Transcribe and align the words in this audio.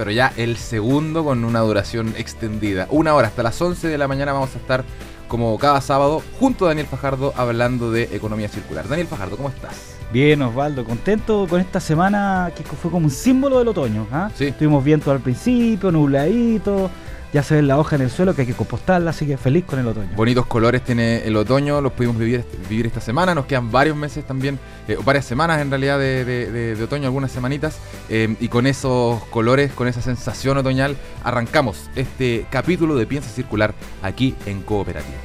pero 0.00 0.12
ya 0.12 0.32
el 0.38 0.56
segundo 0.56 1.22
con 1.24 1.44
una 1.44 1.60
duración 1.60 2.14
extendida. 2.16 2.86
Una 2.88 3.14
hora, 3.14 3.28
hasta 3.28 3.42
las 3.42 3.60
11 3.60 3.86
de 3.86 3.98
la 3.98 4.08
mañana 4.08 4.32
vamos 4.32 4.54
a 4.54 4.58
estar 4.58 4.82
como 5.28 5.58
cada 5.58 5.82
sábado 5.82 6.22
junto 6.38 6.64
a 6.64 6.68
Daniel 6.68 6.86
Fajardo 6.86 7.34
hablando 7.36 7.92
de 7.92 8.04
economía 8.04 8.48
circular. 8.48 8.88
Daniel 8.88 9.08
Fajardo, 9.08 9.36
¿cómo 9.36 9.50
estás? 9.50 9.98
Bien, 10.10 10.40
Osvaldo, 10.40 10.86
contento 10.86 11.46
con 11.50 11.60
esta 11.60 11.80
semana 11.80 12.50
que 12.56 12.62
fue 12.62 12.90
como 12.90 13.04
un 13.04 13.10
símbolo 13.10 13.58
del 13.58 13.68
otoño. 13.68 14.06
¿ah? 14.10 14.30
Sí. 14.34 14.52
Tuvimos 14.52 14.82
viento 14.82 15.10
al 15.10 15.20
principio, 15.20 15.92
nubladito, 15.92 16.90
ya 17.32 17.42
se 17.42 17.54
ve 17.56 17.62
la 17.62 17.78
hoja 17.78 17.96
en 17.96 18.02
el 18.02 18.10
suelo 18.10 18.34
que 18.34 18.42
hay 18.42 18.46
que 18.46 18.54
compostarla, 18.54 19.10
así 19.10 19.26
que 19.26 19.36
feliz 19.36 19.64
con 19.64 19.78
el 19.78 19.86
otoño. 19.86 20.10
Bonitos 20.16 20.46
colores 20.46 20.82
tiene 20.82 21.24
el 21.24 21.36
otoño, 21.36 21.80
los 21.80 21.92
pudimos 21.92 22.18
vivir, 22.18 22.44
vivir 22.68 22.86
esta 22.86 23.00
semana, 23.00 23.34
nos 23.34 23.46
quedan 23.46 23.70
varios 23.70 23.96
meses 23.96 24.26
también, 24.26 24.58
eh, 24.88 24.96
o 24.98 25.02
varias 25.02 25.24
semanas 25.24 25.60
en 25.60 25.70
realidad 25.70 25.98
de, 25.98 26.24
de- 26.24 26.50
de- 26.50 26.74
de 26.76 26.82
otoño, 26.84 27.04
algunas 27.06 27.30
semanitas, 27.30 27.78
eh, 28.08 28.34
y 28.40 28.48
con 28.48 28.66
esos 28.66 29.22
colores, 29.26 29.72
con 29.72 29.86
esa 29.88 30.02
sensación 30.02 30.58
otoñal, 30.58 30.96
arrancamos 31.24 31.88
este 31.96 32.46
capítulo 32.50 32.96
de 32.96 33.06
Piensa 33.06 33.30
Circular 33.30 33.74
aquí 34.02 34.34
en 34.46 34.62
Cooperativa. 34.62 35.18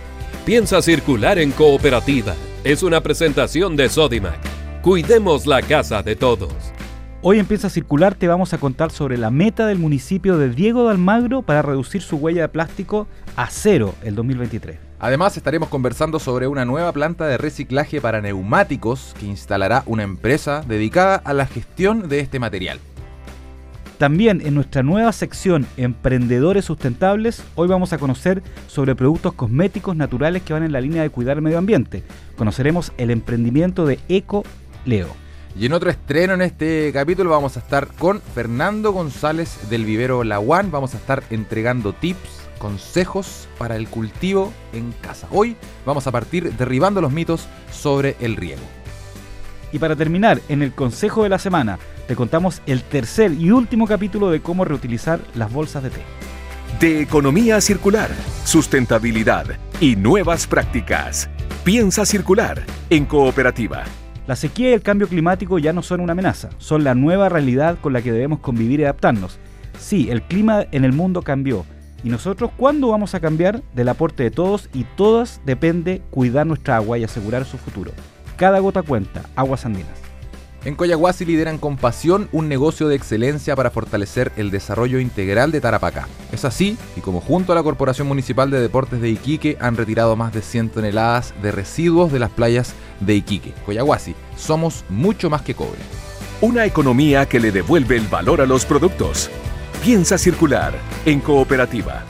Piensa 0.45 0.81
circular 0.83 1.39
en 1.39 1.51
cooperativa. 1.51 2.35
Es 2.63 2.83
una 2.83 3.01
presentación 3.01 3.75
de 3.75 3.89
Sodimac. 3.89 4.37
Cuidemos 4.83 5.47
la 5.47 5.63
casa 5.63 6.03
de 6.03 6.15
todos. 6.15 6.53
Hoy 7.27 7.39
en 7.39 7.47
Piensa 7.47 7.71
Circular 7.71 8.13
te 8.13 8.27
vamos 8.27 8.53
a 8.53 8.59
contar 8.59 8.91
sobre 8.91 9.17
la 9.17 9.31
meta 9.31 9.65
del 9.65 9.79
municipio 9.79 10.37
de 10.37 10.51
Diego 10.51 10.83
de 10.83 10.91
Almagro 10.91 11.41
para 11.41 11.63
reducir 11.63 12.03
su 12.03 12.17
huella 12.17 12.43
de 12.43 12.49
plástico 12.49 13.07
a 13.35 13.49
cero 13.49 13.95
el 14.03 14.13
2023. 14.13 14.77
Además 14.99 15.35
estaremos 15.35 15.69
conversando 15.69 16.19
sobre 16.19 16.45
una 16.45 16.65
nueva 16.65 16.91
planta 16.91 17.25
de 17.25 17.39
reciclaje 17.39 17.99
para 17.99 18.21
neumáticos 18.21 19.15
que 19.19 19.25
instalará 19.25 19.81
una 19.87 20.03
empresa 20.03 20.61
dedicada 20.67 21.15
a 21.15 21.33
la 21.33 21.47
gestión 21.47 22.09
de 22.09 22.19
este 22.19 22.37
material. 22.37 22.77
También 23.97 24.41
en 24.45 24.53
nuestra 24.53 24.83
nueva 24.83 25.11
sección 25.11 25.65
Emprendedores 25.77 26.65
Sustentables, 26.65 27.43
hoy 27.55 27.67
vamos 27.67 27.91
a 27.91 27.97
conocer 27.97 28.43
sobre 28.67 28.93
productos 28.93 29.33
cosméticos 29.33 29.95
naturales 29.95 30.43
que 30.43 30.53
van 30.53 30.61
en 30.61 30.73
la 30.73 30.79
línea 30.79 31.01
de 31.01 31.09
cuidar 31.09 31.37
el 31.37 31.43
medio 31.43 31.57
ambiente. 31.57 32.03
Conoceremos 32.37 32.91
el 32.99 33.09
emprendimiento 33.09 33.87
de 33.87 33.97
Eco 34.09 34.43
Leo. 34.85 35.24
Y 35.57 35.67
en 35.67 35.73
otro 35.73 35.89
estreno 35.89 36.33
en 36.33 36.41
este 36.41 36.91
capítulo 36.91 37.29
vamos 37.29 37.55
a 37.55 37.61
estar 37.61 37.87
con 37.87 38.21
Fernando 38.21 38.91
González 38.91 39.69
del 39.69 39.85
vivero 39.85 40.25
La 40.25 40.39
One. 40.39 40.69
Vamos 40.69 40.93
a 40.93 40.97
estar 40.97 41.23
entregando 41.29 41.93
tips, 41.93 42.41
consejos 42.57 43.47
para 43.57 43.77
el 43.77 43.87
cultivo 43.87 44.51
en 44.73 44.91
casa. 44.91 45.27
Hoy 45.31 45.55
vamos 45.85 46.07
a 46.07 46.11
partir 46.11 46.51
derribando 46.57 46.99
los 46.99 47.13
mitos 47.13 47.47
sobre 47.71 48.17
el 48.19 48.35
riego. 48.35 48.63
Y 49.71 49.79
para 49.79 49.95
terminar, 49.95 50.41
en 50.49 50.61
el 50.61 50.73
consejo 50.73 51.23
de 51.23 51.29
la 51.29 51.39
semana, 51.39 51.79
te 52.05 52.17
contamos 52.17 52.61
el 52.65 52.83
tercer 52.83 53.31
y 53.31 53.51
último 53.51 53.87
capítulo 53.87 54.29
de 54.31 54.41
cómo 54.41 54.65
reutilizar 54.65 55.21
las 55.35 55.53
bolsas 55.53 55.83
de 55.83 55.89
té. 55.89 56.01
De 56.81 57.01
economía 57.01 57.61
circular, 57.61 58.11
sustentabilidad 58.43 59.45
y 59.79 59.95
nuevas 59.95 60.47
prácticas. 60.47 61.29
Piensa 61.63 62.05
circular 62.05 62.61
en 62.89 63.05
cooperativa. 63.05 63.85
La 64.27 64.35
sequía 64.35 64.71
y 64.71 64.73
el 64.73 64.81
cambio 64.81 65.07
climático 65.07 65.59
ya 65.59 65.71
no 65.71 65.83
son 65.83 65.99
una 65.99 66.13
amenaza, 66.13 66.49
son 66.57 66.83
la 66.83 66.95
nueva 66.95 67.29
realidad 67.29 67.77
con 67.79 67.93
la 67.93 68.01
que 68.01 68.11
debemos 68.11 68.39
convivir 68.39 68.79
y 68.79 68.83
adaptarnos. 68.83 69.37
Sí, 69.79 70.09
el 70.09 70.23
clima 70.23 70.65
en 70.71 70.83
el 70.83 70.93
mundo 70.93 71.21
cambió. 71.21 71.63
¿Y 72.03 72.09
nosotros 72.09 72.49
cuándo 72.57 72.89
vamos 72.89 73.13
a 73.13 73.19
cambiar? 73.19 73.61
Del 73.75 73.89
aporte 73.89 74.23
de 74.23 74.31
todos 74.31 74.69
y 74.73 74.83
todas 74.95 75.41
depende 75.45 76.01
cuidar 76.09 76.47
nuestra 76.47 76.77
agua 76.77 76.97
y 76.97 77.03
asegurar 77.03 77.45
su 77.45 77.57
futuro. 77.57 77.91
Cada 78.35 78.59
gota 78.59 78.81
cuenta, 78.81 79.21
aguas 79.35 79.65
andinas. 79.65 80.05
En 80.65 80.73
Coyahuasi 80.73 81.25
lideran 81.25 81.59
con 81.59 81.77
pasión 81.77 82.27
un 82.31 82.49
negocio 82.49 82.87
de 82.87 82.95
excelencia 82.95 83.55
para 83.55 83.69
fortalecer 83.69 84.31
el 84.35 84.49
desarrollo 84.49 84.99
integral 84.99 85.51
de 85.51 85.61
Tarapacá. 85.61 86.07
Es 86.31 86.43
así, 86.43 86.75
y 86.97 87.01
como 87.01 87.21
junto 87.21 87.51
a 87.51 87.55
la 87.55 87.61
Corporación 87.61 88.07
Municipal 88.07 88.49
de 88.49 88.59
Deportes 88.59 88.99
de 88.99 89.11
Iquique 89.11 89.57
han 89.61 89.77
retirado 89.77 90.15
más 90.15 90.33
de 90.33 90.41
100 90.41 90.69
toneladas 90.69 91.35
de 91.43 91.51
residuos 91.51 92.11
de 92.11 92.17
las 92.17 92.31
playas 92.31 92.73
de 92.99 93.15
Iquique. 93.15 93.53
Coyahuasi, 93.65 94.15
somos 94.37 94.85
mucho 94.89 95.29
más 95.29 95.41
que 95.41 95.55
cobre. 95.55 95.79
Una 96.41 96.65
economía 96.65 97.25
que 97.27 97.39
le 97.39 97.51
devuelve 97.51 97.95
el 97.95 98.07
valor 98.07 98.41
a 98.41 98.45
los 98.45 98.65
productos. 98.65 99.29
Piensa 99.83 100.17
circular 100.17 100.73
en 101.05 101.19
cooperativa. 101.19 102.03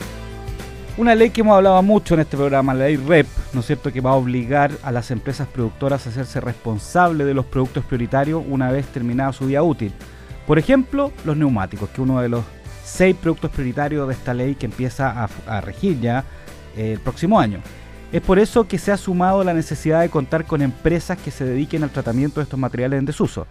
Una 0.98 1.14
ley 1.14 1.30
que 1.30 1.42
hemos 1.42 1.56
hablado 1.56 1.82
mucho 1.82 2.14
en 2.14 2.20
este 2.20 2.38
programa, 2.38 2.72
la 2.72 2.86
ley 2.86 2.96
REP, 2.96 3.26
¿no 3.52 3.60
es 3.60 3.66
cierto?, 3.66 3.92
que 3.92 4.00
va 4.00 4.10
a 4.10 4.14
obligar 4.14 4.70
a 4.82 4.90
las 4.90 5.10
empresas 5.10 5.46
productoras 5.46 6.06
a 6.06 6.10
hacerse 6.10 6.40
responsables 6.40 7.26
de 7.26 7.34
los 7.34 7.44
productos 7.44 7.84
prioritarios 7.84 8.42
una 8.48 8.72
vez 8.72 8.86
terminada 8.86 9.32
su 9.32 9.46
vida 9.46 9.62
útil. 9.62 9.92
Por 10.46 10.58
ejemplo, 10.58 11.12
los 11.24 11.36
neumáticos, 11.36 11.90
que 11.90 11.94
es 11.94 11.98
uno 11.98 12.20
de 12.22 12.30
los 12.30 12.44
seis 12.82 13.14
productos 13.14 13.50
prioritarios 13.50 14.08
de 14.08 14.14
esta 14.14 14.32
ley 14.32 14.54
que 14.54 14.66
empieza 14.66 15.10
a, 15.10 15.28
a 15.46 15.60
regir 15.60 16.00
ya 16.00 16.24
eh, 16.76 16.92
el 16.92 17.00
próximo 17.00 17.38
año. 17.38 17.60
Es 18.16 18.22
por 18.22 18.38
eso 18.38 18.66
que 18.66 18.78
se 18.78 18.92
ha 18.92 18.96
sumado 18.96 19.44
la 19.44 19.52
necesidad 19.52 20.00
de 20.00 20.08
contar 20.08 20.46
con 20.46 20.62
empresas 20.62 21.18
que 21.18 21.30
se 21.30 21.44
dediquen 21.44 21.82
al 21.82 21.90
tratamiento 21.90 22.40
de 22.40 22.44
estos 22.44 22.58
materiales 22.58 22.98
en 22.98 23.04
desuso. 23.04 23.46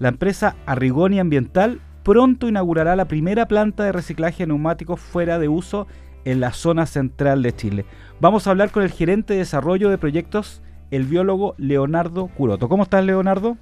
La 0.00 0.08
empresa 0.08 0.56
Arrigoni 0.66 1.20
Ambiental 1.20 1.80
pronto 2.02 2.48
inaugurará 2.48 2.96
la 2.96 3.04
primera 3.04 3.46
planta 3.46 3.84
de 3.84 3.92
reciclaje 3.92 4.42
de 4.42 4.48
neumáticos 4.48 4.98
fuera 4.98 5.38
de 5.38 5.46
uso 5.46 5.86
en 6.24 6.40
la 6.40 6.50
zona 6.50 6.86
central 6.86 7.44
de 7.44 7.54
Chile. 7.54 7.84
Vamos 8.18 8.48
a 8.48 8.50
hablar 8.50 8.72
con 8.72 8.82
el 8.82 8.90
gerente 8.90 9.34
de 9.34 9.38
desarrollo 9.38 9.88
de 9.88 9.98
proyectos, 9.98 10.64
el 10.90 11.04
biólogo 11.04 11.54
Leonardo 11.56 12.26
Curoto. 12.26 12.68
¿Cómo 12.68 12.82
estás, 12.82 13.04
Leonardo? 13.04 13.56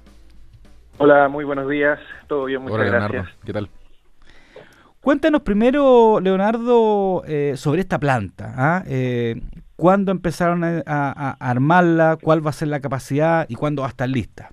Hola, 0.97 1.29
muy 1.29 1.45
buenos 1.45 1.69
días. 1.69 1.99
Todo 2.25 2.45
bien, 2.45 2.63
muchas 2.63 2.79
Hola, 2.79 2.85
gracias. 2.85 3.11
Leonardo. 3.11 3.39
¿Qué 3.45 3.53
tal? 3.53 3.69
Cuéntanos 5.01 5.41
primero, 5.41 6.19
Leonardo, 6.19 7.23
eh, 7.27 7.53
sobre 7.55 7.81
esta 7.81 7.99
planta. 7.99 8.55
¿ah? 8.57 8.83
Eh, 8.87 9.39
¿Cuándo 9.77 10.11
empezaron 10.11 10.63
a, 10.63 11.37
armarla? 11.39 12.17
¿Cuál 12.19 12.43
va 12.43 12.49
a 12.49 12.53
ser 12.53 12.67
la 12.67 12.79
capacidad? 12.79 13.45
¿Y 13.47 13.53
cuándo 13.53 13.83
va 13.83 13.87
a 13.87 13.91
estar 13.91 14.09
lista? 14.09 14.49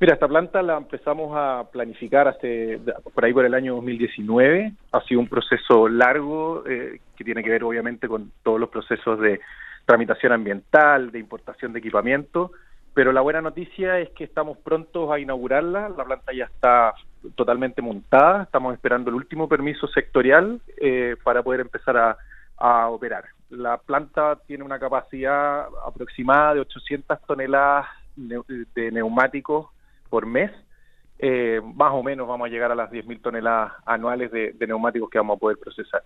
Mira, 0.00 0.14
esta 0.14 0.26
planta 0.26 0.60
la 0.60 0.76
empezamos 0.76 1.32
a 1.36 1.64
planificar 1.70 2.26
hace 2.26 2.80
por 3.14 3.24
ahí 3.24 3.32
por 3.32 3.44
el 3.44 3.54
año 3.54 3.76
2019. 3.76 4.72
Ha 4.90 5.00
sido 5.02 5.20
un 5.20 5.28
proceso 5.28 5.88
largo 5.88 6.64
eh, 6.66 7.00
que 7.16 7.24
tiene 7.24 7.44
que 7.44 7.50
ver 7.50 7.62
obviamente 7.62 8.08
con 8.08 8.32
todos 8.42 8.58
los 8.58 8.68
procesos 8.70 9.20
de 9.20 9.40
tramitación 9.86 10.32
ambiental, 10.32 11.12
de 11.12 11.20
importación 11.20 11.72
de 11.72 11.78
equipamiento, 11.78 12.50
pero 12.94 13.12
la 13.12 13.20
buena 13.20 13.40
noticia 13.40 14.00
es 14.00 14.10
que 14.10 14.24
estamos 14.24 14.58
prontos 14.58 15.12
a 15.12 15.20
inaugurarla. 15.20 15.90
La 15.90 16.04
planta 16.04 16.32
ya 16.32 16.46
está 16.46 16.92
totalmente 17.36 17.82
montada. 17.82 18.42
Estamos 18.42 18.74
esperando 18.74 19.10
el 19.10 19.16
último 19.16 19.48
permiso 19.48 19.86
sectorial 19.86 20.60
eh, 20.80 21.14
para 21.22 21.44
poder 21.44 21.60
empezar 21.60 22.16
a 22.56 22.88
operar. 22.88 23.24
La 23.50 23.78
planta 23.78 24.38
tiene 24.46 24.62
una 24.64 24.78
capacidad 24.78 25.66
aproximada 25.86 26.54
de 26.54 26.60
800 26.60 27.18
toneladas 27.26 27.86
de 28.16 28.92
neumáticos 28.92 29.68
por 30.10 30.26
mes. 30.26 30.50
Eh, 31.18 31.60
más 31.74 31.92
o 31.92 32.02
menos 32.02 32.28
vamos 32.28 32.46
a 32.46 32.50
llegar 32.50 32.70
a 32.70 32.74
las 32.74 32.90
10.000 32.90 33.20
toneladas 33.22 33.72
anuales 33.86 34.30
de, 34.30 34.54
neumáticos 34.66 35.08
que 35.10 35.18
vamos 35.18 35.36
a 35.36 35.40
poder 35.40 35.56
procesar. 35.58 36.04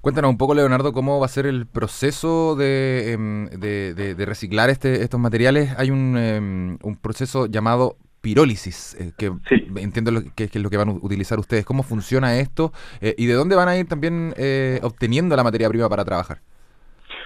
Cuéntanos 0.00 0.30
un 0.30 0.38
poco, 0.38 0.54
Leonardo, 0.54 0.92
cómo 0.92 1.20
va 1.20 1.26
a 1.26 1.28
ser 1.28 1.46
el 1.46 1.66
proceso 1.66 2.56
de, 2.56 3.12
em, 3.12 3.46
de- 3.50 3.94
de 3.94 4.26
reciclar 4.26 4.68
este, 4.68 5.02
estos 5.02 5.20
materiales. 5.20 5.74
Hay 5.78 5.90
un, 5.92 6.16
em, 6.16 6.78
un 6.82 6.96
proceso 6.96 7.46
llamado 7.46 7.96
pirólisis, 8.22 8.94
eh, 8.98 9.12
que 9.18 9.32
Sí. 9.48 9.66
entiendo 9.76 10.10
lo 10.12 10.20
que, 10.22 10.48
que 10.48 10.58
es 10.58 10.62
lo 10.62 10.70
que 10.70 10.78
van 10.78 10.88
a 10.88 10.92
utilizar 10.92 11.38
ustedes. 11.38 11.64
¿Cómo 11.66 11.82
funciona 11.82 12.38
esto? 12.38 12.72
Eh, 13.00 13.14
¿Y 13.18 13.26
de 13.26 13.34
dónde 13.34 13.56
van 13.56 13.68
a 13.68 13.76
ir 13.76 13.86
también 13.88 14.32
eh, 14.38 14.80
obteniendo 14.82 15.36
la 15.36 15.44
materia 15.44 15.68
prima 15.68 15.88
para 15.88 16.04
trabajar? 16.04 16.38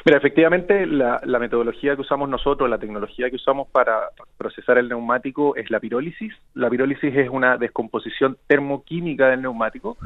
Mira, 0.04 0.18
efectivamente, 0.18 0.86
la, 0.86 1.20
la 1.24 1.38
metodología 1.38 1.96
que 1.96 2.02
usamos 2.02 2.28
nosotros, 2.28 2.70
la 2.70 2.78
tecnología 2.78 3.28
que 3.28 3.36
usamos 3.36 3.66
para 3.68 4.10
procesar 4.38 4.78
el 4.78 4.88
neumático 4.88 5.54
es 5.56 5.68
la 5.70 5.80
pirólisis. 5.80 6.32
La 6.54 6.70
pirólisis 6.70 7.14
es 7.14 7.28
una 7.28 7.56
descomposición 7.58 8.38
termoquímica 8.46 9.28
del 9.28 9.42
neumático. 9.42 9.96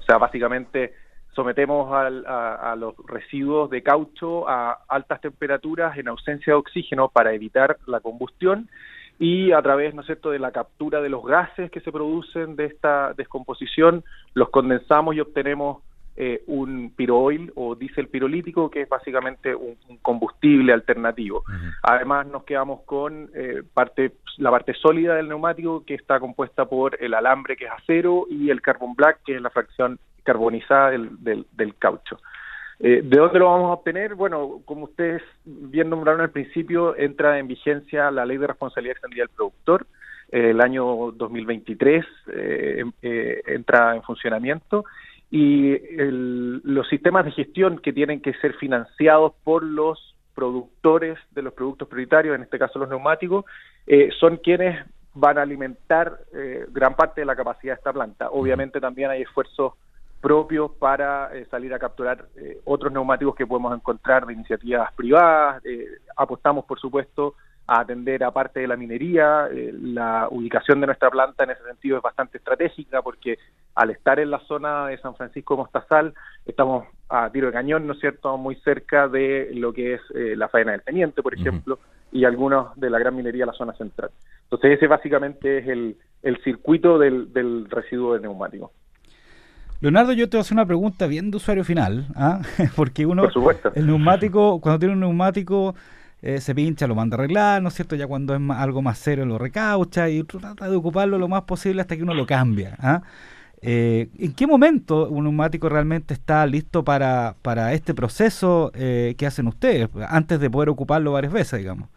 O 0.00 0.02
sea, 0.06 0.18
básicamente 0.18 0.92
sometemos 1.34 1.92
al- 1.92 2.26
a, 2.26 2.72
a 2.72 2.76
los 2.76 2.94
residuos 3.06 3.70
de 3.70 3.82
caucho 3.82 4.48
a 4.48 4.72
altas 4.88 5.20
temperaturas 5.20 5.96
en 5.98 6.08
ausencia 6.08 6.52
de 6.52 6.58
oxígeno 6.58 7.08
para 7.08 7.32
evitar 7.32 7.78
la 7.86 8.00
combustión 8.00 8.68
y 9.18 9.52
a 9.52 9.62
través, 9.62 9.94
¿no 9.94 10.00
es 10.00 10.06
cierto?, 10.06 10.30
de 10.30 10.38
la 10.38 10.52
captura 10.52 11.00
de 11.00 11.08
los 11.08 11.24
gases 11.24 11.70
que 11.70 11.80
se 11.80 11.92
producen 11.92 12.56
de 12.56 12.66
esta 12.66 13.12
descomposición, 13.14 14.04
los 14.34 14.50
condensamos 14.50 15.14
y 15.14 15.20
obtenemos 15.20 15.82
eh, 16.16 16.44
un 16.46 16.92
piroil 16.94 17.52
o 17.56 17.74
diésel 17.74 18.06
pirolítico, 18.06 18.70
que 18.70 18.82
es 18.82 18.88
básicamente 18.88 19.52
un, 19.52 19.76
combustible 20.00 20.72
alternativo. 20.72 21.42
Además, 21.82 22.28
nos 22.28 22.44
quedamos 22.44 22.82
con 22.82 23.30
eh, 23.34 23.62
parte, 23.74 24.12
la 24.36 24.52
parte 24.52 24.74
sólida 24.74 25.16
del 25.16 25.28
neumático, 25.28 25.84
que 25.84 25.94
está 25.94 26.20
compuesta 26.20 26.66
por 26.66 26.96
el 27.02 27.14
alambre, 27.14 27.56
que 27.56 27.64
es 27.64 27.70
acero, 27.72 28.26
y 28.30 28.50
el 28.50 28.62
carbon 28.62 28.94
black, 28.94 29.22
que 29.24 29.34
es 29.34 29.42
la 29.42 29.50
fracción 29.50 29.98
carbonizada 30.22 30.90
del, 30.90 31.46
del, 31.52 31.74
caucho. 31.78 32.18
Eh, 32.80 33.02
¿De 33.04 33.18
dónde 33.18 33.38
lo 33.38 33.46
vamos 33.46 33.70
a 33.70 33.74
obtener? 33.74 34.14
Bueno, 34.14 34.60
como 34.64 34.84
ustedes 34.84 35.22
bien 35.44 35.90
nombraron 35.90 36.20
al 36.20 36.30
principio, 36.30 36.96
entra 36.96 37.38
en 37.38 37.48
vigencia 37.48 38.10
la 38.10 38.26
ley 38.26 38.36
de 38.36 38.46
responsabilidad 38.46 38.92
extendida 38.92 39.22
del 39.22 39.36
productor. 39.36 39.86
el 40.30 40.60
año 40.60 41.12
2023 41.12 42.04
entra 43.46 43.94
en 43.94 44.02
funcionamiento 44.02 44.84
y 45.30 45.76
los 45.98 46.88
sistemas 46.88 47.24
de 47.24 47.32
gestión 47.32 47.78
que 47.78 47.92
tienen 47.92 48.20
que 48.20 48.34
ser 48.34 48.54
financiados 48.54 49.32
por 49.44 49.62
los 49.62 50.14
productores 50.34 51.18
de 51.30 51.42
los 51.42 51.54
productos 51.54 51.88
prioritarios, 51.88 52.34
en 52.34 52.42
este 52.42 52.58
caso 52.58 52.78
los 52.78 52.88
neumáticos, 52.88 53.44
eh, 53.86 54.10
son 54.18 54.36
quienes 54.38 54.84
van 55.14 55.38
a 55.38 55.42
alimentar 55.42 56.18
eh, 56.34 56.66
gran 56.70 56.96
parte 56.96 57.20
de 57.20 57.24
la 57.24 57.36
capacidad 57.36 57.74
de 57.74 57.78
esta 57.78 57.92
planta. 57.92 58.30
Obviamente 58.30 58.80
también 58.80 59.10
hay 59.10 59.22
esfuerzos 59.22 59.74
propios 60.24 60.70
para 60.78 61.36
eh, 61.36 61.44
salir 61.50 61.74
a 61.74 61.78
capturar 61.78 62.24
otros 62.64 62.90
neumáticos 62.90 63.36
que 63.36 63.46
podemos 63.46 63.74
encontrar 63.76 64.24
de 64.24 64.32
iniciativas 64.32 64.90
privadas. 64.94 65.62
apostamos, 66.16 66.64
por 66.64 66.80
supuesto, 66.80 67.34
a 67.66 67.80
atender 67.80 68.22
a 68.24 68.30
parte 68.30 68.60
de 68.60 68.68
la 68.68 68.76
minería. 68.76 69.48
Eh, 69.50 69.72
la 69.72 70.28
ubicación 70.30 70.80
de 70.80 70.86
nuestra 70.86 71.10
planta 71.10 71.44
en 71.44 71.50
ese 71.50 71.64
sentido 71.64 71.96
es 71.96 72.02
bastante 72.02 72.38
estratégica 72.38 73.02
porque 73.02 73.38
al 73.74 73.90
estar 73.90 74.18
en 74.20 74.30
la 74.30 74.40
zona 74.40 74.88
de 74.88 74.98
San 74.98 75.14
Francisco 75.14 75.54
de 75.54 75.58
Mostazal 75.58 76.14
estamos 76.46 76.86
a 77.08 77.30
tiro 77.30 77.46
de 77.48 77.52
cañón, 77.52 77.86
¿no 77.86 77.94
es 77.94 78.00
cierto?, 78.00 78.36
muy 78.36 78.56
cerca 78.56 79.08
de 79.08 79.50
lo 79.54 79.72
que 79.72 79.94
es 79.94 80.00
eh, 80.14 80.34
la 80.36 80.48
faena 80.48 80.72
del 80.72 80.82
teniente, 80.82 81.22
por 81.22 81.34
ejemplo, 81.34 81.78
y 82.12 82.24
algunos 82.24 82.74
de 82.78 82.90
la 82.90 82.98
gran 82.98 83.14
minería 83.14 83.42
de 83.42 83.52
la 83.52 83.58
zona 83.58 83.72
central. 83.74 84.10
Entonces 84.44 84.72
ese 84.72 84.86
básicamente 84.86 85.58
es 85.58 85.68
el, 85.68 85.96
el 86.22 86.42
circuito 86.42 86.98
del, 86.98 87.32
del 87.32 87.68
residuo 87.70 88.14
de 88.14 88.20
neumático. 88.20 88.72
Leonardo, 89.84 90.14
yo 90.14 90.30
te 90.30 90.38
voy 90.38 90.40
a 90.40 90.44
hacer 90.44 90.54
una 90.54 90.64
pregunta 90.64 91.06
bien 91.06 91.30
de 91.30 91.36
usuario 91.36 91.62
final, 91.62 92.06
¿ah? 92.14 92.40
porque 92.74 93.04
uno, 93.04 93.28
el 93.74 93.86
neumático, 93.86 94.58
cuando 94.58 94.78
tiene 94.78 94.94
un 94.94 95.00
neumático, 95.00 95.74
eh, 96.22 96.40
se 96.40 96.54
pincha, 96.54 96.86
lo 96.86 96.94
manda 96.94 97.16
a 97.16 97.18
arreglar, 97.18 97.60
¿no 97.60 97.68
es 97.68 97.74
cierto? 97.74 97.94
Ya 97.94 98.06
cuando 98.06 98.34
es 98.34 98.40
algo 98.48 98.80
más 98.80 98.96
serio 98.96 99.26
lo 99.26 99.36
recaucha 99.36 100.08
y 100.08 100.24
trata 100.24 100.70
de 100.70 100.74
ocuparlo 100.74 101.18
lo 101.18 101.28
más 101.28 101.42
posible 101.42 101.82
hasta 101.82 101.98
que 101.98 102.02
uno 102.02 102.14
lo 102.14 102.24
cambia. 102.24 102.78
¿ah? 102.78 103.02
Eh, 103.60 104.08
¿En 104.18 104.32
qué 104.32 104.46
momento 104.46 105.06
un 105.06 105.24
neumático 105.24 105.68
realmente 105.68 106.14
está 106.14 106.46
listo 106.46 106.82
para, 106.82 107.36
para 107.42 107.74
este 107.74 107.92
proceso 107.92 108.72
eh, 108.74 109.14
que 109.18 109.26
hacen 109.26 109.48
ustedes, 109.48 109.90
antes 110.08 110.40
de 110.40 110.48
poder 110.48 110.70
ocuparlo 110.70 111.12
varias 111.12 111.34
veces, 111.34 111.58
digamos? 111.58 111.90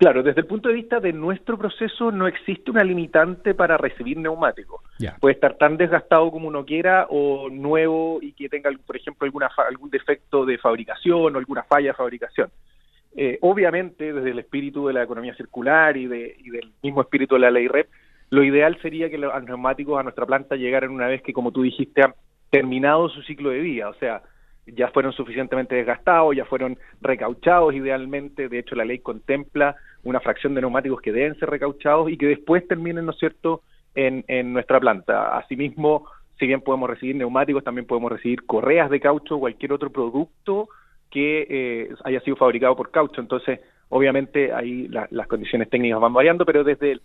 Claro, 0.00 0.22
desde 0.22 0.40
el 0.40 0.46
punto 0.46 0.70
de 0.70 0.76
vista 0.76 0.98
de 0.98 1.12
nuestro 1.12 1.58
proceso 1.58 2.10
no 2.10 2.26
existe 2.26 2.70
una 2.70 2.82
limitante 2.82 3.52
para 3.54 3.76
recibir 3.76 4.16
neumáticos. 4.16 4.80
Puede 5.20 5.34
estar 5.34 5.58
tan 5.58 5.76
desgastado 5.76 6.30
como 6.30 6.48
uno 6.48 6.64
quiera 6.64 7.06
o 7.10 7.50
nuevo 7.50 8.18
y 8.22 8.32
que 8.32 8.48
tenga, 8.48 8.70
por 8.86 8.96
ejemplo, 8.96 9.26
alguna 9.26 9.50
algún 9.68 9.90
defecto 9.90 10.46
de 10.46 10.56
fabricación 10.56 11.36
o 11.36 11.38
alguna 11.38 11.64
falla 11.64 11.88
de 11.88 11.94
fabricación. 11.94 12.48
Eh, 13.14 13.36
obviamente, 13.42 14.14
desde 14.14 14.30
el 14.30 14.38
espíritu 14.38 14.86
de 14.86 14.94
la 14.94 15.02
economía 15.02 15.34
circular 15.34 15.94
y, 15.98 16.06
de, 16.06 16.34
y 16.38 16.48
del 16.48 16.72
mismo 16.82 17.02
espíritu 17.02 17.34
de 17.34 17.42
la 17.42 17.50
ley 17.50 17.68
REP, 17.68 17.90
lo 18.30 18.42
ideal 18.42 18.80
sería 18.80 19.10
que 19.10 19.18
los 19.18 19.30
neumáticos 19.44 20.00
a 20.00 20.02
nuestra 20.02 20.24
planta 20.24 20.56
llegaran 20.56 20.92
una 20.92 21.08
vez 21.08 21.20
que, 21.20 21.34
como 21.34 21.52
tú 21.52 21.60
dijiste, 21.60 22.02
han 22.02 22.14
terminado 22.48 23.10
su 23.10 23.20
ciclo 23.20 23.50
de 23.50 23.60
vida, 23.60 23.90
o 23.90 23.94
sea, 23.96 24.22
ya 24.74 24.88
fueron 24.88 25.12
suficientemente 25.12 25.74
desgastados, 25.74 26.36
ya 26.36 26.44
fueron 26.44 26.78
recauchados 27.00 27.74
idealmente, 27.74 28.48
de 28.48 28.58
hecho 28.58 28.74
la 28.74 28.84
ley 28.84 28.98
contempla 28.98 29.76
una 30.02 30.20
fracción 30.20 30.54
de 30.54 30.60
neumáticos 30.60 31.00
que 31.00 31.12
deben 31.12 31.38
ser 31.38 31.50
recauchados 31.50 32.10
y 32.10 32.16
que 32.16 32.26
después 32.26 32.66
terminen, 32.66 33.06
¿no 33.06 33.12
cierto?, 33.12 33.62
en, 33.94 34.24
en 34.28 34.52
nuestra 34.52 34.78
planta. 34.80 35.36
Asimismo, 35.36 36.06
si 36.38 36.46
bien 36.46 36.60
podemos 36.60 36.88
recibir 36.88 37.16
neumáticos, 37.16 37.64
también 37.64 37.86
podemos 37.86 38.10
recibir 38.10 38.46
correas 38.46 38.88
de 38.88 39.00
caucho 39.00 39.36
o 39.36 39.40
cualquier 39.40 39.72
otro 39.72 39.90
producto 39.90 40.68
que 41.10 41.46
eh, 41.50 41.94
haya 42.04 42.20
sido 42.20 42.36
fabricado 42.36 42.76
por 42.76 42.90
caucho. 42.90 43.20
Entonces, 43.20 43.60
obviamente 43.88 44.52
ahí 44.52 44.88
las 44.88 45.26
condiciones 45.26 45.68
técnicas 45.68 46.00
van 46.00 46.14
variando, 46.14 46.46
pero 46.46 46.62
desde 46.64 47.00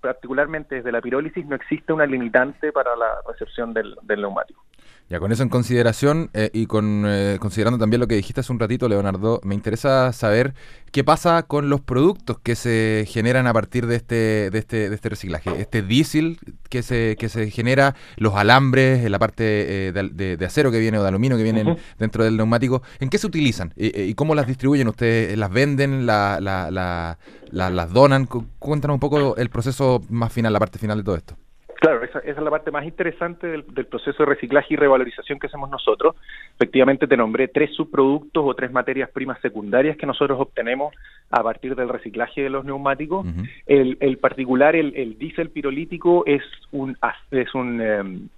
particularmente 0.00 0.76
desde 0.76 0.92
la 0.92 1.00
pirólisis 1.00 1.44
no 1.44 1.56
existe 1.56 1.92
una 1.92 2.06
limitante 2.06 2.72
para 2.72 2.94
la 2.96 3.16
recepción 3.26 3.74
del 3.74 3.96
neumático. 4.06 4.62
Ya 5.10 5.20
con 5.20 5.32
eso 5.32 5.42
en 5.42 5.48
consideración 5.48 6.28
eh, 6.34 6.50
y 6.52 6.66
con 6.66 7.04
eh, 7.06 7.38
considerando 7.40 7.78
también 7.78 7.98
lo 8.00 8.06
que 8.06 8.14
dijiste 8.14 8.40
hace 8.40 8.52
un 8.52 8.60
ratito, 8.60 8.90
Leonardo, 8.90 9.40
me 9.42 9.54
interesa 9.54 10.12
saber 10.12 10.52
qué 10.92 11.02
pasa 11.02 11.44
con 11.44 11.70
los 11.70 11.80
productos 11.80 12.38
que 12.40 12.54
se 12.54 13.06
generan 13.08 13.46
a 13.46 13.54
partir 13.54 13.86
de 13.86 13.96
este 13.96 14.50
de 14.50 14.58
este, 14.58 14.90
de 14.90 14.94
este 14.94 15.08
reciclaje. 15.08 15.50
Este 15.58 15.80
diésel 15.80 16.38
que 16.68 16.82
se 16.82 17.16
que 17.18 17.30
se 17.30 17.50
genera, 17.50 17.94
los 18.16 18.34
alambres, 18.34 19.10
la 19.10 19.18
parte 19.18 19.88
eh, 19.88 19.92
de, 19.92 20.44
acero 20.44 20.70
que 20.70 20.78
viene 20.78 20.98
o 20.98 21.02
de 21.02 21.08
aluminio 21.08 21.38
que 21.38 21.42
vienen 21.42 21.78
dentro 21.98 22.22
del 22.22 22.36
neumático, 22.36 22.82
¿en 23.00 23.08
qué 23.08 23.16
se 23.16 23.26
utilizan 23.26 23.72
y, 23.76 24.12
cómo 24.12 24.34
las 24.34 24.46
distribuyen? 24.46 24.88
¿Ustedes 24.88 25.38
las 25.38 25.50
venden, 25.50 26.04
la, 26.04 26.38
la, 26.38 26.70
la, 26.70 27.70
las 27.70 27.92
donan? 27.94 28.26
Cuéntanos 28.58 28.96
un 28.96 29.00
poco 29.00 29.36
el 29.36 29.48
proceso 29.48 30.02
más 30.10 30.32
final, 30.34 30.52
la 30.52 30.58
parte 30.58 30.78
final 30.78 30.98
de 30.98 31.04
todo 31.04 31.16
esto. 31.16 31.47
Claro, 31.80 32.02
esa, 32.02 32.18
es 32.18 32.36
la 32.36 32.50
parte 32.50 32.72
más 32.72 32.84
interesante 32.84 33.46
del, 33.46 33.62
proceso 33.62 34.24
de 34.24 34.30
reciclaje 34.30 34.74
y 34.74 34.76
revalorización 34.76 35.38
que 35.38 35.46
hacemos 35.46 35.70
nosotros. 35.70 36.16
Efectivamente, 36.56 37.06
te 37.06 37.16
nombré 37.16 37.46
tres 37.46 37.72
subproductos 37.74 38.44
o 38.44 38.54
tres 38.54 38.72
materias 38.72 39.10
primas 39.10 39.40
secundarias 39.40 39.96
que 39.96 40.06
nosotros 40.06 40.40
obtenemos 40.40 40.92
a 41.30 41.40
partir 41.42 41.76
del 41.76 41.88
reciclaje 41.88 42.42
de 42.42 42.50
los 42.50 42.64
neumáticos. 42.64 43.26
el, 43.66 44.18
particular, 44.18 44.74
el, 44.74 44.92
el 44.96 45.18
diésel 45.18 45.50
pirolítico, 45.50 46.24
es 46.26 46.42
un, 46.72 46.96
es 47.30 47.54
un 47.54 47.80
em, 47.80 48.28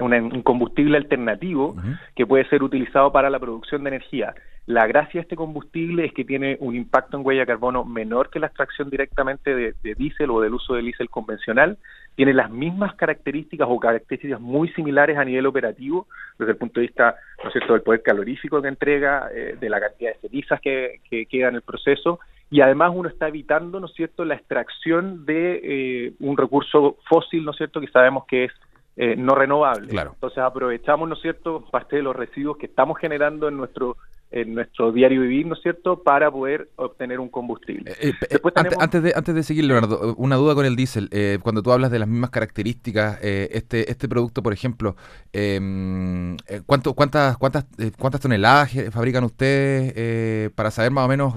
un, 0.00 0.42
combustible 0.42 0.96
alternativo 0.96 1.76
que 2.14 2.26
puede 2.26 2.48
ser 2.48 2.62
utilizado 2.62 3.12
para 3.12 3.30
la 3.30 3.38
producción 3.38 3.84
de 3.84 3.88
energía. 3.88 4.34
La 4.66 4.86
gracia 4.86 5.20
de 5.20 5.22
este 5.22 5.36
combustible 5.36 6.06
es 6.06 6.12
que 6.14 6.24
tiene 6.24 6.56
un 6.60 6.74
impacto 6.74 7.18
en 7.18 7.26
huella 7.26 7.40
de 7.40 7.46
carbono 7.46 7.84
menor 7.84 8.30
que 8.30 8.38
la 8.38 8.46
extracción 8.46 8.88
directamente 8.88 9.54
de, 9.54 9.74
diésel 9.94 10.30
o 10.30 10.40
del 10.40 10.54
uso 10.54 10.74
del 10.74 10.86
diésel 10.86 11.10
convencional. 11.10 11.76
Tiene 12.14 12.32
las 12.32 12.50
mismas 12.50 12.94
características 12.94 13.66
o 13.70 13.78
características 13.78 14.40
muy 14.40 14.68
similares 14.70 15.18
a 15.18 15.24
nivel 15.24 15.46
operativo, 15.46 16.06
desde 16.38 16.52
el 16.52 16.58
punto 16.58 16.80
de 16.80 16.86
vista, 16.86 17.16
¿no 17.42 17.48
es 17.48 17.52
cierto?, 17.52 17.72
del 17.72 17.82
poder 17.82 18.02
calorífico 18.02 18.62
que 18.62 18.68
entrega, 18.68 19.28
eh, 19.34 19.56
de 19.58 19.68
la 19.68 19.80
cantidad 19.80 20.12
de 20.12 20.28
cenizas 20.28 20.60
que, 20.60 21.00
que 21.08 21.26
queda 21.26 21.48
en 21.48 21.56
el 21.56 21.62
proceso 21.62 22.20
y 22.50 22.60
además 22.60 22.92
uno 22.94 23.08
está 23.08 23.28
evitando, 23.28 23.80
¿no 23.80 23.86
es 23.86 23.94
cierto?, 23.94 24.24
la 24.24 24.34
extracción 24.34 25.26
de 25.26 25.60
eh, 25.62 26.12
un 26.20 26.36
recurso 26.36 26.98
fósil, 27.08 27.44
¿no 27.44 27.50
es 27.50 27.56
cierto?, 27.56 27.80
que 27.80 27.88
sabemos 27.88 28.26
que 28.26 28.44
es 28.44 28.52
eh, 28.96 29.16
no 29.16 29.34
renovable. 29.34 29.90
Entonces 29.90 30.38
aprovechamos, 30.38 31.08
¿no 31.08 31.16
es 31.16 31.20
cierto?, 31.20 31.64
parte 31.68 31.96
de 31.96 32.02
los 32.02 32.14
residuos 32.14 32.58
que 32.58 32.66
estamos 32.66 32.96
generando 32.98 33.48
en 33.48 33.56
nuestro 33.56 33.96
en 34.30 34.52
nuestro 34.54 34.90
diario 34.90 35.20
vivir, 35.20 35.46
¿no 35.46 35.54
es 35.54 35.62
cierto?, 35.62 36.02
para 36.02 36.28
poder 36.28 36.68
obtener 36.74 37.20
un 37.20 37.28
combustible. 37.28 37.92
Eh, 38.00 38.12
eh, 38.30 38.40
antes, 38.80 39.02
de, 39.02 39.12
antes 39.14 39.32
de 39.32 39.42
seguir, 39.44 39.64
Leonardo, 39.64 40.14
una 40.16 40.34
duda 40.34 40.56
con 40.56 40.66
el 40.66 40.74
diésel. 40.74 41.08
cuando 41.42 41.62
tú 41.62 41.70
hablas 41.70 41.92
de 41.92 42.00
las 42.00 42.08
mismas 42.08 42.30
características, 42.30 43.18
este 43.22 43.90
este 43.90 44.08
producto, 44.08 44.42
por 44.42 44.52
ejemplo, 44.52 44.96
em, 45.32 46.36
¿cuánto, 46.66 46.94
cuántas, 46.94 47.36
cuántas, 47.36 47.66
¿cuántas 47.98 48.20
toneladas 48.20 48.72
fabrican 48.92 49.24
ustedes 49.24 50.50
para 50.52 50.70
saber 50.70 50.90
más 50.90 51.04
o 51.04 51.08
menos 51.08 51.34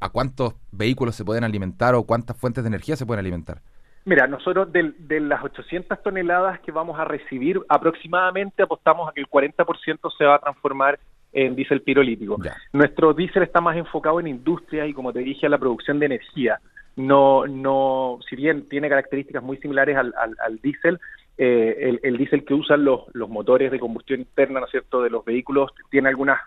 a 0.00 0.08
cuántos 0.10 0.54
vehículos 0.72 1.14
se 1.14 1.24
pueden 1.24 1.44
alimentar 1.44 1.94
o 1.94 2.04
cuántas 2.04 2.36
fuentes 2.36 2.64
de 2.64 2.68
energía 2.68 2.96
se 2.96 3.06
pueden 3.06 3.20
alimentar? 3.20 3.62
Mira, 4.06 4.26
nosotros 4.26 4.68
de, 4.70 5.20
las 5.20 5.42
800 5.42 6.02
toneladas 6.02 6.60
que 6.60 6.72
vamos 6.72 6.98
a 6.98 7.04
recibir, 7.04 7.60
aproximadamente 7.68 8.62
apostamos 8.62 9.08
a 9.08 9.12
que 9.12 9.20
el 9.20 9.28
40% 9.28 10.12
se 10.16 10.24
va 10.24 10.34
a 10.34 10.38
transformar 10.40 10.98
en 11.32 11.56
diésel 11.56 11.80
pirolítico. 11.80 12.38
Nuestro 12.72 13.14
diésel 13.14 13.44
está 13.44 13.60
más 13.60 13.76
enfocado 13.76 14.20
en 14.20 14.26
industria 14.26 14.86
y, 14.86 14.92
como 14.92 15.12
te 15.12 15.20
dije, 15.20 15.46
a 15.46 15.48
la 15.48 15.58
producción 15.58 15.98
de 15.98 16.06
energía. 16.06 16.60
No, 16.96 17.46
no, 17.46 18.18
si 18.28 18.36
bien 18.36 18.68
tiene 18.68 18.88
características 18.88 19.42
muy 19.42 19.56
similares 19.56 19.96
al, 19.96 20.14
al, 20.16 20.58
diésel, 20.58 21.00
eh, 21.38 21.76
el, 21.80 22.00
el 22.02 22.18
diésel 22.18 22.44
que 22.44 22.54
usan 22.54 22.84
los, 22.84 23.02
los 23.14 23.28
motores 23.28 23.72
de 23.72 23.80
combustión 23.80 24.20
interna, 24.20 24.60
¿no 24.60 24.66
es 24.66 24.70
cierto?, 24.70 25.02
de 25.02 25.10
los 25.10 25.24
vehículos, 25.24 25.72
tiene 25.90 26.10
algunas 26.10 26.40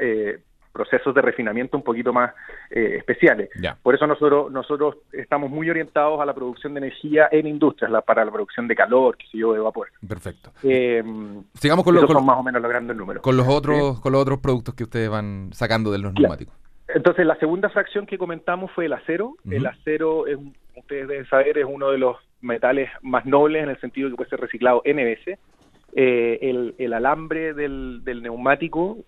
eh, 0.00 0.38
procesos 0.72 1.14
de 1.14 1.22
refinamiento 1.22 1.76
un 1.76 1.82
poquito 1.82 2.12
más 2.12 2.32
eh, 2.70 2.96
especiales. 2.98 3.50
Por 3.82 3.94
eso 3.94 4.06
nosotros 4.06 4.50
nosotros 4.50 4.96
estamos 5.12 5.50
muy 5.50 5.68
orientados 5.68 6.20
a 6.20 6.24
la 6.24 6.34
producción 6.34 6.74
de 6.74 6.78
energía 6.78 7.28
en 7.30 7.46
industrias, 7.46 7.90
la, 7.90 8.00
para 8.00 8.24
la 8.24 8.30
producción 8.30 8.68
de 8.68 8.74
calor, 8.74 9.16
que 9.16 9.26
sé 9.26 9.38
yo, 9.38 9.52
de 9.52 9.60
vapor. 9.60 9.88
Perfecto. 10.06 10.50
Eh, 10.62 11.02
Sigamos 11.54 11.84
con, 11.84 11.94
los 11.94 12.10
son 12.10 12.24
más 12.24 12.38
o 12.38 12.42
menos 12.42 12.62
los 12.62 12.70
grandes 12.70 12.96
números. 12.96 13.22
Con 13.22 13.36
los 13.36 13.48
otros 13.48 14.00
con 14.00 14.12
los 14.12 14.22
otros 14.22 14.38
productos 14.38 14.74
que 14.74 14.84
ustedes 14.84 15.10
van 15.10 15.50
sacando 15.52 15.90
de 15.90 15.98
los 15.98 16.12
neumáticos. 16.14 16.54
Entonces, 16.92 17.24
la 17.24 17.36
segunda 17.36 17.68
fracción 17.68 18.04
que 18.04 18.18
comentamos 18.18 18.72
fue 18.72 18.86
el 18.86 18.92
acero. 18.92 19.36
El 19.48 19.64
acero, 19.66 20.26
es, 20.26 20.38
ustedes 20.76 21.06
deben 21.06 21.26
saber, 21.26 21.56
es 21.58 21.66
uno 21.68 21.90
de 21.90 21.98
los 21.98 22.16
metales 22.40 22.90
más 23.02 23.26
nobles 23.26 23.62
en 23.62 23.70
el 23.70 23.80
sentido 23.80 24.08
de 24.08 24.12
que 24.12 24.16
puede 24.16 24.30
ser 24.30 24.40
reciclado 24.40 24.82
N 24.84 25.04
veces 25.04 25.38
el, 25.92 26.74
el, 26.78 26.92
alambre 26.92 27.52
del, 27.52 28.02
del 28.04 28.22
neumático 28.22 28.98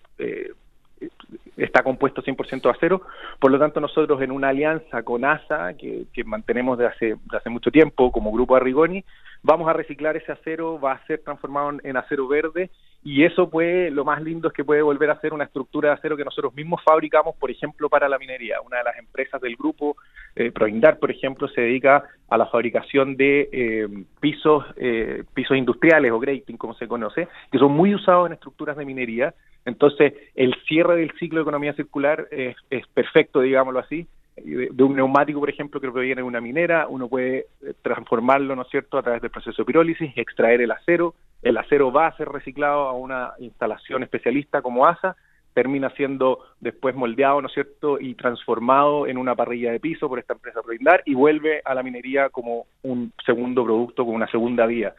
está 1.57 1.83
compuesto 1.83 2.23
100% 2.23 2.61
de 2.61 2.69
acero, 2.69 3.01
por 3.39 3.51
lo 3.51 3.59
tanto 3.59 3.79
nosotros 3.79 4.21
en 4.21 4.31
una 4.31 4.49
alianza 4.49 5.03
con 5.03 5.25
ASA, 5.25 5.73
que, 5.75 6.05
mantenemos 6.25 6.77
de 6.77 6.87
hace, 6.87 7.05
de 7.05 7.37
hace 7.37 7.49
mucho 7.49 7.71
tiempo 7.71 8.11
como 8.11 8.31
grupo 8.31 8.55
Arrigoni, 8.55 9.03
vamos 9.43 9.67
a 9.67 9.73
reciclar 9.73 10.15
ese 10.17 10.31
acero, 10.31 10.79
va 10.79 10.93
a 10.93 11.05
ser 11.05 11.21
transformado 11.21 11.73
en, 11.83 11.97
acero 11.97 12.27
verde 12.27 12.69
y 13.03 13.25
eso 13.25 13.49
puede, 13.49 13.91
lo 13.91 14.05
más 14.05 14.21
lindo 14.23 14.47
es 14.47 14.53
que 14.53 14.63
puede 14.63 14.81
volver 14.81 15.09
a 15.09 15.19
ser 15.19 15.33
una 15.33 15.43
estructura 15.43 15.89
de 15.89 15.95
acero 15.95 16.15
que 16.15 16.23
nosotros 16.23 16.55
mismos 16.55 16.81
fabricamos, 16.83 17.35
por 17.35 17.51
ejemplo, 17.51 17.89
para 17.89 18.07
la 18.07 18.17
minería. 18.17 18.61
Una 18.61 18.77
de 18.77 18.83
las 18.85 18.97
empresas 18.97 19.41
del 19.41 19.57
grupo, 19.57 19.97
eh, 20.35 20.51
Proindar, 20.51 20.97
por 20.99 21.11
ejemplo, 21.11 21.49
se 21.49 21.61
dedica 21.61 22.05
a 22.29 22.37
la 22.37 22.45
fabricación 22.45 23.17
de 23.17 23.49
eh, 23.51 23.87
pisos, 24.21 24.63
eh, 24.77 25.23
pisos 25.33 25.57
industriales 25.57 26.13
o 26.13 26.19
grating, 26.19 26.55
como 26.55 26.73
se 26.75 26.87
conoce, 26.87 27.27
que 27.51 27.59
son 27.59 27.73
muy 27.73 27.93
usados 27.93 28.27
en 28.27 28.33
estructuras 28.33 28.77
de 28.77 28.85
minería. 28.85 29.33
Entonces, 29.65 30.13
el 30.35 30.55
cierre 30.67 30.97
del 30.97 31.11
ciclo 31.17 31.39
de 31.39 31.43
economía 31.43 31.73
circular 31.73 32.27
es, 32.31 32.55
perfecto, 32.93 33.41
digámoslo 33.41 33.79
así, 33.79 34.07
de, 34.35 34.83
un 34.83 34.95
neumático, 34.95 35.39
por 35.39 35.49
ejemplo, 35.49 35.79
que 35.79 35.91
proviene 35.91 36.21
de 36.21 36.27
una 36.27 36.41
minera, 36.41 36.87
uno 36.87 37.07
puede 37.07 37.45
eh, 37.61 37.73
transformarlo, 37.81 38.55
¿no 38.55 38.63
es 38.63 38.69
cierto?, 38.69 38.97
a 38.97 39.03
través 39.03 39.21
del 39.21 39.31
proceso 39.31 39.61
de 39.61 39.65
pirólisis, 39.65 40.11
extraer 40.17 40.61
el 40.61 40.71
acero, 40.71 41.13
el 41.43 41.57
acero 41.57 41.91
va 41.91 42.07
a 42.07 42.17
ser 42.17 42.29
reciclado 42.29 42.87
a 42.87 42.93
una 42.93 43.33
instalación 43.39 44.03
especialista 44.03 44.61
como 44.61 44.87
ASA, 44.87 45.15
termina 45.53 45.91
siendo 45.91 46.39
después 46.59 46.95
moldeado, 46.95 47.41
¿no 47.41 47.47
es 47.47 47.53
cierto?, 47.53 47.99
y 47.99 48.15
transformado 48.15 49.07
en 49.07 49.17
una 49.17 49.35
parrilla 49.35 49.71
de 49.71 49.79
piso 49.79 50.09
por 50.09 50.19
esta 50.19 50.33
empresa 50.33 50.61
Proindar 50.63 51.03
y 51.05 51.13
vuelve 51.13 51.61
a 51.63 51.75
la 51.75 51.83
minería 51.83 52.29
como 52.29 52.65
un 52.81 53.13
segundo 53.25 53.63
producto, 53.63 54.03
como 54.03 54.15
una 54.15 54.29
segunda 54.31 54.65
vía. 54.65 54.93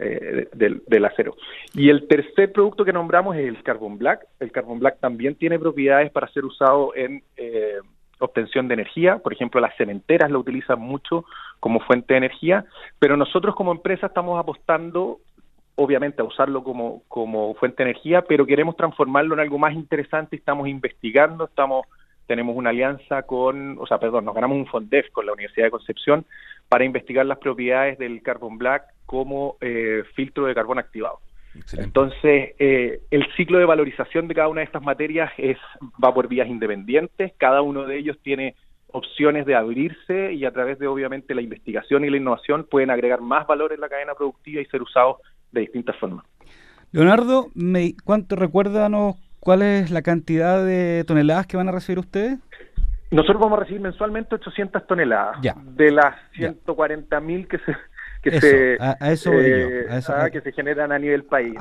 Eh, 0.00 0.48
del, 0.52 0.82
del, 0.88 1.04
acero. 1.04 1.36
Y 1.72 1.88
el 1.88 2.08
tercer 2.08 2.50
producto 2.50 2.84
que 2.84 2.92
nombramos 2.92 3.36
es 3.36 3.46
el 3.46 3.62
Carbon 3.62 3.96
Black. 3.96 4.26
El 4.40 4.50
Carbon 4.50 4.80
Black 4.80 4.98
también 4.98 5.36
tiene 5.36 5.56
propiedades 5.56 6.10
para 6.10 6.26
ser 6.32 6.44
usado 6.44 6.92
en 6.96 7.22
eh, 7.36 7.78
obtención 8.18 8.66
de 8.66 8.74
energía, 8.74 9.18
por 9.18 9.32
ejemplo, 9.32 9.60
las 9.60 9.76
cementeras 9.76 10.30
lo 10.30 10.40
utilizan 10.40 10.80
mucho 10.80 11.24
como 11.60 11.78
fuente 11.80 12.14
de 12.14 12.18
energía, 12.18 12.64
pero 12.98 13.16
nosotros 13.16 13.54
como 13.54 13.70
empresa 13.70 14.08
estamos 14.08 14.38
apostando 14.38 15.20
obviamente 15.76 16.22
a 16.22 16.24
usarlo 16.24 16.62
como, 16.62 17.02
como 17.08 17.54
fuente 17.54 17.82
de 17.82 17.90
energía, 17.90 18.22
pero 18.22 18.46
queremos 18.46 18.76
transformarlo 18.76 19.34
en 19.34 19.40
algo 19.40 19.58
más 19.58 19.74
interesante, 19.74 20.36
estamos 20.36 20.68
investigando, 20.68 21.44
estamos 21.44 21.86
tenemos 22.26 22.56
una 22.56 22.70
alianza 22.70 23.24
con, 23.24 23.76
o 23.78 23.86
sea, 23.86 23.98
perdón, 23.98 24.24
nos 24.24 24.34
ganamos 24.34 24.56
un 24.56 24.66
FONDEF 24.66 25.10
con 25.12 25.26
la 25.26 25.32
Universidad 25.32 25.66
de 25.66 25.70
Concepción 25.70 26.24
para 26.70 26.84
investigar 26.84 27.26
las 27.26 27.36
propiedades 27.36 27.98
del 27.98 28.22
carbon 28.22 28.56
black 28.56 28.93
como 29.14 29.56
eh, 29.60 30.02
filtro 30.14 30.46
de 30.46 30.54
carbón 30.54 30.78
activado. 30.78 31.20
Entonces, 31.78 32.54
eh, 32.58 33.00
el 33.12 33.26
ciclo 33.36 33.58
de 33.58 33.64
valorización 33.64 34.26
de 34.26 34.34
cada 34.34 34.48
una 34.48 34.60
de 34.60 34.64
estas 34.64 34.82
materias 34.82 35.30
es 35.38 35.56
va 36.02 36.12
por 36.12 36.26
vías 36.26 36.48
independientes, 36.48 37.32
cada 37.38 37.62
uno 37.62 37.86
de 37.86 37.96
ellos 37.96 38.18
tiene 38.22 38.56
opciones 38.88 39.46
de 39.46 39.54
abrirse 39.54 40.32
y 40.32 40.44
a 40.44 40.52
través 40.52 40.78
de 40.78 40.88
obviamente 40.88 41.34
la 41.34 41.42
investigación 41.42 42.04
y 42.04 42.10
la 42.10 42.16
innovación 42.16 42.66
pueden 42.68 42.90
agregar 42.90 43.20
más 43.20 43.46
valor 43.46 43.72
en 43.72 43.80
la 43.80 43.88
cadena 43.88 44.14
productiva 44.14 44.60
y 44.60 44.66
ser 44.66 44.82
usados 44.82 45.18
de 45.52 45.62
distintas 45.62 45.96
formas. 45.96 46.24
Leonardo, 46.90 47.48
me, 47.54 47.94
¿cuánto 48.04 48.36
recuérdanos 48.36 49.16
cuál 49.40 49.62
es 49.62 49.90
la 49.90 50.02
cantidad 50.02 50.64
de 50.64 51.04
toneladas 51.04 51.46
que 51.46 51.56
van 51.56 51.68
a 51.68 51.72
recibir 51.72 51.98
ustedes? 51.98 52.38
Nosotros 53.10 53.40
vamos 53.40 53.58
a 53.58 53.62
recibir 53.62 53.80
mensualmente 53.80 54.34
800 54.34 54.86
toneladas 54.86 55.40
de 55.76 55.90
las 55.92 56.16
140 56.32 57.20
mil 57.20 57.46
que 57.46 57.58
se 57.58 57.72
que 58.30 58.40
se 58.40 58.76
a, 58.80 59.12
eso 59.12 59.32
eh, 59.32 59.86
ah, 60.08 60.30
que 60.30 60.40
se 60.40 60.52
generan 60.52 60.90
a 60.92 60.98
nivel 60.98 61.24
país. 61.24 61.54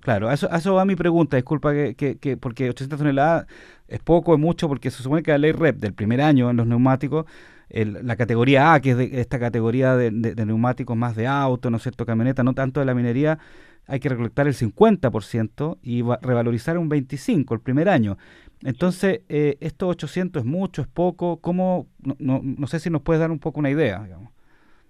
Claro, 0.00 0.28
a 0.28 0.34
eso, 0.34 0.74
va 0.74 0.84
mi 0.84 0.96
pregunta, 0.96 1.36
disculpa 1.36 1.72
que, 1.72 1.94
que, 1.94 2.36
porque 2.36 2.68
800 2.68 2.98
toneladas 2.98 3.46
es 3.88 4.00
poco, 4.00 4.34
es 4.34 4.40
mucho, 4.40 4.68
porque 4.68 4.90
se 4.90 5.02
supone 5.02 5.22
que 5.22 5.30
la 5.30 5.38
ley 5.38 5.52
REP 5.52 5.76
del 5.76 5.94
primer 5.94 6.20
año 6.20 6.50
en 6.50 6.56
los 6.56 6.66
neumáticos, 6.66 7.26
la 7.70 8.16
categoría 8.16 8.74
A, 8.74 8.80
que 8.80 8.90
es 8.90 8.96
de, 8.96 9.20
esta 9.20 9.38
categoría 9.38 9.96
de, 9.96 10.10
neumáticos 10.10 10.96
más 10.96 11.14
de 11.14 11.26
auto, 11.26 11.70
¿no 11.70 11.76
es 11.76 11.82
cierto?, 11.82 12.04
camioneta, 12.04 12.42
no 12.42 12.54
tanto 12.54 12.80
de 12.80 12.86
la 12.86 12.94
minería, 12.94 13.38
hay 13.86 14.00
que 14.00 14.08
recolectar 14.08 14.46
el 14.46 14.54
50% 14.54 15.78
y 15.82 16.02
revalorizar 16.22 16.78
un 16.78 16.90
25% 16.90 17.54
el 17.54 17.60
primer 17.60 17.88
año. 17.88 18.18
Entonces, 18.62 19.22
eh, 19.28 19.56
¿estos 19.60 19.90
800 19.90 20.42
es 20.42 20.46
mucho, 20.46 20.82
es 20.82 20.88
poco? 20.88 21.38
¿Cómo? 21.40 21.88
No, 21.98 22.16
no, 22.18 22.40
no 22.42 22.66
sé 22.66 22.78
si 22.78 22.90
nos 22.90 23.02
puedes 23.02 23.20
dar 23.20 23.30
un 23.30 23.40
poco 23.40 23.58
una 23.58 23.70
idea, 23.70 24.02
digamos. 24.02 24.31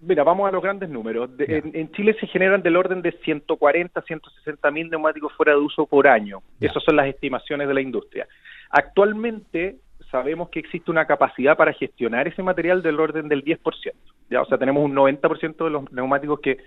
Mira, 0.05 0.23
vamos 0.23 0.47
a 0.47 0.51
los 0.51 0.61
grandes 0.61 0.89
números. 0.89 1.29
en, 1.39 1.91
Chile 1.91 2.15
se 2.19 2.27
generan 2.27 2.61
del 2.61 2.75
orden 2.75 3.01
de 3.01 3.11
140, 3.23 4.01
160 4.01 4.71
mil 4.71 4.89
neumáticos 4.89 5.31
fuera 5.33 5.53
de 5.53 5.59
uso 5.59 5.85
por 5.85 6.07
año. 6.07 6.39
Esas 6.59 6.83
son 6.83 6.95
las 6.95 7.07
estimaciones 7.07 7.67
de 7.67 7.73
la 7.73 7.81
industria. 7.81 8.27
Actualmente 8.69 9.77
sabemos 10.11 10.49
que 10.49 10.59
existe 10.59 10.91
una 10.91 11.05
capacidad 11.05 11.55
para 11.55 11.73
gestionar 11.73 12.27
ese 12.27 12.43
material 12.43 12.81
del 12.81 12.99
orden 12.99 13.29
del 13.29 13.43
10%. 13.43 13.93
¿ya? 14.29 14.41
O 14.41 14.45
sea, 14.45 14.57
tenemos 14.57 14.83
un 14.83 14.93
90% 14.93 15.63
de 15.63 15.69
los 15.69 15.91
neumáticos 15.91 16.39
que 16.39 16.57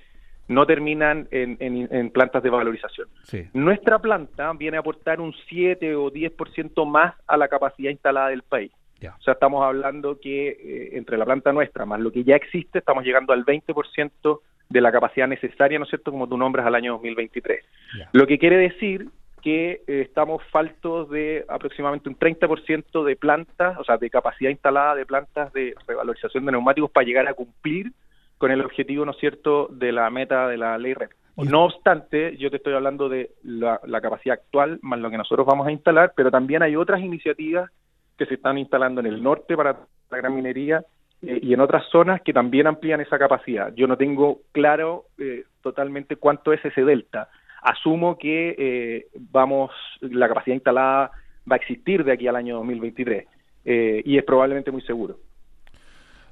no 0.49 0.65
terminan 0.67 1.29
en, 1.31 2.11
plantas 2.11 2.43
de 2.43 2.51
valorización. 2.51 3.09
Nuestra 3.53 3.99
planta 3.99 4.53
viene 4.53 4.77
a 4.77 4.81
aportar 4.81 5.21
un 5.21 5.35
7 5.49 5.95
o 5.97 6.11
10% 6.11 6.87
más 6.87 7.15
a 7.27 7.37
la 7.37 7.49
capacidad 7.49 7.91
instalada 7.91 8.29
del 8.29 8.43
país. 8.43 8.73
O 9.01 9.23
sea, 9.23 9.35
estamos 9.35 9.65
hablando 9.65 10.19
que 10.21 10.49
eh, 10.49 10.97
entre 10.97 11.19
la 11.19 11.25
planta 11.25 11.53
nuestra 11.53 11.85
más 11.85 12.01
lo 12.01 12.11
que 12.11 12.25
ya 12.25 12.37
existe, 12.37 12.79
estamos 12.79 13.05
llegando 13.05 13.33
al 13.33 13.45
20% 13.45 14.41
de 14.69 14.81
la 14.81 14.91
capacidad 14.91 15.29
necesaria, 15.29 15.79
¿no 15.79 15.85
es 15.85 15.91
cierto?, 15.91 16.11
como 16.11 16.29
tú 16.29 16.37
nombras, 16.37 16.67
al 16.67 16.75
año 16.75 16.93
2023. 16.95 17.65
Lo 18.13 18.27
que 18.27 18.39
quiere 18.39 18.57
decir 18.57 19.09
que 19.43 19.83
eh, 19.87 20.01
estamos 20.01 20.43
faltos 20.51 21.09
de 21.11 21.45
aproximadamente 21.49 22.09
un 22.09 22.19
30% 22.19 23.05
de 23.05 23.17
plantas, 23.17 23.79
o 23.79 23.85
sea, 23.85 23.97
de 23.97 24.11
capacidad 24.11 24.51
instalada 24.51 24.97
de 24.97 25.07
plantas 25.07 25.53
de 25.53 25.75
revalorización 25.87 26.47
de 26.47 26.53
neumáticos 26.53 26.91
para 26.91 27.07
llegar 27.07 27.29
a 27.29 27.35
cumplir 27.35 27.93
con 28.39 28.51
el 28.51 28.61
objetivo, 28.61 29.05
¿no 29.05 29.13
es 29.13 29.19
cierto?, 29.19 29.69
de 29.71 29.93
la 29.93 30.11
meta 30.11 30.49
de 30.49 30.57
la 30.57 30.77
ley 30.79 30.95
RED. 30.95 31.11
No 31.37 31.67
obstante, 31.67 32.37
yo 32.39 32.51
te 32.51 32.57
estoy 32.57 32.73
hablando 32.73 33.11
de 33.11 33.31
la, 33.43 33.79
la 33.85 34.01
capacidad 34.01 34.39
actual 34.39 34.79
más 34.81 34.99
lo 34.99 35.11
que 35.11 35.19
nosotros 35.19 35.47
vamos 35.47 35.67
a 35.67 35.73
instalar, 35.73 36.15
pero 36.17 36.31
también 36.31 36.63
hay 36.63 36.77
otras 36.77 37.03
iniciativas 37.03 37.71
que 38.17 38.27
se 38.27 38.35
están 38.35 38.59
instalando 38.59 39.01
en 39.01 39.07
el 39.07 39.23
norte 39.23 39.57
para 39.57 39.77
la 40.11 40.17
gran 40.17 40.35
minería 40.35 40.85
eh, 41.23 41.39
y 41.43 41.55
en 41.55 41.61
otras 41.61 41.85
zonas 41.91 42.21
que 42.23 42.33
también 42.33 42.67
amplían 42.67 43.01
esa 43.01 43.19
capacidad. 43.19 43.73
Yo 43.75 43.87
no 43.87 43.97
tengo 43.97 44.41
claro 44.53 45.05
eh, 45.19 45.45
totalmente 45.63 46.17
cuánto 46.17 46.53
es 46.53 46.65
ese 46.65 46.85
delta. 46.85 47.29
Asumo 47.63 48.19
que 48.19 48.55
eh, 48.59 49.07
vamos, 49.31 49.71
la 50.01 50.29
capacidad 50.29 50.55
instalada 50.55 51.11
va 51.51 51.55
a 51.55 51.59
existir 51.59 52.05
de 52.05 52.13
aquí 52.13 52.29
al 52.29 52.37
año 52.37 52.57
2023 52.57 53.27
y 53.69 54.17
es 54.17 54.23
probablemente 54.23 54.71
muy 54.71 54.83
seguro. 54.83 55.19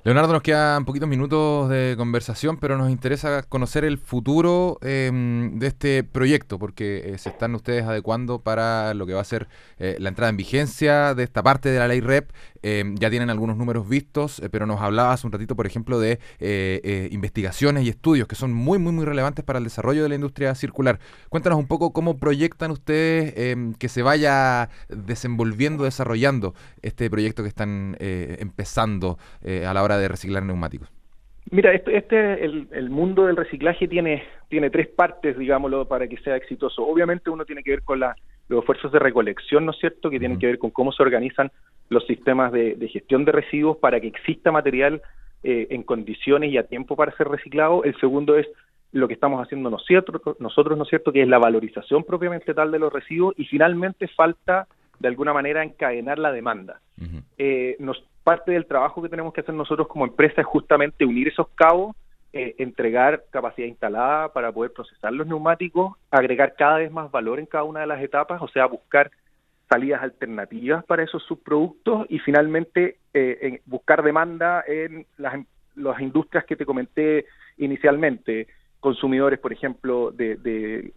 Leonardo, 0.05 0.35
nos 0.35 0.43
quedan 0.43 0.85
poquitos 0.85 1.09
minutos 1.09 1.71
de 1.71 1.95
conversación, 1.97 2.59
pero 2.59 2.77
nos 2.77 2.91
interesa 2.91 3.43
conocer 3.43 3.87
el 3.87 3.97
futuro 3.97 4.77
em, 4.83 5.59
de 5.59 5.67
este 5.69 6.05
proyecto, 6.05 6.59
porque 6.59 7.15
eh, 7.15 7.17
se 7.17 7.31
están 7.31 7.55
ustedes 7.55 7.87
adecuando 7.87 8.39
para 8.39 8.93
lo 8.93 9.07
que 9.07 9.15
va 9.15 9.23
a 9.23 9.25
ser 9.25 9.49
eh, 9.79 9.97
la 9.99 10.11
entrada 10.11 10.29
en 10.29 10.37
vigencia 10.37 11.15
de 11.15 11.23
esta 11.23 11.43
parte 11.43 11.71
de 11.71 11.79
la 11.79 11.89
ley 11.89 12.03
REP. 12.03 12.33
Em, 12.61 12.97
ya 12.97 13.09
tienen 13.09 13.31
algunos 13.31 13.57
números 13.57 13.89
vistos, 13.89 14.41
eh, 14.41 14.51
pero 14.51 14.67
nos 14.67 14.83
hablabas 14.83 15.25
un 15.25 15.33
ratito, 15.33 15.57
por 15.57 15.67
ejemplo, 15.67 15.99
de 15.99 16.21
investigaciones 17.11 17.85
y 17.85 17.89
estudios 17.89 18.29
que 18.29 18.35
son 18.35 18.53
muy, 18.53 18.79
muy, 18.79 18.93
muy 18.93 19.07
relevantes 19.07 19.43
para 19.43 19.59
el 19.59 19.65
desarrollo 19.65 20.03
de 20.03 20.11
la 20.11 20.17
industria 20.17 20.55
circular. 20.55 21.01
Cuéntanos 21.31 21.59
un 21.59 21.67
poco 21.67 21.95
cómo 21.95 22.19
proyectan 22.19 22.73
ustedes 22.73 23.33
em, 23.39 23.73
que 23.73 23.89
se 23.89 24.03
vaya 24.03 24.69
desenvolviendo, 24.91 25.85
desarrollando 25.85 26.55
este 26.83 27.09
proyecto 27.09 27.43
que 27.43 27.49
están 27.49 27.97
empezando 27.99 29.19
a 29.43 29.73
la 29.73 29.83
hora 29.83 29.94
de 29.99 30.09
reciclar 30.09 30.43
neumáticos? 30.43 30.89
Mira, 31.51 31.73
este, 31.75 31.97
este 31.97 32.45
el, 32.45 32.69
el, 32.73 32.91
mundo 32.91 33.27
del 33.27 33.37
reciclaje 33.37 33.87
tiene, 33.87 34.25
tiene 34.49 34.71
tres 34.71 34.89
partes, 34.89 35.39
digámoslo, 35.39 35.87
para 35.87 36.09
que 36.09 36.17
sea 36.19 36.37
exitoso. 36.37 36.87
Obviamente 36.87 37.31
uno 37.31 37.45
tiene 37.45 37.63
que 37.63 37.73
ver 37.73 37.83
con 37.83 38.01
la, 38.01 38.17
los 38.49 38.61
esfuerzos 38.61 38.93
de 38.93 38.99
recolección, 38.99 39.65
¿no 39.65 39.73
es 39.73 39.79
cierto?, 39.79 40.11
que 40.11 40.19
tienen 40.19 40.39
que 40.39 40.47
ver 40.47 40.59
con 40.59 40.71
cómo 40.71 40.93
se 40.93 41.03
organizan 41.03 41.51
los 41.89 42.07
sistemas 42.07 42.53
de, 42.53 42.77
gestión 42.91 43.25
de 43.25 43.33
residuos 43.33 43.77
para 43.79 44.01
que 44.01 44.07
exista 44.07 44.53
material 44.53 45.03
eh, 45.43 45.67
en 45.71 45.83
condiciones 45.83 46.51
y 46.51 46.59
a 46.59 46.67
tiempo 46.67 46.97
para 46.97 47.17
ser 47.17 47.29
reciclado. 47.29 47.85
El 47.85 47.99
segundo 48.01 48.37
es 48.37 48.47
lo 48.93 49.09
que 49.09 49.15
estamos 49.15 49.43
haciendo 49.43 49.71
nosotros, 49.71 50.23
nosotros, 50.39 50.79
¿no 50.79 50.85
es 50.85 50.91
cierto?, 50.91 51.13
que 51.13 51.23
es 51.23 51.29
la 51.29 51.39
valorización 51.39 52.05
propiamente 52.05 52.55
tal 52.55 52.71
de 52.71 52.79
los 52.79 52.93
residuos 52.93 53.35
y 53.37 53.45
finalmente 53.45 54.09
falta 54.09 54.67
de 54.99 55.09
alguna 55.09 55.33
manera 55.33 55.63
encadenar 55.63 56.19
la 56.19 56.33
demanda. 56.33 56.81
eh, 57.39 57.77
nos, 57.81 58.03
parte 58.25 58.53
del 58.53 58.67
trabajo 58.67 59.03
que 59.03 59.09
tenemos 59.09 59.33
que 59.33 59.43
hacer 59.43 59.55
nosotros 59.55 59.87
como 59.87 60.07
empresa 60.07 60.41
es 60.41 60.47
justamente 60.47 61.05
unir 61.05 61.29
esos 61.29 61.49
cabos, 61.55 61.95
eh, 62.33 62.57
entregar 62.59 63.25
capacidad 63.31 63.69
instalada 63.69 64.33
para 64.33 64.51
poder 64.51 64.73
procesar 64.73 65.13
los 65.13 65.27
neumáticos, 65.27 65.97
agregar 66.11 66.55
cada 66.57 66.79
vez 66.79 66.91
más 66.91 67.11
valor 67.11 67.39
en 67.39 67.47
cada 67.47 67.65
una 67.65 67.81
de 67.81 67.87
las 67.87 68.03
etapas, 68.03 68.43
o 68.43 68.49
sea, 68.49 68.67
buscar 68.67 69.11
salidas 69.69 70.03
alternativas 70.03 70.85
para 70.85 71.05
esos 71.05 71.23
subproductos 71.25 72.07
y 72.09 72.19
finalmente 72.19 72.97
eh, 73.13 73.61
buscar 73.67 74.03
demanda 74.03 74.65
en 74.67 75.07
las, 75.17 75.35
las 75.77 76.01
industrias 76.01 76.45
que 76.45 76.57
te 76.57 76.67
comenté 76.67 77.27
inicialmente, 77.59 78.49
consumidores, 78.85 79.41
por 79.41 79.51
ejemplo, 79.51 80.11
de, 80.13 80.93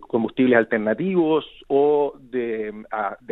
combustibles 0.00 0.56
alternativos 0.56 1.44
o 1.68 2.14
de, 2.18 2.72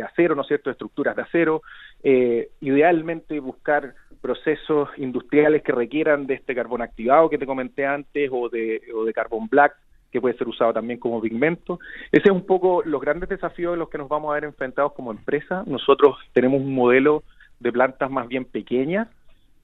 acero, 0.05 0.35
¿no 0.35 0.43
es 0.43 0.47
cierto?, 0.47 0.69
estructuras 0.69 1.15
de 1.15 1.23
acero. 1.23 1.63
Eh, 2.03 2.51
idealmente 2.61 3.39
buscar 3.39 3.95
procesos 4.21 4.89
industriales 4.97 5.63
que 5.63 5.71
requieran 5.71 6.27
de 6.27 6.35
este 6.35 6.53
carbón 6.53 6.83
activado 6.83 7.27
que 7.27 7.39
te 7.39 7.47
comenté 7.47 7.87
antes 7.87 8.29
o 8.31 8.49
de, 8.49 8.81
o 8.95 9.03
de 9.03 9.13
carbón 9.13 9.47
black 9.47 9.75
que 10.11 10.21
puede 10.21 10.37
ser 10.37 10.47
usado 10.47 10.73
también 10.73 10.99
como 10.99 11.19
pigmento. 11.19 11.79
Ese 12.11 12.25
es 12.25 12.31
un 12.31 12.45
poco 12.45 12.83
los 12.85 13.01
grandes 13.01 13.29
desafíos 13.29 13.73
en 13.73 13.79
los 13.79 13.89
que 13.89 13.97
nos 13.97 14.07
vamos 14.07 14.29
a 14.29 14.35
ver 14.35 14.43
enfrentados 14.43 14.93
como 14.93 15.11
empresa. 15.11 15.63
Nosotros 15.65 16.17
tenemos 16.33 16.61
un 16.61 16.73
modelo 16.73 17.23
de 17.59 17.71
plantas 17.71 18.11
más 18.11 18.27
bien 18.27 18.45
pequeñas, 18.45 19.07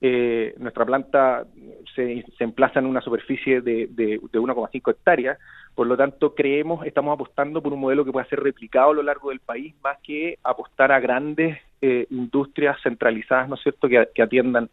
eh, 0.06 0.54
nuestra 0.58 0.84
planta 0.84 1.46
se, 1.94 2.22
emplaza 2.38 2.78
en 2.78 2.84
una 2.84 3.00
superficie 3.00 3.62
de, 3.62 3.88
de, 3.90 4.20
1,5 4.20 4.90
hectáreas, 4.90 5.38
por 5.74 5.86
lo 5.86 5.96
tanto 5.96 6.34
creemos, 6.34 6.84
estamos 6.84 7.14
apostando 7.14 7.62
por 7.62 7.72
un 7.72 7.80
modelo 7.80 8.04
que 8.04 8.12
pueda 8.12 8.26
ser 8.26 8.40
replicado 8.40 8.90
a 8.90 8.94
lo 8.96 9.02
largo 9.02 9.30
del 9.30 9.40
país, 9.40 9.74
más 9.82 9.96
que 10.02 10.38
apostar 10.44 10.92
a 10.92 11.00
grandes 11.00 11.56
eh, 11.80 12.06
industrias 12.10 12.76
centralizadas, 12.82 13.48
¿no 13.48 13.54
es 13.54 13.62
cierto?, 13.62 13.88
que, 13.88 14.22
atiendan 14.22 14.68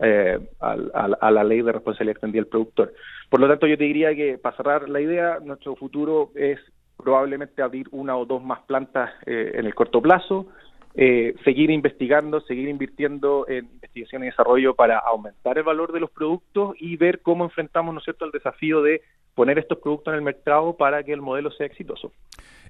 eh, 0.00 0.38
a, 0.60 1.30
la 1.32 1.42
ley 1.42 1.60
de 1.60 1.72
responsabilidad 1.72 2.12
extendida 2.12 2.42
del 2.42 2.50
productor. 2.50 2.94
Por 3.28 3.40
lo 3.40 3.48
tanto, 3.48 3.66
yo 3.66 3.76
te 3.76 3.82
diría 3.82 4.14
que, 4.14 4.38
para 4.38 4.56
cerrar 4.56 4.88
la 4.88 5.00
idea, 5.00 5.40
nuestro 5.42 5.74
futuro 5.74 6.30
es 6.36 6.60
probablemente 6.96 7.62
abrir 7.62 7.88
una 7.90 8.16
o 8.16 8.24
dos 8.26 8.44
más 8.44 8.60
plantas 8.60 9.10
en 9.26 9.66
el 9.66 9.74
corto 9.74 10.00
plazo, 10.00 10.46
eh, 10.94 11.34
seguir 11.44 11.70
investigando, 11.70 12.40
seguir 12.40 12.68
invirtiendo 12.68 13.46
en 13.48 13.66
investigación 13.66 14.22
y 14.22 14.26
desarrollo 14.26 14.74
para 14.74 14.98
aumentar 14.98 15.58
el 15.58 15.64
valor 15.64 15.92
de 15.92 16.00
los 16.00 16.10
productos 16.10 16.74
y 16.78 16.96
ver 16.96 17.20
cómo 17.20 17.44
enfrentamos, 17.44 17.94
¿no 17.94 17.98
es 18.00 18.04
cierto?, 18.04 18.24
el 18.24 18.32
desafío 18.32 18.82
de 18.82 19.02
poner 19.34 19.58
estos 19.58 19.78
productos 19.78 20.12
en 20.12 20.18
el 20.18 20.22
mercado 20.22 20.76
para 20.76 21.02
que 21.04 21.12
el 21.12 21.20
modelo 21.20 21.50
sea 21.52 21.66
exitoso. 21.66 22.12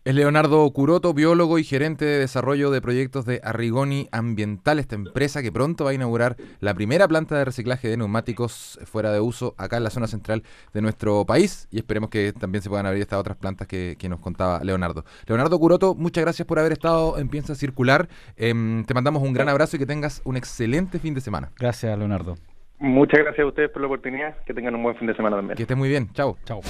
Es 0.08 0.14
Leonardo 0.14 0.70
Curoto, 0.70 1.12
biólogo 1.12 1.58
y 1.58 1.64
gerente 1.64 2.06
de 2.06 2.20
desarrollo 2.20 2.70
de 2.70 2.80
proyectos 2.80 3.26
de 3.26 3.42
Arrigoni 3.44 4.08
Ambiental, 4.10 4.78
esta 4.78 4.94
empresa 4.94 5.42
que 5.42 5.52
pronto 5.52 5.84
va 5.84 5.90
a 5.90 5.92
inaugurar 5.92 6.38
la 6.60 6.72
primera 6.72 7.06
planta 7.06 7.36
de 7.36 7.44
reciclaje 7.44 7.88
de 7.88 7.98
neumáticos 7.98 8.80
fuera 8.86 9.12
de 9.12 9.20
uso 9.20 9.54
acá 9.58 9.76
en 9.76 9.84
la 9.84 9.90
zona 9.90 10.06
central 10.06 10.44
de 10.72 10.80
nuestro 10.80 11.26
país 11.26 11.68
y 11.70 11.76
esperemos 11.76 12.08
que 12.08 12.32
también 12.32 12.62
se 12.62 12.70
puedan 12.70 12.86
abrir 12.86 13.02
estas 13.02 13.18
otras 13.18 13.36
plantas 13.36 13.68
que, 13.68 13.98
nos 14.08 14.20
contaba 14.20 14.64
Leonardo. 14.64 15.04
Leonardo 15.26 15.58
Curoto, 15.58 15.94
muchas 15.94 16.24
gracias 16.24 16.48
por 16.48 16.58
haber 16.58 16.72
estado 16.72 17.18
en 17.18 17.28
Piensa 17.28 17.54
Circular. 17.54 18.08
Em, 18.38 18.86
te 18.86 18.94
mandamos 18.94 19.22
un 19.22 19.34
gran 19.34 19.50
abrazo 19.50 19.76
y 19.76 19.78
que 19.78 19.84
tengas 19.84 20.22
un 20.24 20.38
excelente 20.38 20.98
fin 21.00 21.12
de 21.12 21.20
semana. 21.20 21.52
Gracias, 21.58 21.98
Leonardo. 21.98 22.36
Muchas 22.80 23.20
gracias 23.20 23.44
a 23.44 23.48
ustedes 23.48 23.70
por 23.70 23.82
la 23.82 23.88
oportunidad. 23.88 24.36
Que 24.44 24.54
tengan 24.54 24.74
un 24.74 24.82
buen 24.82 24.96
fin 24.96 25.08
de 25.08 25.14
semana 25.14 25.36
también. 25.36 25.56
Que 25.56 25.62
estén 25.62 25.78
muy 25.78 25.88
bien. 25.88 26.08
Chao. 26.12 26.36
Chao. 26.44 26.60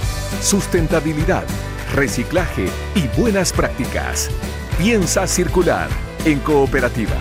Sustentabilidad, 0.41 1.43
reciclaje 1.95 2.65
y 2.95 3.21
buenas 3.21 3.53
prácticas. 3.53 4.29
Piensa 4.77 5.27
circular 5.27 5.87
en 6.25 6.39
cooperativa. 6.39 7.15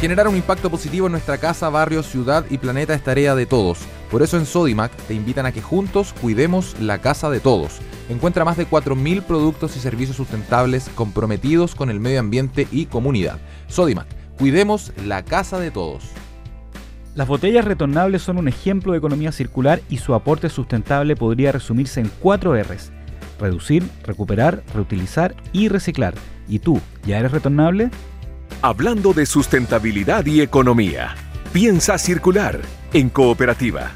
Generar 0.00 0.28
un 0.28 0.36
impacto 0.36 0.68
positivo 0.68 1.06
en 1.06 1.12
nuestra 1.12 1.38
casa, 1.38 1.68
barrio, 1.70 2.02
ciudad 2.02 2.44
y 2.50 2.58
planeta 2.58 2.94
es 2.94 3.02
tarea 3.02 3.34
de 3.34 3.46
todos. 3.46 3.86
Por 4.10 4.22
eso 4.22 4.36
en 4.36 4.46
Sodimac 4.46 4.92
te 5.06 5.14
invitan 5.14 5.46
a 5.46 5.52
que 5.52 5.62
juntos 5.62 6.12
cuidemos 6.20 6.78
la 6.80 6.98
casa 6.98 7.30
de 7.30 7.40
todos. 7.40 7.80
Encuentra 8.08 8.44
más 8.44 8.56
de 8.56 8.66
4.000 8.66 9.22
productos 9.22 9.76
y 9.76 9.80
servicios 9.80 10.16
sustentables 10.16 10.88
comprometidos 10.94 11.74
con 11.74 11.88
el 11.88 12.00
medio 12.00 12.20
ambiente 12.20 12.66
y 12.70 12.86
comunidad. 12.86 13.38
Sodimac, 13.68 14.08
cuidemos 14.38 14.92
la 15.06 15.24
casa 15.24 15.58
de 15.58 15.70
todos. 15.70 16.12
Las 17.14 17.28
botellas 17.28 17.66
retornables 17.66 18.22
son 18.22 18.38
un 18.38 18.48
ejemplo 18.48 18.92
de 18.92 18.98
economía 18.98 19.32
circular 19.32 19.82
y 19.90 19.98
su 19.98 20.14
aporte 20.14 20.48
sustentable 20.48 21.14
podría 21.14 21.52
resumirse 21.52 22.00
en 22.00 22.10
cuatro 22.20 22.56
R's. 22.56 22.90
Reducir, 23.38 23.84
recuperar, 24.02 24.62
reutilizar 24.74 25.34
y 25.52 25.68
reciclar. 25.68 26.14
¿Y 26.48 26.60
tú, 26.60 26.80
ya 27.04 27.18
eres 27.18 27.32
retornable? 27.32 27.90
Hablando 28.62 29.12
de 29.12 29.26
sustentabilidad 29.26 30.24
y 30.24 30.40
economía, 30.40 31.14
piensa 31.52 31.98
circular 31.98 32.60
en 32.94 33.10
cooperativa. 33.10 33.90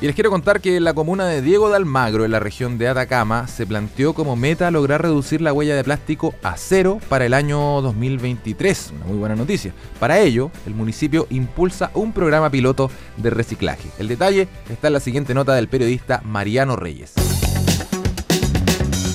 Y 0.00 0.06
les 0.06 0.14
quiero 0.14 0.30
contar 0.30 0.60
que 0.60 0.78
la 0.78 0.94
comuna 0.94 1.26
de 1.26 1.42
Diego 1.42 1.70
de 1.70 1.76
Almagro, 1.76 2.24
en 2.24 2.30
la 2.30 2.38
región 2.38 2.78
de 2.78 2.86
Atacama, 2.86 3.48
se 3.48 3.66
planteó 3.66 4.14
como 4.14 4.36
meta 4.36 4.70
lograr 4.70 5.02
reducir 5.02 5.40
la 5.40 5.52
huella 5.52 5.74
de 5.74 5.82
plástico 5.82 6.36
a 6.44 6.56
cero 6.56 7.00
para 7.08 7.26
el 7.26 7.34
año 7.34 7.82
2023. 7.82 8.92
Una 8.94 9.06
muy 9.06 9.18
buena 9.18 9.34
noticia. 9.34 9.72
Para 9.98 10.20
ello, 10.20 10.52
el 10.66 10.74
municipio 10.74 11.26
impulsa 11.30 11.90
un 11.94 12.12
programa 12.12 12.48
piloto 12.48 12.92
de 13.16 13.30
reciclaje. 13.30 13.88
El 13.98 14.06
detalle 14.06 14.46
está 14.70 14.86
en 14.86 14.92
la 14.92 15.00
siguiente 15.00 15.34
nota 15.34 15.54
del 15.54 15.66
periodista 15.66 16.22
Mariano 16.24 16.76
Reyes. 16.76 17.14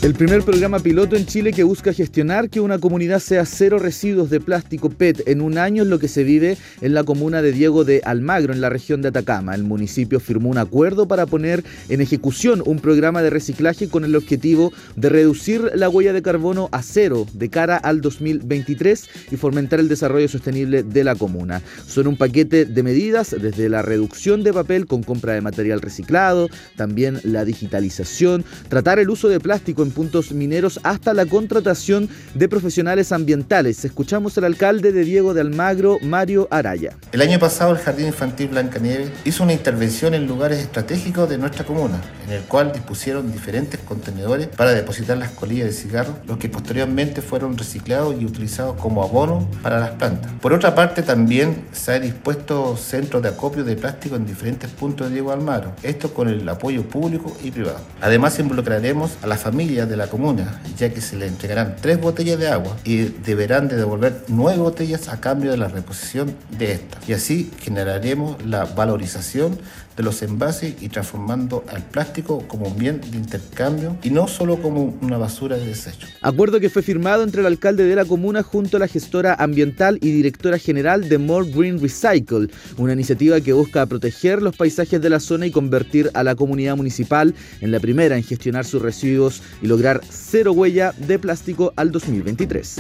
El 0.04 0.16
primer 0.16 0.42
programa 0.42 0.80
piloto 0.80 1.16
en 1.16 1.26
Chile 1.26 1.54
que 1.54 1.64
busca 1.64 1.94
gestionar 1.94 2.50
que 2.50 2.60
una 2.60 2.78
comunidad 2.78 3.20
sea 3.20 3.46
cero 3.46 3.80
residuos 3.80 4.30
de 4.30 4.42
plástico 4.42 4.90
PET 4.90 5.30
en 5.30 5.40
un 5.40 5.58
año 5.58 5.84
es 5.84 5.90
lo 5.90 5.98
que 5.98 6.10
se 6.10 6.26
vive 6.26 6.58
en 6.82 6.94
la 6.94 7.06
comuna 7.06 7.42
de 7.42 7.54
Diego 7.54 7.86
de 7.86 8.02
Almagro, 8.04 8.52
en 8.52 8.60
la 8.60 8.68
región 8.68 9.02
de 9.02 9.08
Atacama. 9.08 9.56
El 9.56 9.64
municipio 9.64 10.20
firmó 10.20 10.50
un 10.50 10.58
acuerdo 10.58 11.08
para 11.08 11.26
poner 11.26 11.64
en 11.88 12.02
ejecución 12.02 12.62
un 12.66 12.80
programa 12.80 13.22
de 13.22 13.30
reciclaje 13.30 13.88
con 13.88 14.04
el 14.04 14.18
objetivo 14.18 14.74
de 14.98 15.08
reducir 15.08 15.72
la 15.74 15.88
huella 15.88 16.12
de 16.12 16.22
carbono 16.22 16.68
a 16.74 16.84
cero 16.84 17.26
de 17.32 17.48
cara 17.48 17.78
al 17.78 18.02
2023 18.02 19.10
y 19.32 19.38
fomentar 19.38 19.80
el 19.80 19.88
desarrollo 19.88 20.28
sostenible 20.28 20.84
de 20.84 21.06
la 21.06 21.16
comuna. 21.16 21.62
Son 21.88 22.08
un 22.08 22.18
paquete 22.18 22.66
de 22.66 22.84
medidas 22.84 23.34
desde 23.42 23.70
la 23.70 23.82
reducción 23.82 24.44
de 24.44 24.52
papel 24.52 24.86
con 24.86 25.02
compra 25.02 25.32
de 25.32 25.40
material 25.40 25.80
reciclado, 25.80 26.50
también 26.76 27.22
la 27.24 27.46
digitalización, 27.46 28.44
tratar 28.68 29.00
el 29.00 29.10
uso 29.10 29.30
de 29.30 29.40
plástico 29.40 29.82
en 29.82 29.93
puntos 29.94 30.32
mineros 30.32 30.80
hasta 30.84 31.14
la 31.14 31.26
contratación 31.26 32.10
de 32.34 32.50
profesionales 32.50 33.12
ambientales. 33.12 33.86
Escuchamos 33.86 34.38
al 34.38 34.44
alcalde 34.44 34.92
de 34.92 35.04
Diego 35.04 35.34
de 35.34 35.42
Almagro, 35.42 36.00
Mario 36.02 36.48
Araya. 36.52 36.98
El 37.12 37.22
año 37.22 37.40
pasado 37.40 37.72
el 37.72 37.78
Jardín 37.78 38.08
Infantil 38.08 38.50
Blanca 38.50 38.80
Nieve 38.80 39.12
hizo 39.24 39.44
una 39.44 39.54
intervención 39.54 40.14
en 40.14 40.28
lugares 40.28 40.60
estratégicos 40.60 41.30
de 41.30 41.38
nuestra 41.38 41.66
comuna, 41.66 42.02
en 42.28 42.34
el 42.34 42.42
cual 42.44 42.72
dispusieron 42.74 43.32
diferentes 43.32 43.80
contenedores 43.80 44.48
para 44.48 44.72
depositar 44.72 45.18
las 45.18 45.32
colillas 45.32 45.68
de 45.68 45.74
cigarro, 45.74 46.18
los 46.28 46.38
que 46.38 46.50
posteriormente 46.50 47.22
fueron 47.22 47.58
reciclados 47.58 48.16
y 48.20 48.26
utilizados 48.26 48.76
como 48.82 49.04
abono 49.04 49.48
para 49.62 49.80
las 49.80 49.92
plantas. 49.92 50.32
Por 50.42 50.54
otra 50.54 50.76
parte, 50.76 51.04
también 51.04 51.66
se 51.72 51.94
ha 51.94 52.00
dispuesto 52.00 52.76
centros 52.78 53.22
de 53.22 53.30
acopio 53.30 53.64
de 53.64 53.76
plástico 53.76 54.16
en 54.16 54.26
diferentes 54.26 54.70
puntos 54.70 55.08
de 55.08 55.14
Diego 55.14 55.32
Almagro, 55.32 55.74
esto 55.84 56.14
con 56.14 56.30
el 56.30 56.48
apoyo 56.50 56.84
público 56.84 57.36
y 57.44 57.52
privado. 57.52 57.80
Además, 58.02 58.40
involucraremos 58.40 59.18
a 59.22 59.28
las 59.28 59.42
familias 59.42 59.83
de 59.88 59.98
la 59.98 60.08
comuna, 60.08 60.62
ya 60.78 60.90
que 60.94 61.02
se 61.02 61.16
le 61.16 61.28
entregarán 61.28 61.76
tres 61.82 62.00
botellas 62.00 62.40
de 62.40 62.48
agua 62.48 62.78
y 62.84 62.98
deberán 62.98 63.68
de 63.68 63.76
devolver 63.76 64.24
nueve 64.28 64.60
botellas 64.60 65.10
a 65.10 65.20
cambio 65.20 65.52
de 65.52 65.58
la 65.58 65.68
reposición 65.68 66.36
de 66.58 66.74
estas. 66.74 67.08
Y 67.08 67.14
así 67.14 67.52
generaremos 67.62 68.44
la 68.46 68.66
valorización 68.66 69.58
de 69.96 70.04
los 70.04 70.22
envases 70.22 70.76
y 70.82 70.90
transformando 70.90 71.64
al 71.68 71.84
plástico 71.84 72.48
como 72.48 72.68
un 72.68 72.78
bien 72.78 73.02
de 73.02 73.18
intercambio 73.18 73.98
y 74.04 74.10
no 74.10 74.28
solo 74.28 74.62
como 74.62 74.98
una 75.02 75.18
basura 75.18 75.58
de 75.58 75.68
desecho. 75.68 76.08
Acuerdo 76.22 76.60
que 76.60 76.70
fue 76.70 76.82
firmado 76.82 77.24
entre 77.24 77.42
el 77.42 77.48
alcalde 77.48 77.86
de 77.86 77.96
la 77.96 78.06
comuna 78.06 78.44
junto 78.44 78.78
a 78.78 78.80
la 78.80 78.88
gestora 78.88 79.36
ambiental 79.36 80.00
y 80.02 80.12
directora 80.12 80.58
general 80.58 81.10
de 81.10 81.18
More 81.18 81.50
Green 81.52 81.80
Recycle, 81.80 82.50
una 82.78 82.94
iniciativa 82.94 83.40
que 83.42 83.54
busca 83.54 83.86
proteger 83.86 84.42
los 84.42 84.56
paisajes 84.56 85.02
de 85.02 85.10
la 85.10 85.20
zona 85.20 85.46
y 85.46 85.52
convertir 85.52 86.10
a 86.14 86.24
la 86.24 86.36
comunidad 86.36 86.76
municipal 86.76 87.34
en 87.62 87.72
la 87.72 87.80
primera 87.80 88.18
en 88.18 88.24
gestionar 88.24 88.66
sus 88.66 88.82
residuos 88.82 89.42
y 89.62 89.68
lograr 89.68 90.02
cero 90.10 90.54
huella 90.54 90.94
de 90.98 91.20
plástico 91.20 91.74
al 91.76 91.92
2023. 91.92 92.78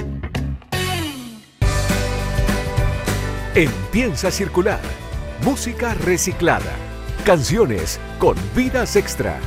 Empieza 3.55 4.29
a 4.29 4.31
circular. 4.31 4.81
Música 5.43 5.93
reciclada. 5.93 6.92
Canciones 7.25 8.01
con 8.19 8.35
vidas 8.53 8.97
extra. 8.97 9.39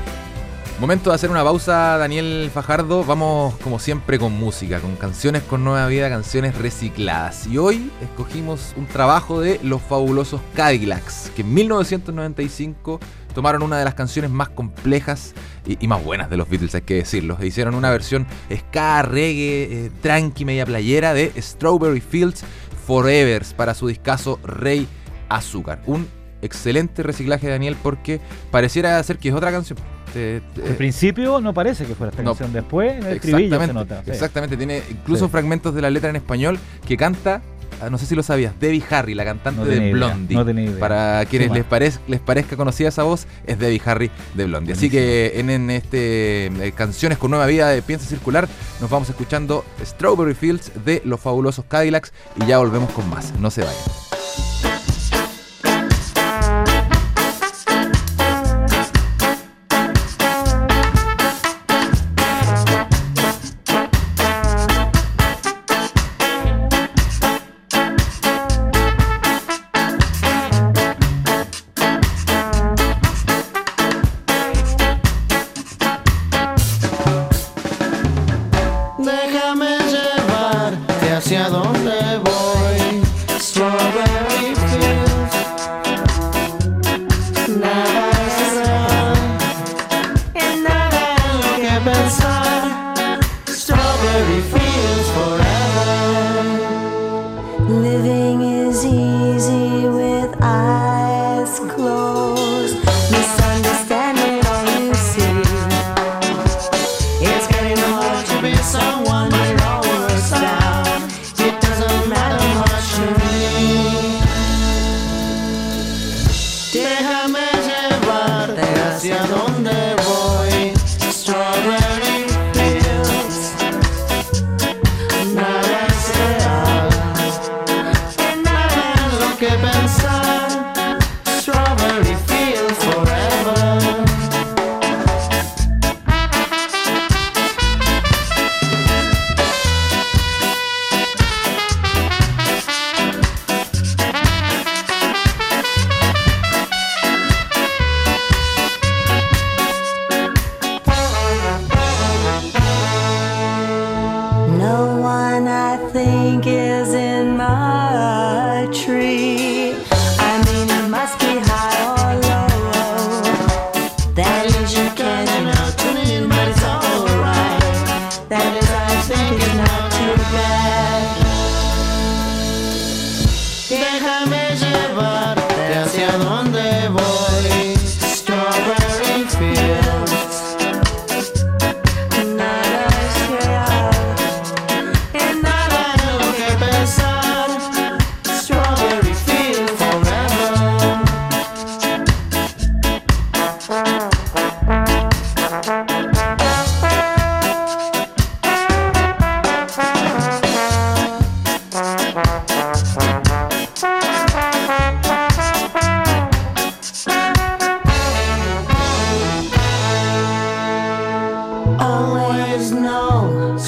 Momento 0.81 1.11
de 1.11 1.17
hacer 1.17 1.31
una 1.31 1.45
pausa, 1.45 1.99
Daniel 1.99 2.51
Fajardo. 2.53 3.05
Vamos, 3.05 3.55
como 3.57 3.79
siempre, 3.79 4.19
con 4.19 4.33
música, 4.33 4.81
con 4.81 4.97
canciones 4.97 5.43
con 5.43 5.63
nueva 5.63 5.87
vida, 5.87 6.09
canciones 6.09 6.57
recicladas. 6.57 7.47
Y 7.47 7.59
hoy 7.59 7.91
escogimos 8.01 8.73
un 8.79 8.87
trabajo 8.87 9.43
de 9.43 9.61
los 9.63 9.83
fabulosos 9.83 10.41
Cadillacs, 10.55 11.31
que 11.37 11.43
en 11.43 11.53
1995 11.53 12.99
tomaron 13.35 13.63
una 13.63 13.79
de 13.79 13.85
las 13.85 13.95
canciones 13.95 14.31
más 14.31 14.49
complejas 14.49 15.35
y, 15.67 15.87
más 15.87 16.03
buenas 16.03 16.31
de 16.31 16.39
los 16.39 16.49
Beatles, 16.49 16.75
hay 16.75 16.83
que 16.83 16.95
decirlo. 16.95 17.37
E 17.43 17.47
hicieron 17.47 17.75
una 17.75 17.91
versión 17.91 18.27
ska, 18.51 19.03
reggae, 19.03 19.65
eh, 19.65 19.91
tranqui, 20.01 20.47
media 20.47 20.65
playera 20.65 21.13
de 21.13 21.31
Strawberry 21.37 22.01
Fields 22.01 22.43
Forevers 22.87 23.53
para 23.53 23.75
su 23.75 23.89
discazo 23.89 24.41
Rey 24.43 24.89
Azúcar. 25.29 25.83
Un 25.85 26.16
excelente 26.43 27.03
reciclaje, 27.03 27.49
Daniel, 27.49 27.77
porque 27.83 28.21
pareciera 28.51 29.03
ser 29.03 29.19
que 29.19 29.29
es 29.31 29.35
otra 29.35 29.51
canción. 29.53 29.79
Al 30.15 30.75
principio 30.77 31.41
no 31.43 31.53
parece 31.53 31.85
que 31.85 31.95
fuera 31.95 32.11
esta 32.11 32.25
canción, 32.25 32.51
después 32.53 32.93
en 32.93 33.05
el 33.05 33.17
estribillo 33.17 33.61
se 33.67 33.73
nota. 33.75 34.03
Exactamente, 34.07 34.57
tiene 34.57 34.83
incluso 34.91 35.29
fragmentos 35.29 35.75
de 35.75 35.83
la 35.83 35.91
letra 35.91 36.09
en 36.11 36.17
español 36.17 36.59
que 36.87 36.97
canta 36.97 37.43
ah, 37.83 37.91
no 37.91 37.99
sé 37.99 38.07
si 38.07 38.15
lo 38.15 38.23
sabías, 38.23 38.59
Debbie 38.59 38.83
Harry, 38.89 39.13
la 39.15 39.27
cantante 39.27 39.61
No 39.61 39.67
de 39.67 39.75
tenía 39.75 39.91
idea, 39.91 39.97
Blondie. 40.07 40.35
no 40.37 40.45
tenía 40.47 40.65
idea. 40.65 40.79
Para 40.81 41.25
quienes 41.27 41.51
les, 41.51 41.67
parez- 41.69 41.99
les 42.09 42.21
parezca 42.21 42.57
conocida 42.57 42.89
esa 42.89 43.03
voz, 43.03 43.27
es 43.47 43.59
Debbie 43.59 43.83
Harry 43.85 44.11
de 44.33 44.45
Blondie. 44.47 44.73
Así 44.73 44.89
que 44.89 45.39
en, 45.39 45.51
en 45.51 45.69
este 45.69 46.47
eh, 46.47 46.73
Canciones 46.75 47.19
con 47.19 47.31
Nueva 47.33 47.45
Vida 47.45 47.69
de 47.69 47.83
Piensa 47.83 48.07
Circular, 48.07 48.49
nos 48.81 48.89
vamos 48.89 49.11
escuchando 49.11 49.67
Strawberry 49.85 50.33
Fields 50.35 50.73
de 50.87 51.03
los 51.05 51.21
fabulosos 51.21 51.67
Cadillacs 51.67 52.15
y 52.43 52.47
ya 52.47 52.57
volvemos 52.57 52.91
con 52.93 53.11
más. 53.11 53.35
No 53.39 53.51
se 53.51 53.61
vayan. 53.61 54.06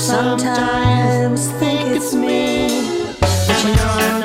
Sometimes 0.08 1.50
think 1.60 1.94
it's 1.94 2.14
me. 2.14 2.66
But 3.20 3.62
you 3.62 3.74
know 3.76 4.17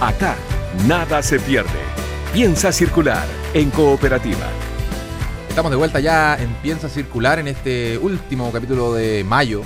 Acá, 0.00 0.36
nada 0.86 1.20
se 1.24 1.40
pierde. 1.40 1.80
Piensa 2.32 2.70
circular 2.70 3.26
en 3.52 3.68
cooperativa. 3.70 4.46
Estamos 5.48 5.72
de 5.72 5.76
vuelta 5.76 5.98
ya 5.98 6.36
en 6.36 6.54
Piensa 6.62 6.88
Circular 6.88 7.40
en 7.40 7.48
este 7.48 7.98
último 7.98 8.52
capítulo 8.52 8.94
de 8.94 9.24
mayo. 9.24 9.62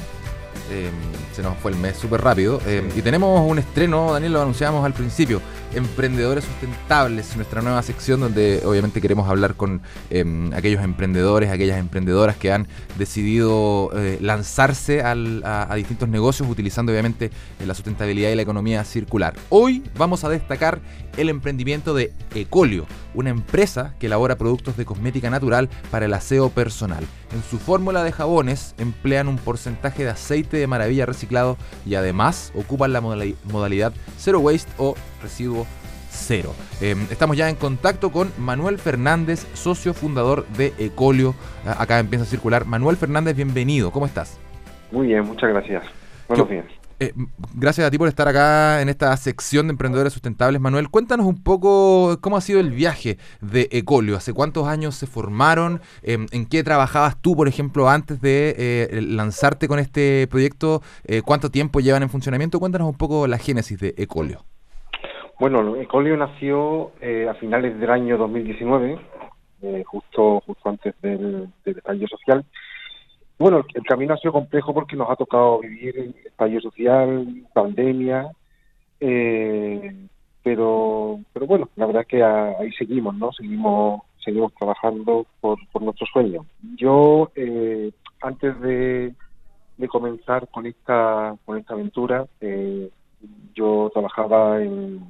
Eh, 0.70 0.88
se 1.34 1.42
nos 1.42 1.58
fue 1.58 1.72
el 1.72 1.76
mes 1.76 1.98
súper 1.98 2.22
rápido. 2.22 2.62
Eh, 2.64 2.82
y 2.96 3.02
tenemos 3.02 3.46
un 3.46 3.58
estreno, 3.58 4.10
Daniel, 4.10 4.32
lo 4.32 4.40
anunciamos 4.40 4.86
al 4.86 4.94
principio. 4.94 5.42
Emprendedores 5.74 6.44
Sustentables, 6.44 7.34
nuestra 7.36 7.62
nueva 7.62 7.82
sección 7.82 8.20
donde 8.20 8.62
obviamente 8.66 9.00
queremos 9.00 9.28
hablar 9.28 9.54
con 9.54 9.80
eh, 10.10 10.50
aquellos 10.54 10.84
emprendedores, 10.84 11.50
aquellas 11.50 11.78
emprendedoras 11.78 12.36
que 12.36 12.52
han 12.52 12.68
decidido 12.98 13.90
eh, 13.94 14.18
lanzarse 14.20 15.02
a, 15.02 15.74
distintos 15.74 16.10
negocios 16.10 16.48
utilizando 16.48 16.92
obviamente 16.92 17.30
eh, 17.58 17.66
la 17.66 17.74
sustentabilidad 17.74 18.30
y 18.30 18.34
la 18.34 18.42
economía 18.42 18.84
circular. 18.84 19.34
Hoy 19.48 19.82
vamos 19.96 20.24
a 20.24 20.28
destacar 20.28 20.80
el 21.16 21.30
emprendimiento 21.30 21.94
de 21.94 22.12
Ecolio, 22.34 22.86
una 23.14 23.30
empresa 23.30 23.94
que 23.98 24.06
elabora 24.06 24.36
productos 24.36 24.76
de 24.76 24.84
cosmética 24.84 25.30
natural 25.30 25.70
para 25.90 26.04
el 26.04 26.12
aseo 26.12 26.50
personal. 26.50 27.04
En 27.34 27.42
su 27.42 27.58
fórmula 27.58 28.04
de 28.04 28.12
jabones 28.12 28.74
emplean 28.76 29.26
un 29.26 29.38
porcentaje 29.38 30.04
de 30.04 30.10
aceite 30.10 30.58
de 30.58 30.66
maravilla 30.66 31.06
reciclado 31.06 31.56
y 31.86 31.94
además 31.94 32.52
ocupan 32.54 32.92
la 32.92 33.00
modali- 33.00 33.36
modalidad 33.50 33.94
zero 34.18 34.40
waste 34.40 34.70
o 34.76 34.94
residuo 35.22 35.66
cero. 36.10 36.54
Eh, 36.80 36.94
estamos 37.10 37.36
ya 37.36 37.48
en 37.48 37.56
contacto 37.56 38.12
con 38.12 38.30
Manuel 38.38 38.78
Fernández, 38.78 39.46
socio 39.54 39.94
fundador 39.94 40.46
de 40.58 40.74
Ecolio, 40.78 41.34
a- 41.64 41.82
acá 41.82 41.98
en 41.98 42.08
Piensa 42.08 42.26
Circular. 42.26 42.66
Manuel 42.66 42.96
Fernández, 42.96 43.34
bienvenido, 43.34 43.90
¿cómo 43.90 44.04
estás? 44.06 44.38
Muy 44.90 45.06
bien, 45.06 45.24
muchas 45.24 45.48
gracias. 45.50 45.84
Buenos 46.28 46.46
Yo- 46.48 46.52
días. 46.52 46.66
Eh, 47.00 47.12
gracias 47.54 47.84
a 47.84 47.90
ti 47.90 47.98
por 47.98 48.06
estar 48.06 48.28
acá 48.28 48.80
en 48.80 48.88
esta 48.88 49.16
sección 49.16 49.66
de 49.66 49.72
emprendedores 49.72 50.12
sustentables. 50.12 50.60
Manuel, 50.60 50.88
cuéntanos 50.88 51.26
un 51.26 51.42
poco 51.42 52.16
cómo 52.20 52.36
ha 52.36 52.40
sido 52.40 52.60
el 52.60 52.70
viaje 52.70 53.18
de 53.40 53.68
Ecolio. 53.72 54.16
¿Hace 54.16 54.32
cuántos 54.32 54.68
años 54.68 54.94
se 54.94 55.08
formaron? 55.08 55.80
Em, 56.04 56.28
¿En 56.30 56.46
qué 56.46 56.62
trabajabas 56.62 57.16
tú, 57.20 57.34
por 57.34 57.48
ejemplo, 57.48 57.88
antes 57.90 58.20
de 58.20 58.54
eh, 58.56 59.00
lanzarte 59.02 59.66
con 59.66 59.80
este 59.80 60.28
proyecto? 60.28 60.80
Eh, 61.04 61.22
¿Cuánto 61.24 61.50
tiempo 61.50 61.80
llevan 61.80 62.04
en 62.04 62.10
funcionamiento? 62.10 62.60
Cuéntanos 62.60 62.88
un 62.88 62.96
poco 62.96 63.26
la 63.26 63.38
génesis 63.38 63.80
de 63.80 63.94
Ecolio. 63.96 64.44
Bueno, 65.38 65.76
Ecolio 65.76 66.16
nació 66.16 66.92
eh, 67.00 67.26
a 67.28 67.34
finales 67.34 67.78
del 67.78 67.90
año 67.90 68.16
2019, 68.16 68.98
eh, 69.62 69.82
justo 69.86 70.40
justo 70.46 70.68
antes 70.68 70.94
del, 71.02 71.48
del 71.64 72.08
social. 72.08 72.44
Bueno, 73.38 73.64
el, 73.74 73.82
camino 73.82 74.14
ha 74.14 74.18
sido 74.18 74.32
complejo 74.32 74.72
porque 74.72 74.94
nos 74.94 75.10
ha 75.10 75.16
tocado 75.16 75.58
vivir 75.60 76.14
estallido 76.24 76.60
social, 76.60 77.26
pandemia, 77.52 78.30
eh, 79.00 80.06
pero 80.44 81.18
pero 81.32 81.46
bueno, 81.46 81.68
la 81.76 81.86
verdad 81.86 82.02
es 82.02 82.08
que 82.08 82.22
a- 82.22 82.58
ahí 82.60 82.70
seguimos, 82.72 83.14
¿no? 83.16 83.32
Seguimos 83.32 84.02
seguimos 84.24 84.52
trabajando 84.54 85.26
por, 85.40 85.58
por 85.72 85.82
nuestro 85.82 86.06
sueño. 86.06 86.46
Yo 86.76 87.32
eh, 87.34 87.90
antes 88.20 88.60
de, 88.60 89.12
de 89.76 89.88
comenzar 89.88 90.48
con 90.48 90.66
esta 90.66 91.36
con 91.44 91.58
esta 91.58 91.74
aventura, 91.74 92.26
eh, 92.40 92.90
yo 93.54 93.90
trabajaba 93.92 94.62
en, 94.62 95.00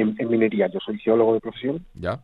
en, 0.00 0.14
en 0.18 0.28
minería. 0.28 0.66
Yo 0.68 0.80
soy 0.80 0.98
geólogo 0.98 1.34
de 1.34 1.40
profesión 1.40 1.84
¿Ya? 1.94 2.20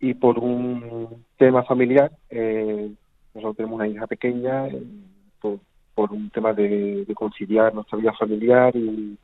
y 0.00 0.14
por 0.14 0.38
un 0.38 1.24
tema 1.38 1.62
familiar, 1.64 2.10
eh, 2.30 2.90
nosotros 3.34 3.56
tenemos 3.56 3.76
una 3.76 3.88
hija 3.88 4.06
pequeña, 4.06 4.68
eh, 4.68 4.82
por, 5.40 5.58
por 5.94 6.12
un 6.12 6.30
tema 6.30 6.52
de, 6.52 7.04
de 7.04 7.14
conciliar 7.14 7.74
nuestra 7.74 7.98
vida 7.98 8.12
familiar 8.12 8.74
y 8.76 9.16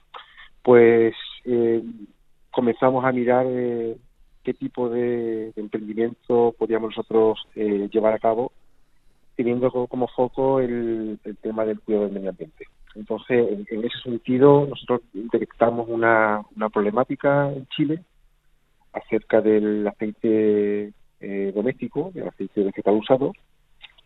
pues 0.63 1.15
eh, 1.45 1.83
comenzamos 2.51 3.05
a 3.05 3.13
mirar 3.13 3.47
eh, 3.49 3.97
qué 4.43 4.55
tipo 4.55 4.89
de, 4.89 5.53
de 5.53 5.61
emprendimiento 5.61 6.55
podíamos 6.59 6.91
nosotros 6.97 7.39
eh, 7.55 7.89
llevar 7.93 8.15
a 8.15 8.19
cabo 8.19 8.53
teniendo 9.37 9.71
co- 9.71 9.87
como 9.87 10.07
foco 10.09 10.61
el, 10.61 11.19
el 11.25 11.37
tema 11.39 11.65
del 11.65 11.81
cuidado 11.81 12.05
del 12.07 12.15
medio 12.15 12.31
ambiente. 12.31 12.67
Entonces, 12.95 13.67
en, 13.71 13.85
ese 13.85 13.99
sentido, 14.03 14.67
nosotros 14.69 15.03
detectamos 15.13 15.89
una, 15.89 16.43
una 16.57 16.69
problemática 16.69 17.51
en 17.53 17.67
Chile 17.67 18.05
acerca 18.93 19.41
del 19.41 19.87
aceite 19.87 20.93
eh, 21.21 21.53
doméstico, 21.55 22.11
del 22.13 22.29
aceite 22.29 22.65
vegetal 22.65 22.95
usado, 22.95 23.33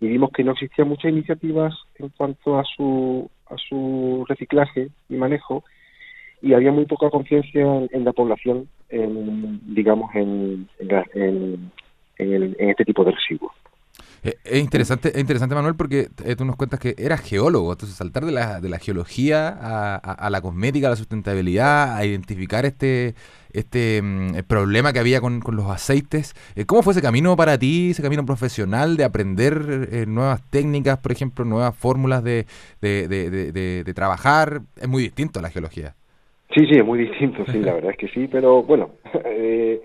y 0.01 0.09
vimos 0.09 0.31
que 0.33 0.45
no 0.45 0.53
existían 0.53 0.89
muchas 0.89 1.13
iniciativas 1.13 1.75
en 1.97 2.11
cuanto 2.11 2.59
a 2.59 2.65
su, 2.65 3.31
a 3.47 3.57
su 3.57 4.25
reciclaje 4.29 4.89
y 5.09 5.15
manejo, 5.15 5.65
y 6.43 6.53
había 6.53 6.73
muy 6.73 6.85
poca 6.85 7.09
conciencia 7.09 7.65
en, 7.91 8.05
la 8.05 8.13
población, 8.13 8.69
en, 8.91 9.61
digamos, 9.75 10.15
en, 10.15 10.69
en, 11.15 11.71
en 12.19 12.71
este 12.71 12.85
tipo 12.85 13.03
de 13.03 13.13
residuos. 13.13 13.53
Eh, 14.25 14.37
Es 14.45 14.61
interesante, 14.61 15.11
es 15.11 15.19
interesante, 15.19 15.55
Manuel, 15.55 15.75
porque 15.77 16.09
eh, 16.25 16.35
tú 16.37 16.45
nos 16.45 16.57
cuentas 16.57 16.81
que 16.81 16.95
eras 16.99 17.21
geólogo, 17.21 17.73
entonces 17.73 17.97
saltar 17.97 18.25
de 18.25 18.33
la, 18.33 18.61
de 18.61 18.69
la 18.71 18.79
geología 18.79 19.49
a, 19.49 19.95
a- 19.97 20.13
a 20.13 20.31
la 20.31 20.41
cosmética, 20.41 20.87
a 20.87 20.91
la 20.91 20.97
sustentabilidad, 20.97 21.95
a 21.97 22.05
identificar 22.07 22.65
este, 22.65 23.15
este 23.53 24.01
mm, 24.03 24.39
problema 24.49 24.93
que 24.93 24.99
había 24.99 25.21
con, 25.21 25.41
con 25.41 25.57
los 25.57 25.67
aceites. 25.71 26.35
Eh, 26.57 26.65
¿Cómo 26.65 26.83
fue 26.83 26.93
ese 26.93 27.03
camino 27.03 27.37
para 27.37 27.59
ti, 27.59 27.91
ese 27.91 28.03
camino 28.03 28.25
profesional 28.25 28.97
de 28.97 29.05
aprender 29.05 29.89
eh, 29.93 30.07
nuevas 30.07 30.41
técnicas, 30.51 30.99
por 30.99 31.13
ejemplo, 31.13 31.45
nuevas 31.45 31.77
fórmulas 31.77 32.25
de, 32.25 32.47
de, 32.81 33.07
de- 33.09 33.31
de- 33.31 33.53
de- 33.53 33.85
de 33.85 33.95
trabajar? 33.95 34.63
Es 34.81 34.89
muy 34.89 35.03
distinto 35.03 35.39
a 35.39 35.43
la 35.43 35.51
geología. 35.51 35.95
Sí, 36.55 36.61
sí, 36.67 36.79
es 36.79 36.85
muy 36.85 36.99
distinto, 37.01 37.45
sí, 37.51 37.59
la 37.59 37.75
verdad 37.75 37.91
es 37.91 37.99
que 37.99 38.09
sí, 38.09 38.29
pero 38.31 38.63
bueno, 38.63 38.91
eh, 39.25 39.83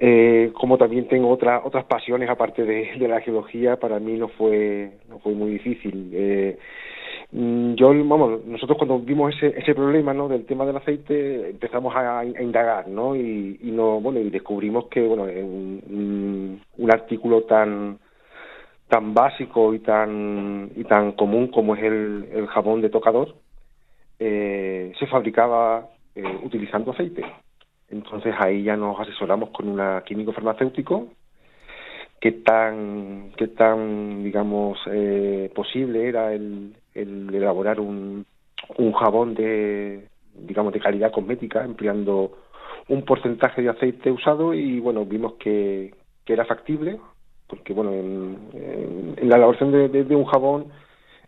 eh, 0.00 0.50
como 0.54 0.78
también 0.78 1.08
tengo 1.08 1.28
otras 1.30 1.62
otras 1.64 1.84
pasiones 1.84 2.28
aparte 2.28 2.64
de, 2.64 2.96
la 3.08 3.20
geología, 3.20 3.76
para 3.76 4.00
mí 4.00 4.14
no 4.14 4.28
fue 4.28 4.92
no 5.08 5.18
fue 5.20 5.34
muy 5.34 5.50
difícil. 5.52 6.10
Eh, 6.12 6.58
mm, 7.32 7.74
yo, 7.74 7.88
vamos, 8.04 8.44
nosotros 8.46 8.78
cuando 8.78 8.98
vimos 8.98 9.34
ese 9.36 9.58
ese 9.58 9.74
problema, 9.74 10.14
¿no? 10.14 10.28
Del 10.28 10.46
tema 10.46 10.66
del 10.66 10.76
aceite, 10.78 11.50
empezamos 11.50 11.94
a, 11.94 12.24
indagar, 12.24 12.88
¿no? 12.88 13.14
Y, 13.16 13.58
no, 13.62 14.00
bueno, 14.00 14.20
y 14.20 14.30
descubrimos 14.30 14.86
que, 14.88 15.02
bueno, 15.02 15.24
un 15.24 16.90
artículo 16.92 17.42
tan 17.42 17.98
tan 18.88 19.14
básico 19.14 19.72
y 19.74 19.80
tan 19.80 20.70
y 20.76 20.84
tan 20.84 21.12
común 21.12 21.48
como 21.48 21.76
es 21.76 21.82
el, 21.84 22.28
el 22.32 22.46
jabón 22.48 22.80
de 22.80 22.90
tocador 22.90 23.34
eh, 24.20 24.92
se 24.98 25.06
fabricaba 25.06 25.88
eh, 26.14 26.38
utilizando 26.44 26.92
aceite. 26.92 27.24
Entonces 27.90 28.34
ahí 28.38 28.62
ya 28.62 28.76
nos 28.76 28.98
asesoramos 29.00 29.50
con 29.50 29.68
una 29.68 30.02
químico 30.04 30.32
farmacéutico. 30.32 31.08
Qué 32.20 32.32
tan 32.32 33.32
qué 33.36 33.48
tan 33.48 34.22
digamos 34.22 34.78
eh, 34.90 35.50
posible 35.54 36.06
era 36.08 36.32
el, 36.34 36.74
el 36.94 37.34
elaborar 37.34 37.80
un, 37.80 38.26
un 38.76 38.92
jabón 38.92 39.34
de 39.34 40.06
digamos 40.34 40.72
de 40.72 40.80
calidad 40.80 41.12
cosmética 41.12 41.64
empleando 41.64 42.32
un 42.88 43.02
porcentaje 43.04 43.62
de 43.62 43.70
aceite 43.70 44.10
usado 44.10 44.52
y 44.52 44.80
bueno 44.80 45.04
vimos 45.06 45.34
que, 45.34 45.94
que 46.24 46.32
era 46.34 46.44
factible 46.44 46.98
porque 47.48 47.72
bueno 47.72 47.90
en, 47.92 48.38
en- 49.16 49.28
la 49.28 49.36
elaboración 49.36 49.72
de- 49.72 49.88
de 50.04 50.16
un 50.16 50.24
jabón 50.26 50.66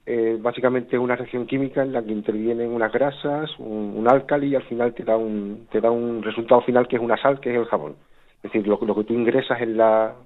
eh, 0.05 0.37
básicamente 0.41 0.99
una 0.99 1.15
reacción 1.15 1.47
química 1.47 1.83
en 1.83 1.93
la 1.93 2.03
que 2.03 2.11
intervienen 2.11 2.73
unas 2.73 2.93
grasas, 2.93 3.51
un, 3.59 3.95
un 3.97 4.09
álcali 4.09 4.49
y 4.49 4.55
al 4.57 4.65
final 4.65 4.95
te 4.95 5.05
da 5.05 5.17
un 5.17 5.69
te 5.71 5.81
da 5.81 5.91
un 5.91 6.23
resultado 6.23 6.61
final 6.63 6.89
que 6.89 6.97
es 6.97 7.03
una 7.03 7.17
sal, 7.21 7.41
que 7.41 7.51
es 7.51 7.57
el 7.57 7.67
jabón. 7.67 7.95
Es 8.37 8.51
decir, 8.51 8.67
lo, 8.67 8.79
lo 8.83 8.95
que 8.97 9.05
tú 9.05 9.15
ingresas 9.15 9.61
en 9.61 9.77
la 9.77 10.17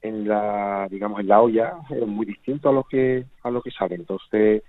en 0.00 0.28
la 0.28 0.86
digamos 0.90 1.20
en 1.20 1.28
la 1.28 1.40
olla 1.40 1.74
es 1.90 2.06
muy 2.06 2.24
distinto 2.24 2.68
a 2.68 2.72
lo 2.72 2.84
que 2.84 3.24
a 3.42 3.50
lo 3.50 3.62
que 3.62 3.72
sale. 3.72 3.96
Entonces 3.96 4.62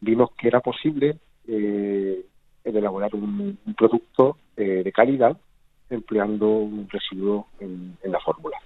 vimos 0.00 0.30
que 0.36 0.48
era 0.48 0.60
posible 0.60 1.16
eh, 1.48 2.24
el 2.64 2.76
elaborar 2.76 3.14
un, 3.14 3.58
producto 3.76 4.36
eh, 4.56 4.82
de 4.84 4.92
calidad 4.92 5.36
empleando 5.88 6.48
un 6.48 6.88
residuo 6.90 7.46
en 7.60 7.96
la 8.04 8.20
fórmula. 8.20 8.58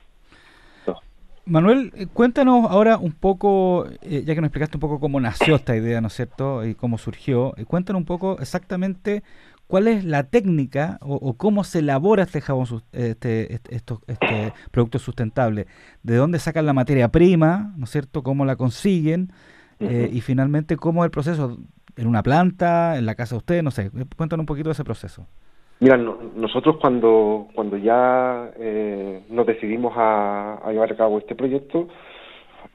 Manuel, 1.46 1.90
eh, 1.96 2.06
cuéntanos 2.06 2.70
ahora 2.70 2.96
un 2.98 3.12
poco, 3.12 3.86
eh, 4.02 4.22
ya 4.24 4.34
que 4.34 4.40
nos 4.40 4.48
explicaste 4.48 4.76
un 4.76 4.80
poco 4.80 5.00
cómo 5.00 5.18
nació 5.20 5.56
esta 5.56 5.74
idea, 5.76 6.00
¿no 6.00 6.06
es 6.08 6.14
cierto? 6.14 6.64
Y 6.64 6.74
cómo 6.74 6.98
surgió. 6.98 7.56
eh, 7.56 7.64
cuéntanos 7.64 8.00
un 8.00 8.06
poco 8.06 8.38
exactamente 8.40 9.22
cuál 9.66 9.88
es 9.88 10.04
la 10.04 10.24
técnica 10.24 10.98
o, 11.00 11.14
o 11.16 11.34
cómo 11.36 11.64
se 11.64 11.80
elabora 11.80 12.24
este 12.24 12.40
jabón, 12.40 12.66
este, 12.92 13.54
este, 13.54 13.74
estos- 13.74 14.00
este 14.06 14.54
producto 14.70 14.98
sustentable. 14.98 15.66
¿De 16.02 16.16
dónde 16.16 16.38
sacan 16.38 16.66
la 16.66 16.72
materia 16.72 17.08
prima, 17.10 17.72
¿no 17.76 17.84
es 17.84 17.90
cierto? 17.90 18.22
¿Cómo 18.22 18.44
la 18.44 18.56
consiguen? 18.56 19.32
Eh, 19.80 20.10
y 20.12 20.20
finalmente, 20.20 20.76
¿cómo 20.76 21.02
es 21.04 21.06
el 21.06 21.10
proceso? 21.10 21.58
¿En 21.96 22.06
una 22.06 22.22
planta? 22.22 22.96
¿En 22.98 23.06
la 23.06 23.14
casa 23.16 23.34
de 23.34 23.38
ustedes? 23.38 23.64
No 23.64 23.70
sé. 23.70 23.90
Cuéntanos 24.16 24.42
un 24.42 24.46
poquito 24.46 24.68
de 24.68 24.72
ese 24.74 24.84
proceso. 24.84 25.26
Mira, 25.80 25.96
no- 25.96 26.18
nosotros 26.36 26.76
cuando, 26.80 27.48
cuando 27.54 27.76
ya 27.78 28.50
eh, 28.58 29.22
nos 29.30 29.46
decidimos 29.46 29.94
a, 29.96 30.56
a 30.62 30.72
llevar 30.72 30.92
a 30.92 30.96
cabo 30.96 31.18
este 31.18 31.34
proyecto, 31.34 31.88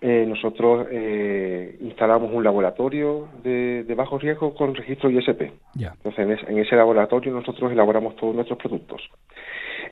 eh, 0.02 0.26
nosotros 0.28 0.88
eh, 0.92 1.78
instalamos 1.82 2.32
un 2.34 2.44
laboratorio 2.44 3.28
de, 3.44 3.84
de 3.84 3.96
bajo 3.96 4.18
riesgo 4.18 4.54
con 4.56 4.74
registro 4.76 5.10
ISP. 5.10 5.52
Ya. 5.76 5.94
Entonces, 6.04 6.20
en, 6.26 6.32
es- 6.32 6.50
en 6.50 6.58
ese 6.60 6.76
laboratorio 6.76 7.32
nosotros 7.32 7.72
elaboramos 7.72 8.16
todos 8.16 8.34
nuestros 8.36 8.58
productos. 8.60 9.02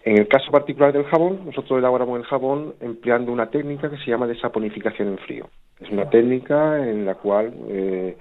En 0.03 0.17
el 0.17 0.27
caso 0.27 0.51
particular 0.51 0.91
del 0.91 1.05
jabón, 1.05 1.45
nosotros 1.45 1.77
elaboramos 1.79 2.17
el 2.19 2.25
jabón 2.25 2.73
empleando 2.81 3.31
una 3.31 3.49
técnica 3.49 3.89
que 3.89 3.97
se 3.97 4.09
llama 4.11 4.27
desaponificación 4.27 5.07
en 5.09 5.17
frío. 5.19 5.47
Es 5.79 5.89
una 5.91 6.09
técnica 6.09 6.77
en 6.89 7.05
la 7.05 7.15
cual 7.15 7.53
eh, 7.69 8.17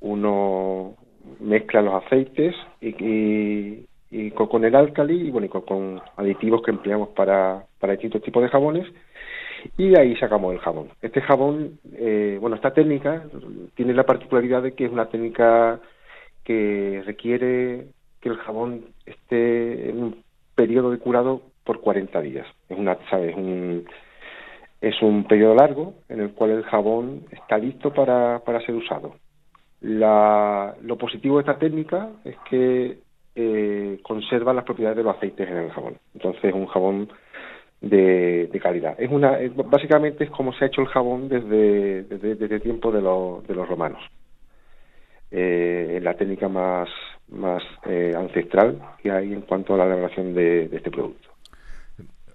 uno 0.00 0.94
mezcla 1.40 1.82
los 1.82 2.02
aceites 2.04 2.54
y, 2.80 2.88
y- 3.04 3.86
y 4.10 4.30
con, 4.32 4.48
con 4.48 4.64
el 4.64 4.74
álcali 4.74 5.28
y 5.28 5.30
bueno, 5.30 5.46
y 5.46 5.48
con, 5.48 6.00
aditivos 6.16 6.62
que 6.62 6.70
empleamos 6.70 7.10
para, 7.10 7.64
para 7.78 7.92
distintos 7.92 8.22
tipos 8.22 8.42
de 8.42 8.48
jabones 8.48 8.86
y 9.76 9.98
ahí 9.98 10.16
sacamos 10.16 10.52
el 10.52 10.60
jabón. 10.60 10.88
Este 11.02 11.20
jabón, 11.20 11.78
eh, 11.94 12.38
bueno, 12.40 12.56
esta 12.56 12.72
técnica 12.72 13.24
tiene 13.74 13.94
la 13.94 14.04
particularidad 14.04 14.62
de 14.62 14.72
que 14.72 14.86
es 14.86 14.92
una 14.92 15.06
técnica 15.06 15.80
que 16.44 17.02
requiere 17.04 17.86
que 18.20 18.28
el 18.28 18.36
jabón 18.38 18.86
esté 19.06 19.90
en 19.90 20.02
un 20.02 20.24
periodo 20.54 20.90
de 20.90 20.98
curado 20.98 21.42
por 21.64 21.80
40 21.80 22.20
días. 22.20 22.46
Es 22.68 22.78
una, 22.78 22.98
¿sabes? 23.08 23.36
Un, 23.36 23.84
es 24.80 25.00
un 25.02 25.24
periodo 25.24 25.54
largo 25.54 25.94
en 26.08 26.20
el 26.20 26.32
cual 26.32 26.50
el 26.50 26.64
jabón 26.64 27.26
está 27.30 27.58
listo 27.58 27.92
para, 27.92 28.40
para 28.40 28.60
ser 28.60 28.74
usado. 28.74 29.14
La, 29.80 30.74
lo 30.82 30.96
positivo 30.98 31.36
de 31.36 31.40
esta 31.42 31.58
técnica 31.58 32.10
es 32.24 32.36
que 32.48 32.98
eh, 33.34 33.98
conserva 34.02 34.52
las 34.52 34.64
propiedades 34.64 34.98
de 34.98 35.04
los 35.04 35.16
aceites 35.16 35.48
en 35.48 35.56
el 35.56 35.70
jabón. 35.70 35.96
Entonces 36.14 36.44
es 36.44 36.54
un 36.54 36.66
jabón 36.66 37.08
de, 37.80 38.60
calidad. 38.62 38.94
Es 38.98 39.10
una, 39.10 39.38
básicamente 39.66 40.24
es 40.24 40.30
como 40.30 40.52
se 40.52 40.64
ha 40.64 40.68
hecho 40.68 40.82
el 40.82 40.88
jabón 40.88 41.28
desde, 41.28 42.04
desde, 42.04 42.60
tiempo 42.60 42.92
de, 42.92 43.00
los 43.00 43.46
de 43.46 43.54
los 43.54 43.68
romanos. 43.68 44.02
Eh, 45.30 45.94
es 45.96 46.02
la 46.02 46.14
técnica 46.14 46.48
más, 46.48 46.88
más 47.28 47.62
eh, 47.86 48.12
ancestral 48.16 48.80
que 49.02 49.10
hay 49.10 49.32
en 49.32 49.42
cuanto 49.42 49.74
a 49.74 49.78
la 49.78 49.86
elaboración 49.86 50.34
de 50.34 50.64
este 50.72 50.90
producto. 50.90 51.29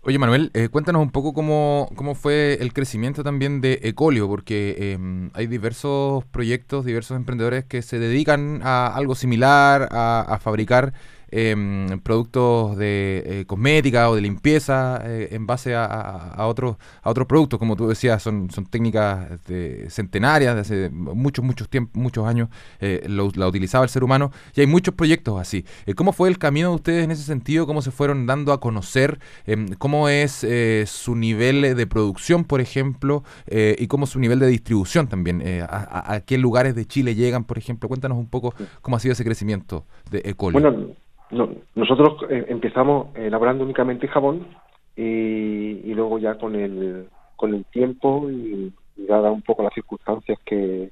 Oye 0.08 0.20
Manuel, 0.20 0.52
eh, 0.54 0.70
cuéntanos 0.70 1.02
un 1.02 1.10
poco 1.10 1.34
cómo, 1.34 1.90
cómo 1.96 2.14
fue 2.14 2.60
el 2.62 2.74
crecimiento 2.74 3.24
también 3.24 3.60
de 3.60 3.80
Ecolio, 3.82 4.28
porque 4.28 4.76
eh, 4.78 5.30
hay 5.34 5.48
diversos 5.48 6.24
proyectos, 6.26 6.86
diversos 6.86 7.18
emprendedores 7.18 7.66
que 7.66 7.82
se 7.82 7.98
dedican 7.98 8.62
a 8.64 8.86
algo 8.86 9.16
similar, 9.16 9.90
a 9.92 10.38
fabricar 10.40 10.94
eh, 11.38 11.98
productos 12.02 12.78
de 12.78 13.24
eh, 13.42 13.46
cosmética 13.46 14.10
o 14.10 14.16
de 14.16 14.22
limpieza 14.22 15.02
eh, 15.04 15.28
en 15.32 15.46
base 15.46 15.76
a, 15.76 15.84
a- 15.86 16.30
a 16.34 16.48
otros 16.48 16.78
a 17.04 17.10
otros 17.10 17.28
productos, 17.28 17.60
como 17.60 17.76
tú 17.76 17.88
decías, 17.90 18.24
son, 18.24 18.50
son 18.52 18.66
técnicas 18.66 19.44
de 19.46 19.88
centenarias, 19.90 20.56
de 20.56 20.62
hace 20.62 20.90
muchos, 20.90 21.44
muchos 21.44 21.68
tiempos, 21.70 22.02
muchos 22.02 22.26
años 22.26 22.48
eh, 22.80 23.04
lo- 23.08 23.32
la 23.36 23.48
utilizaba 23.48 23.84
el 23.84 23.90
ser 23.90 24.04
humano, 24.04 24.32
y 24.56 24.62
hay 24.62 24.68
muchos 24.68 24.96
proyectos 24.96 25.40
así. 25.40 25.66
Eh, 25.86 25.94
¿Cómo 25.94 26.14
fue 26.14 26.30
el 26.30 26.38
camino 26.38 26.70
de 26.70 26.76
ustedes 26.76 27.04
en 27.04 27.12
ese 27.12 27.24
sentido? 27.24 27.68
¿Cómo 27.68 27.82
se 27.82 27.92
fueron 27.92 28.26
dando 28.26 28.54
a 28.54 28.60
conocer? 28.62 29.20
Em, 29.46 29.68
¿Cómo 29.78 30.08
es 30.10 30.44
eh, 30.44 30.86
su 30.88 31.16
nivel 31.16 31.76
de 31.76 31.88
producción, 31.88 32.44
por 32.46 32.62
ejemplo? 32.62 33.24
y 33.78 33.88
cómo 33.88 34.06
es 34.06 34.12
su 34.12 34.20
nivel 34.20 34.40
de 34.40 34.48
distribución 34.48 35.08
también? 35.08 35.42
Eh, 35.42 35.62
a, 35.62 36.14
a- 36.14 36.22
qué 36.22 36.38
lugares 36.38 36.76
de 36.76 36.86
Chile 36.86 37.16
llegan, 37.16 37.44
por 37.44 37.58
ejemplo? 37.58 37.90
Cuéntanos 37.90 38.18
un 38.18 38.28
poco 38.28 38.54
cómo 38.82 38.98
ha 38.98 39.00
sido 39.00 39.14
ese 39.14 39.24
crecimiento 39.24 39.86
de. 40.12 40.36
Bueno, 40.38 40.96
no, 41.36 41.50
nosotros 41.76 42.30
eh, 42.30 42.46
empezamos 42.50 43.16
elaborando 43.16 43.64
únicamente 43.64 44.08
jabón 44.08 44.48
y, 44.96 45.82
y 45.84 45.94
luego 45.94 46.18
ya 46.18 46.36
con 46.36 46.56
el, 46.56 47.08
con 47.36 47.54
el 47.54 47.66
tiempo 47.66 48.30
y, 48.32 48.74
y 48.96 49.06
dada 49.06 49.32
un 49.32 49.42
poco 49.42 49.64
las 49.64 49.74
circunstancias 49.74 50.40
que, 50.46 50.90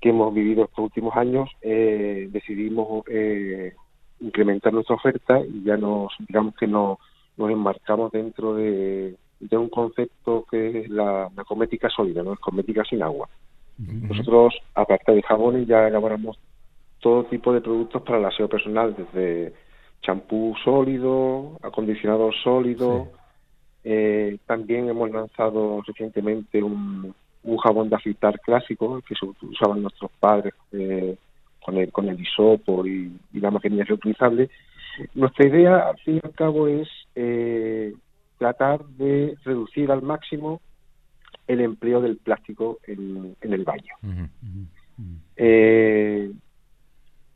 que 0.00 0.08
hemos 0.08 0.32
vivido 0.32 0.64
estos 0.64 0.84
últimos 0.84 1.16
años, 1.16 1.50
eh, 1.60 2.28
decidimos 2.30 3.04
eh, 3.08 3.74
incrementar 4.20 4.72
nuestra 4.72 4.96
oferta 4.96 5.40
y 5.40 5.64
ya 5.64 5.76
nos, 5.76 6.12
digamos 6.28 6.54
que 6.54 6.66
nos, 6.66 6.98
nos 7.36 7.50
enmarcamos 7.50 8.12
dentro 8.12 8.54
de, 8.54 9.16
de 9.40 9.56
un 9.56 9.68
concepto 9.68 10.44
que 10.50 10.80
es 10.80 10.88
la, 10.88 11.28
la 11.34 11.44
cosmética 11.44 11.88
sólida, 11.88 12.22
no 12.22 12.32
es 12.34 12.38
cosmética 12.38 12.84
sin 12.84 13.02
agua. 13.02 13.28
Nosotros, 13.78 14.54
aparte 14.74 15.12
de 15.12 15.22
jabones, 15.22 15.66
ya 15.66 15.88
elaboramos 15.88 16.38
todo 17.00 17.24
tipo 17.24 17.52
de 17.52 17.60
productos 17.60 18.02
para 18.02 18.18
el 18.18 18.24
aseo 18.26 18.48
personal, 18.48 18.94
desde 18.96 19.52
champú 20.02 20.54
sólido, 20.64 21.56
acondicionador 21.62 22.34
sólido. 22.42 23.08
Eh, 23.84 24.38
también 24.46 24.88
hemos 24.88 25.10
lanzado 25.10 25.82
recientemente 25.86 26.62
un, 26.62 27.14
un 27.42 27.56
jabón 27.58 27.88
de 27.88 27.96
afeitar 27.96 28.38
clásico 28.40 29.00
que 29.06 29.14
se 29.14 29.26
usaban 29.46 29.82
nuestros 29.82 30.10
padres 30.20 30.54
eh, 30.72 31.16
con 31.64 31.76
el 31.76 31.90
con 31.90 32.08
el 32.08 32.20
hisopo 32.20 32.86
y, 32.86 33.10
y 33.32 33.40
la 33.40 33.50
maquinaria 33.50 33.84
reutilizable. 33.84 34.50
Nuestra 35.14 35.46
idea, 35.46 35.88
al 35.88 35.98
fin 35.98 36.20
y 36.22 36.26
al 36.26 36.34
cabo, 36.34 36.68
es 36.68 36.88
eh, 37.14 37.94
tratar 38.38 38.84
de 38.84 39.36
reducir 39.44 39.90
al 39.90 40.02
máximo 40.02 40.60
el 41.46 41.60
empleo 41.60 42.00
del 42.00 42.16
plástico 42.16 42.78
en, 42.86 43.36
en 43.40 43.52
el 43.52 43.64
baño. 43.64 43.94
Eh, 45.36 46.30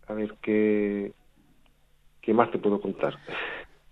a 0.09 0.13
ver, 0.15 0.35
¿qué, 0.43 1.13
¿qué 2.21 2.35
más 2.35 2.51
te 2.51 2.59
puedo 2.59 2.81
contar? 2.81 3.15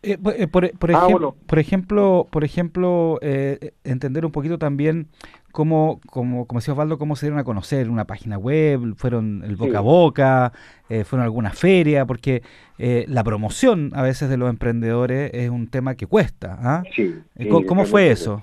Eh, 0.05 0.19
por, 0.19 0.35
eh, 0.35 0.49
por- 0.49 0.71
por 0.79 0.91
Ah, 0.91 1.07
ejem- 1.07 1.13
bueno. 1.13 1.37
por 1.47 1.59
ejemplo, 1.61 2.27
por 2.31 2.43
ejemplo 2.43 3.19
eh, 3.23 3.73
entender 3.85 4.27
un 4.27 4.33
poquito 4.33 4.59
también 4.59 5.07
cómo, 5.53 6.01
como, 6.07 6.47
como 6.47 6.59
decía 6.59 6.73
Osvaldo, 6.75 6.99
cómo 6.99 7.15
se 7.15 7.27
dieron 7.27 7.39
a 7.39 7.45
conocer 7.45 7.89
una 7.89 8.05
página 8.05 8.37
web, 8.37 8.95
fueron 8.97 9.43
el 9.45 9.55
boca 9.55 9.71
Sí. 9.71 9.77
a 9.77 9.81
boca, 9.81 10.53
eh, 10.89 11.05
fueron 11.05 11.23
a 11.23 11.27
alguna 11.27 11.51
feria, 11.51 12.05
porque 12.05 12.43
eh, 12.79 13.05
la 13.07 13.23
promoción 13.23 13.91
a 13.95 14.03
veces 14.03 14.29
de 14.29 14.37
los 14.39 14.51
emprendedores 14.51 15.31
es 15.35 15.51
un 15.51 15.69
tema 15.69 15.95
que 15.95 16.07
cuesta. 16.07 16.59
¿ah? 16.61 16.83
Sí, 16.97 17.15
¿Cómo, 17.49 17.65
cómo 17.67 17.85
fue 17.85 18.11
eso? 18.11 18.43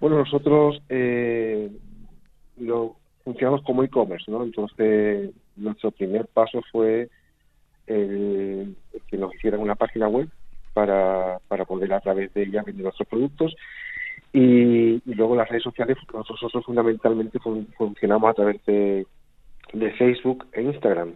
Bueno, 0.00 0.18
nosotros 0.18 0.82
eh, 0.88 1.70
lo 2.56 2.96
funcionamos 3.22 3.62
como 3.62 3.84
e-commerce, 3.84 4.28
¿no? 4.32 4.42
Entonces, 4.42 5.30
nuestro 5.56 5.90
primer 5.90 6.26
paso 6.26 6.60
fue 6.70 7.08
que 7.86 9.16
nos 9.18 9.34
hicieran 9.34 9.60
una 9.60 9.74
página 9.74 10.08
web 10.08 10.28
para, 10.72 11.38
para 11.48 11.64
poder 11.64 11.92
a 11.92 12.00
través 12.00 12.32
de 12.32 12.44
ella 12.44 12.62
vender 12.62 12.84
nuestros 12.84 13.08
productos 13.08 13.54
y, 14.32 15.02
y 15.04 15.14
luego 15.14 15.36
las 15.36 15.48
redes 15.48 15.64
sociales, 15.64 15.98
nosotros 16.14 16.64
fundamentalmente 16.64 17.38
fun- 17.38 17.68
funcionamos 17.76 18.30
a 18.30 18.34
través 18.34 18.64
de, 18.64 19.06
de 19.74 19.90
Facebook 19.92 20.46
e 20.52 20.62
Instagram. 20.62 21.12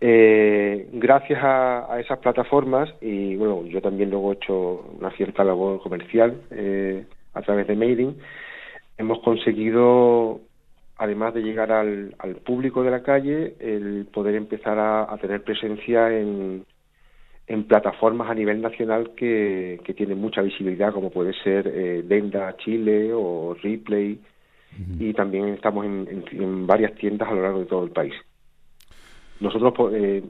Eh, 0.00 0.88
gracias 0.92 1.42
a, 1.42 1.92
a 1.94 2.00
esas 2.00 2.18
plataformas 2.18 2.92
y 3.00 3.36
bueno, 3.36 3.64
yo 3.66 3.80
también 3.80 4.10
luego 4.10 4.32
he 4.32 4.34
hecho 4.34 4.84
una 4.98 5.10
cierta 5.12 5.44
labor 5.44 5.80
comercial 5.80 6.42
eh, 6.50 7.06
a 7.32 7.40
través 7.42 7.66
de 7.66 7.76
mailing, 7.76 8.16
hemos 8.98 9.20
conseguido, 9.20 10.40
además 10.96 11.34
de 11.34 11.42
llegar 11.42 11.72
al, 11.72 12.14
al 12.18 12.36
público 12.36 12.82
de 12.82 12.90
la 12.90 13.02
calle, 13.02 13.56
el 13.58 14.06
poder 14.12 14.34
empezar 14.36 14.78
a, 14.78 15.12
a 15.12 15.16
tener 15.18 15.42
presencia 15.42 16.10
en, 16.16 16.64
en 17.46 17.64
plataformas 17.64 18.30
a 18.30 18.34
nivel 18.34 18.60
nacional 18.62 19.12
que, 19.16 19.80
que 19.84 19.94
tienen 19.94 20.18
mucha 20.18 20.40
visibilidad, 20.42 20.92
como 20.92 21.10
puede 21.10 21.32
ser 21.42 21.66
eh, 21.66 22.02
Denda 22.06 22.56
Chile 22.58 23.10
o 23.12 23.54
Replay, 23.62 24.20
y 24.98 25.12
también 25.14 25.48
estamos 25.48 25.84
en, 25.84 26.06
en- 26.10 26.42
en 26.42 26.66
varias 26.66 26.94
tiendas 26.94 27.28
a 27.28 27.34
lo 27.34 27.42
largo 27.42 27.60
de 27.60 27.66
todo 27.66 27.84
el 27.84 27.90
país. 27.90 28.14
Nosotros 29.40 29.72
po- 29.72 29.90
eh, 29.90 30.22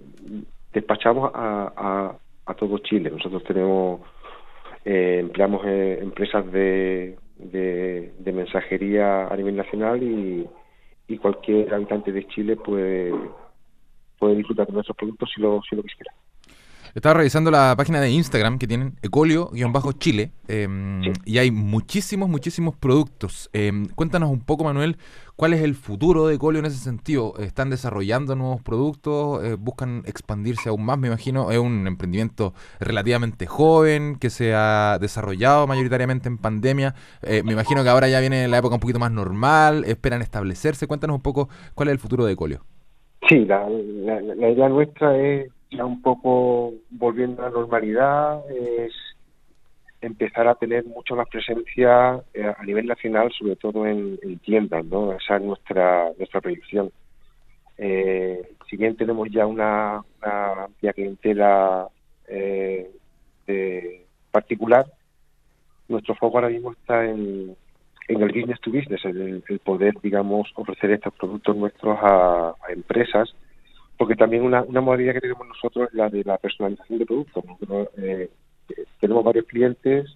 despachamos 0.73 1.31
a, 1.35 1.73
a, 1.77 2.19
a 2.47 2.55
todo 2.55 2.79
Chile. 2.79 3.11
Nosotros 3.11 3.45
tenemos, 3.45 4.01
eh, 4.85 5.19
empleamos 5.21 5.63
eh, 5.67 5.99
empresas 6.03 6.51
de, 6.51 7.17
de, 7.37 8.13
mensajería 8.33 9.27
a 9.29 9.37
nivel 9.37 9.57
nacional 9.57 10.03
y, 10.03 10.49
y 11.09 11.19
cualquier 11.19 11.73
habitante 11.75 12.13
de 12.13 12.27
Chile 12.29 12.57
puede, 12.57 13.13
puede 14.19 14.37
disfrutar 14.37 14.67
de 14.67 14.73
nuestros 14.73 14.97
productos 14.97 15.31
si 15.35 15.41
lo, 15.41 15.61
si 15.69 15.77
lo 15.77 15.83
quisiera. 15.83 16.13
Estaba 16.95 17.15
revisando 17.15 17.51
la 17.51 17.75
página 17.77 18.01
de 18.01 18.09
Instagram 18.09 18.57
que 18.57 18.69
tienen 18.69 18.93
Ecolio-Chile 19.03 20.31
em, 20.47 21.03
y 21.25 21.39
hay 21.39 21.51
muchísimos, 21.51 22.29
muchísimos 22.29 22.77
productos. 22.77 23.51
Em, 23.53 23.87
cuéntanos 23.97 24.31
un 24.31 24.39
poco, 24.39 24.63
Manuel, 24.63 24.97
cuál 25.35 25.55
es 25.55 25.63
el 25.63 25.75
futuro 25.75 26.29
de 26.29 26.37
Ecolio 26.37 26.61
en 26.61 26.67
ese 26.67 26.77
sentido. 26.77 27.35
¿Están 27.41 27.69
desarrollando 27.69 28.37
nuevos 28.37 28.63
productos? 28.63 29.43
Eh, 29.45 29.57
¿Buscan 29.59 30.05
expandirse 30.07 30.69
aún 30.69 30.85
más? 30.85 30.97
Me 30.97 31.09
imagino 31.09 31.51
es 31.51 31.59
un 31.59 31.89
emprendimiento 31.89 32.55
relativamente 32.79 33.47
joven 33.47 34.15
que 34.21 34.31
se 34.31 34.55
ha 34.55 34.99
desarrollado 35.01 35.67
mayoritariamente 35.67 36.29
en 36.29 36.39
pandemia. 36.39 36.95
Eh, 37.23 37.43
me 37.45 37.55
imagino 37.55 37.83
que 37.83 37.89
ahora 37.89 38.07
ya 38.07 38.21
viene 38.21 38.47
la 38.47 38.59
época 38.59 38.77
un 38.77 38.81
poquito 38.81 39.01
más 39.01 39.11
normal. 39.11 39.83
¿Esperan 39.85 40.23
establecerse? 40.23 40.87
Cuéntanos 40.87 41.17
un 41.17 41.23
poco 41.23 41.49
cuál 41.75 41.89
es 41.89 41.93
el 41.95 41.99
futuro 41.99 42.25
de 42.25 42.35
Ecolio. 42.35 42.61
Sí, 43.29 43.45
la, 43.47 43.69
la, 43.69 44.21
la 44.21 44.51
idea 44.51 44.69
nuestra 44.69 45.17
es 45.19 45.51
ya 45.75 45.85
un 45.85 46.01
poco 46.03 46.73
volviendo 46.91 47.43
a 47.43 47.47
la 47.47 47.53
normalidad, 47.53 48.51
es 48.51 48.93
empezar 50.01 50.47
a 50.49 50.55
tener 50.55 50.85
mucho 50.85 51.17
más 51.17 51.29
presencia 51.29 52.21
eh, 52.35 52.53
a 52.57 52.63
nivel 52.65 52.87
nacional, 52.87 53.33
sobre 53.33 53.57
todo 53.57 53.87
en, 53.87 54.19
en 54.23 54.39
tiendas, 54.39 54.85
¿no? 54.85 55.13
Esa 55.13 55.37
es 55.37 55.43
nuestra, 55.43 56.11
nuestra 56.19 56.41
proyección. 56.41 56.93
Eh, 57.79 58.43
si 58.69 58.77
bien 58.77 58.97
tenemos 58.97 59.29
ya 59.31 59.47
una, 59.47 60.03
una 60.23 60.65
amplia 60.65 60.93
clientela 60.93 61.89
eh, 62.29 62.91
de 63.47 64.07
particular, 64.31 64.87
nuestro 65.89 66.15
foco 66.15 66.39
ahora 66.39 66.51
mismo 66.51 66.73
está 66.73 67.05
en, 67.05 67.57
en 68.09 68.23
el 68.23 68.29
business 68.33 68.61
to 68.61 68.71
business, 68.71 69.05
el, 69.05 69.43
el 69.49 69.59
poder, 69.61 69.95
digamos, 70.03 70.51
ofrecer 70.55 70.93
estos 70.93 71.15
productos 71.15 71.57
nuestros 71.57 71.99
a, 72.01 72.51
a 72.51 72.73
empresas, 72.73 73.35
porque 74.05 74.17
también 74.17 74.43
una, 74.43 74.63
una 74.63 74.83
modalidad 74.83 75.15
que 75.15 75.23
tenemos 75.23 75.49
nosotros 75.49 75.89
es 75.89 75.95
la 75.95 76.11
de 76.11 76.23
la 76.25 76.37
personalización 76.37 76.99
de 76.99 77.07
productos. 77.07 77.43
Nosotros 77.43 77.89
eh, 77.97 78.29
tenemos 79.01 79.25
varios 79.25 79.47
clientes 79.47 80.15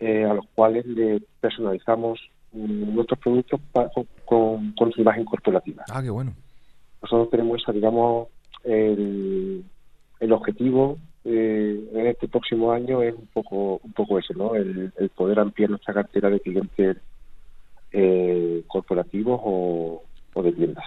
eh, 0.00 0.24
a 0.24 0.34
los 0.34 0.44
cuales 0.56 0.84
le 0.86 1.22
personalizamos 1.40 2.18
nuestros 2.52 3.20
productos 3.20 3.60
pa- 3.72 3.88
con, 3.90 4.08
con, 4.24 4.72
con 4.72 4.90
su 4.90 5.02
imagen 5.02 5.24
corporativa. 5.24 5.84
Ah, 5.88 6.02
qué 6.02 6.10
bueno. 6.10 6.34
Nosotros 7.00 7.30
tenemos 7.30 7.62
esa, 7.62 7.70
digamos, 7.70 8.26
el, 8.64 9.62
el 10.18 10.32
objetivo 10.32 10.98
eh, 11.22 11.88
en 11.94 12.06
este 12.08 12.26
próximo 12.26 12.72
año 12.72 13.02
es 13.02 13.14
un 13.14 13.28
poco 13.28 13.76
un 13.84 13.92
poco 13.92 14.18
ese, 14.18 14.34
¿no? 14.34 14.56
El, 14.56 14.92
el 14.98 15.08
poder 15.10 15.38
ampliar 15.38 15.70
nuestra 15.70 15.94
cartera 15.94 16.28
de 16.28 16.40
clientes 16.40 16.96
eh, 17.92 18.64
corporativos 18.66 19.40
o, 19.44 20.02
o 20.34 20.42
de 20.42 20.50
tiendas. 20.50 20.86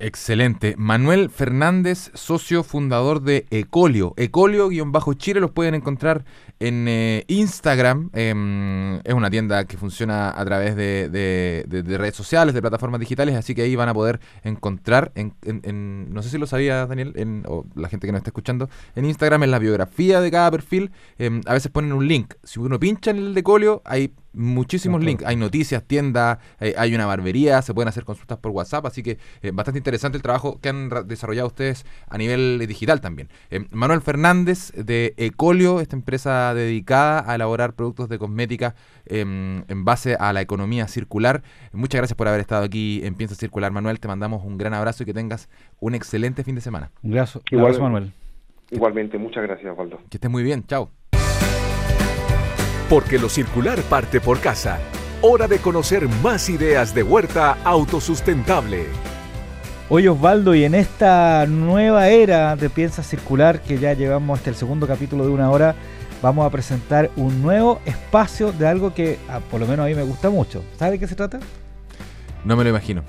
Excelente. 0.00 0.76
Manuel 0.78 1.28
Fernández, 1.28 2.12
socio 2.14 2.62
fundador 2.62 3.20
de 3.20 3.46
Ecolio. 3.50 4.14
Ecolio-Chile 4.16 5.40
los 5.40 5.50
pueden 5.50 5.74
encontrar 5.74 6.24
en 6.60 6.86
eh, 6.86 7.24
Instagram. 7.26 8.08
Em, 8.12 8.98
es 9.02 9.12
una 9.12 9.28
tienda 9.28 9.64
que 9.64 9.76
funciona 9.76 10.30
a 10.30 10.44
través 10.44 10.76
de, 10.76 11.08
de- 11.08 11.64
de- 11.66 11.82
de 11.82 11.98
redes 11.98 12.14
sociales, 12.14 12.54
de 12.54 12.60
plataformas 12.60 13.00
digitales, 13.00 13.34
así 13.34 13.56
que 13.56 13.62
ahí 13.62 13.74
van 13.74 13.88
a 13.88 13.94
poder 13.94 14.20
encontrar, 14.44 15.10
en, 15.16 15.34
en- 15.44 15.62
en- 15.64 16.14
no 16.14 16.22
sé 16.22 16.30
si 16.30 16.38
lo 16.38 16.46
sabía 16.46 16.86
Daniel, 16.86 17.12
en- 17.16 17.42
o 17.48 17.64
la 17.74 17.88
gente 17.88 18.06
que 18.06 18.12
nos 18.12 18.20
está 18.20 18.30
escuchando, 18.30 18.70
en 18.94 19.04
Instagram, 19.04 19.42
en 19.42 19.50
la 19.50 19.58
biografía 19.58 20.20
de 20.20 20.30
cada 20.30 20.48
perfil, 20.52 20.92
em, 21.18 21.40
a 21.44 21.54
veces 21.54 21.72
ponen 21.72 21.92
un 21.92 22.06
link. 22.06 22.34
Si 22.44 22.60
uno 22.60 22.78
pincha 22.78 23.10
en 23.10 23.16
el 23.16 23.34
de 23.34 23.40
Ecolio, 23.40 23.82
hay 23.84 24.12
muchísimos 24.32 25.02
links. 25.02 25.24
Hay 25.24 25.36
noticias, 25.36 25.82
tiendas, 25.84 26.38
eh, 26.60 26.74
hay 26.76 26.94
una 26.94 27.06
barbería, 27.06 27.60
se 27.62 27.74
pueden 27.74 27.88
hacer 27.88 28.04
consultas 28.04 28.38
por 28.38 28.52
WhatsApp, 28.52 28.86
así 28.86 29.02
que 29.02 29.18
eh, 29.42 29.50
bastante 29.52 29.78
interesante 29.78 30.16
el 30.16 30.22
trabajo 30.22 30.60
que 30.60 30.68
han 30.68 30.90
desarrollado 31.06 31.48
ustedes 31.48 31.84
a 32.08 32.18
nivel 32.18 32.58
eh, 32.62 32.66
digital 32.66 33.00
también. 33.00 33.28
Eh, 33.50 33.64
Manuel 33.70 34.00
Fernández 34.00 34.72
de 34.72 35.14
Ecolio, 35.16 35.80
esta 35.80 35.96
empresa 35.96 36.54
dedicada 36.54 37.24
a 37.30 37.34
elaborar 37.34 37.74
productos 37.74 38.08
de 38.08 38.18
cosmética 38.18 38.74
em, 39.06 39.64
en 39.68 39.84
base 39.84 40.16
a 40.18 40.32
la 40.32 40.40
economía 40.40 40.86
circular. 40.88 41.42
Muchas 41.72 41.98
gracias 42.00 42.16
por 42.16 42.28
haber 42.28 42.40
estado 42.40 42.64
aquí 42.64 43.00
en 43.04 43.14
Piensa 43.14 43.34
Circular, 43.34 43.72
Manuel. 43.72 43.98
Te 44.00 44.08
mandamos 44.08 44.44
un 44.44 44.58
gran 44.58 44.74
abrazo 44.74 45.02
y 45.02 45.06
que 45.06 45.14
tengas 45.14 45.48
un 45.80 45.94
excelente 45.94 46.44
fin 46.44 46.54
de 46.54 46.60
semana. 46.60 46.90
Un 47.02 47.12
abrazo, 47.12 47.40
Igual- 47.50 47.66
abrazo, 47.66 47.82
Manuel. 47.82 48.12
Igualmente, 48.70 49.16
muchas 49.16 49.42
gracias, 49.44 49.76
Waldo. 49.76 49.98
Que 50.10 50.18
estés 50.18 50.30
muy 50.30 50.42
bien. 50.42 50.64
Chao. 50.66 50.90
Porque 52.88 53.18
lo 53.18 53.28
circular 53.28 53.80
parte 53.82 54.20
por 54.20 54.40
casa. 54.40 54.78
Hora 55.20 55.46
de 55.48 55.58
conocer 55.58 56.08
más 56.22 56.48
ideas 56.48 56.94
de 56.94 57.02
huerta 57.02 57.58
autosustentable. 57.64 58.86
Oye 59.90 60.08
Osvaldo, 60.08 60.54
y 60.54 60.64
en 60.64 60.74
esta 60.74 61.46
nueva 61.46 62.08
era 62.08 62.56
de 62.56 62.68
Piensa 62.70 63.02
Circular, 63.02 63.60
que 63.62 63.78
ya 63.78 63.94
llevamos 63.94 64.38
hasta 64.38 64.50
el 64.50 64.56
segundo 64.56 64.86
capítulo 64.86 65.24
de 65.24 65.30
una 65.32 65.50
hora, 65.50 65.74
vamos 66.22 66.46
a 66.46 66.50
presentar 66.50 67.10
un 67.16 67.42
nuevo 67.42 67.80
espacio 67.86 68.52
de 68.52 68.68
algo 68.68 68.92
que 68.92 69.18
ah, 69.30 69.40
por 69.50 69.60
lo 69.60 69.66
menos 69.66 69.84
a 69.84 69.88
mí 69.88 69.94
me 69.94 70.02
gusta 70.02 70.28
mucho. 70.30 70.62
¿Sabe 70.78 70.92
de 70.92 70.98
qué 70.98 71.08
se 71.08 71.14
trata? 71.14 71.40
No 72.44 72.54
me 72.54 72.64
lo 72.64 72.70
imagino. 72.70 73.02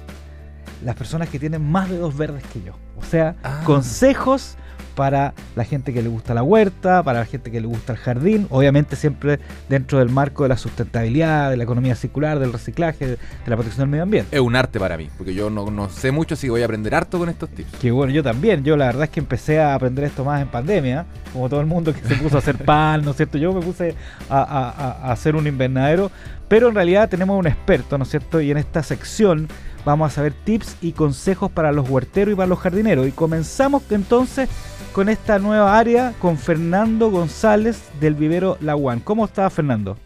Las 0.84 0.96
personas 0.96 1.28
que 1.28 1.38
tienen 1.38 1.70
más 1.70 1.90
de 1.90 1.98
dos 1.98 2.16
verdes 2.18 2.44
que 2.54 2.62
yo. 2.64 2.74
O 2.98 3.04
sea, 3.04 3.36
Ah. 3.44 3.62
consejos 3.66 4.56
para 5.00 5.34
la 5.56 5.64
gente 5.64 5.94
que 5.94 6.02
le 6.02 6.10
gusta 6.10 6.34
la 6.34 6.44
huerta, 6.44 7.04
para 7.04 7.20
la 7.20 7.26
gente 7.26 7.52
que 7.52 7.62
le 7.62 7.68
gusta 7.68 7.94
el 7.94 8.00
jardín, 8.00 8.48
obviamente 8.50 8.98
siempre 8.98 9.40
dentro 9.70 10.00
del 10.00 10.10
marco 10.10 10.44
de 10.44 10.50
la 10.50 10.58
sustentabilidad, 10.58 11.50
de 11.52 11.56
la 11.56 11.64
economía 11.64 11.96
circular, 11.96 12.38
del 12.38 12.52
reciclaje, 12.52 13.08
de 13.08 13.18
la 13.46 13.56
protección 13.56 13.84
del 13.86 13.92
medio 13.92 14.04
ambiente. 14.04 14.36
Es 14.36 14.42
un 14.42 14.58
arte 14.58 14.78
para 14.78 14.98
mí, 14.98 15.08
porque 15.18 15.34
yo 15.34 15.50
no, 15.50 15.72
no 15.72 15.88
sé 15.90 16.12
mucho, 16.12 16.34
así 16.34 16.48
que 16.48 16.52
voy 16.52 16.64
a 16.64 16.66
aprender 16.66 16.94
harto 16.94 17.18
con 17.18 17.30
estos 17.30 17.48
tips. 17.48 17.78
Que 17.80 17.92
bueno, 17.92 18.12
yo 18.12 18.22
también. 18.24 18.62
Yo 18.66 18.76
la 18.76 18.88
verdad 18.88 19.04
es 19.06 19.10
que 19.10 19.22
empecé 19.22 19.62
a 19.62 19.74
aprender 19.74 20.04
esto 20.04 20.26
más 20.26 20.42
en 20.42 20.50
pandemia, 20.50 21.06
como 21.32 21.48
todo 21.48 21.62
el 21.62 21.66
mundo 21.66 21.94
que 21.94 22.02
se 22.06 22.16
puso 22.16 22.36
a 22.36 22.40
hacer 22.40 22.58
pan, 22.66 23.02
¿no 23.06 23.12
es 23.12 23.16
cierto? 23.18 23.38
Yo 23.38 23.54
me 23.54 23.62
puse 23.62 23.96
a, 24.30 24.38
a- 24.40 24.70
a- 24.70 25.08
a 25.08 25.12
hacer 25.14 25.38
un 25.38 25.48
invernadero, 25.48 26.12
pero 26.50 26.68
en 26.68 26.76
realidad 26.76 27.08
tenemos 27.08 27.40
un 27.40 27.48
experto, 27.48 27.98
¿no 27.98 28.04
es 28.04 28.10
cierto? 28.10 28.42
Y 28.42 28.52
en 28.52 28.58
esta 28.58 28.84
sección 28.84 29.48
vamos 29.86 30.12
a 30.12 30.16
saber 30.16 30.34
tips 30.44 30.76
y 30.82 30.92
consejos 30.92 31.50
para 31.50 31.72
los 31.72 31.90
huerteros 31.90 32.34
y 32.34 32.36
para 32.36 32.48
los 32.48 32.60
jardineros. 32.60 33.08
Y 33.08 33.12
comenzamos 33.12 33.82
entonces 33.92 34.50
con 34.94 35.10
esta 35.10 35.40
nueva 35.40 35.78
área 35.78 36.14
con 36.20 36.38
Fernando 36.38 37.10
González 37.10 37.92
del 38.00 38.16
vivero 38.16 38.58
La 38.62 38.76
One. 38.76 39.02
¿Cómo 39.04 39.26
está 39.26 39.50
Fernando? 39.50 39.98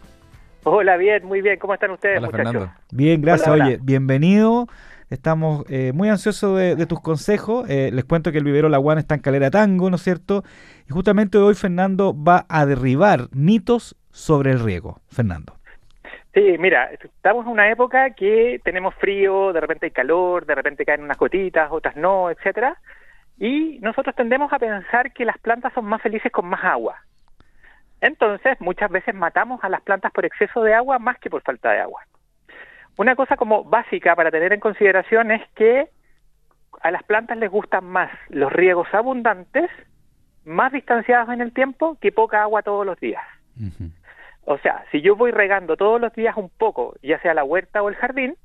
Hola, 0.64 0.96
bien, 0.96 1.24
muy 1.24 1.40
bien. 1.40 1.58
¿Cómo 1.58 1.74
están 1.74 1.90
ustedes, 1.90 2.18
Hola, 2.18 2.26
muchachos? 2.28 2.52
Fernando. 2.52 2.72
Bien, 2.92 3.20
gracias. 3.20 3.48
Hola, 3.48 3.64
hola. 3.64 3.74
Oye, 3.74 3.78
bienvenido. 3.82 4.66
Estamos 5.10 5.64
eh, 5.68 5.92
muy 5.94 6.08
ansiosos 6.08 6.58
de, 6.58 6.76
de 6.76 6.86
tus 6.86 7.00
consejos. 7.00 7.68
Eh, 7.68 7.90
les 7.92 8.04
cuento 8.04 8.32
que 8.32 8.38
el 8.38 8.44
vivero 8.44 8.68
La 8.68 8.78
Guana 8.78 9.00
está 9.00 9.14
en 9.14 9.20
Calera 9.20 9.50
Tango, 9.50 9.90
¿no 9.90 9.96
es 9.96 10.02
cierto? 10.02 10.42
Y 10.88 10.92
justamente 10.92 11.38
hoy 11.38 11.54
Fernando 11.54 12.14
va 12.14 12.46
a 12.48 12.66
derribar 12.66 13.28
mitos 13.32 13.96
sobre 14.10 14.52
el 14.52 14.60
riego. 14.60 15.00
Fernando. 15.08 15.54
Sí, 16.32 16.56
mira, 16.58 16.90
estamos 16.92 17.46
en 17.46 17.52
una 17.52 17.70
época 17.70 18.10
que 18.10 18.60
tenemos 18.64 18.94
frío, 18.96 19.52
de 19.52 19.60
repente 19.60 19.86
hay 19.86 19.92
calor, 19.92 20.46
de 20.46 20.54
repente 20.56 20.84
caen 20.84 21.02
unas 21.02 21.16
gotitas, 21.16 21.68
otras 21.70 21.94
no, 21.94 22.28
etcétera. 22.28 22.76
Y 23.38 23.78
nosotros 23.80 24.14
tendemos 24.14 24.52
a 24.52 24.58
pensar 24.58 25.12
que 25.12 25.24
las 25.24 25.38
plantas 25.38 25.72
son 25.72 25.86
más 25.86 26.00
felices 26.02 26.30
con 26.30 26.46
más 26.46 26.62
agua. 26.64 27.00
Entonces, 28.00 28.60
muchas 28.60 28.90
veces 28.90 29.14
matamos 29.14 29.62
a 29.64 29.68
las 29.68 29.80
plantas 29.82 30.12
por 30.12 30.24
exceso 30.24 30.62
de 30.62 30.74
agua 30.74 30.98
más 30.98 31.18
que 31.18 31.30
por 31.30 31.42
falta 31.42 31.72
de 31.72 31.80
agua. 31.80 32.02
Una 32.96 33.16
cosa 33.16 33.36
como 33.36 33.64
básica 33.64 34.14
para 34.14 34.30
tener 34.30 34.52
en 34.52 34.60
consideración 34.60 35.30
es 35.30 35.42
que 35.54 35.88
a 36.80 36.90
las 36.90 37.02
plantas 37.02 37.38
les 37.38 37.50
gustan 37.50 37.84
más 37.84 38.10
los 38.28 38.52
riegos 38.52 38.86
abundantes, 38.92 39.70
más 40.44 40.72
distanciados 40.72 41.30
en 41.30 41.40
el 41.40 41.52
tiempo, 41.52 41.96
que 42.00 42.12
poca 42.12 42.42
agua 42.42 42.62
todos 42.62 42.84
los 42.84 43.00
días. 43.00 43.22
O 44.44 44.58
sea, 44.58 44.84
si 44.92 45.00
yo 45.00 45.16
voy 45.16 45.30
regando 45.30 45.76
todos 45.76 46.00
los 46.00 46.12
días 46.12 46.36
un 46.36 46.50
poco, 46.50 46.94
ya 47.02 47.18
sea 47.20 47.34
la 47.34 47.44
huerta 47.44 47.82
o 47.82 47.88
el 47.88 47.96
jardín, 47.96 48.36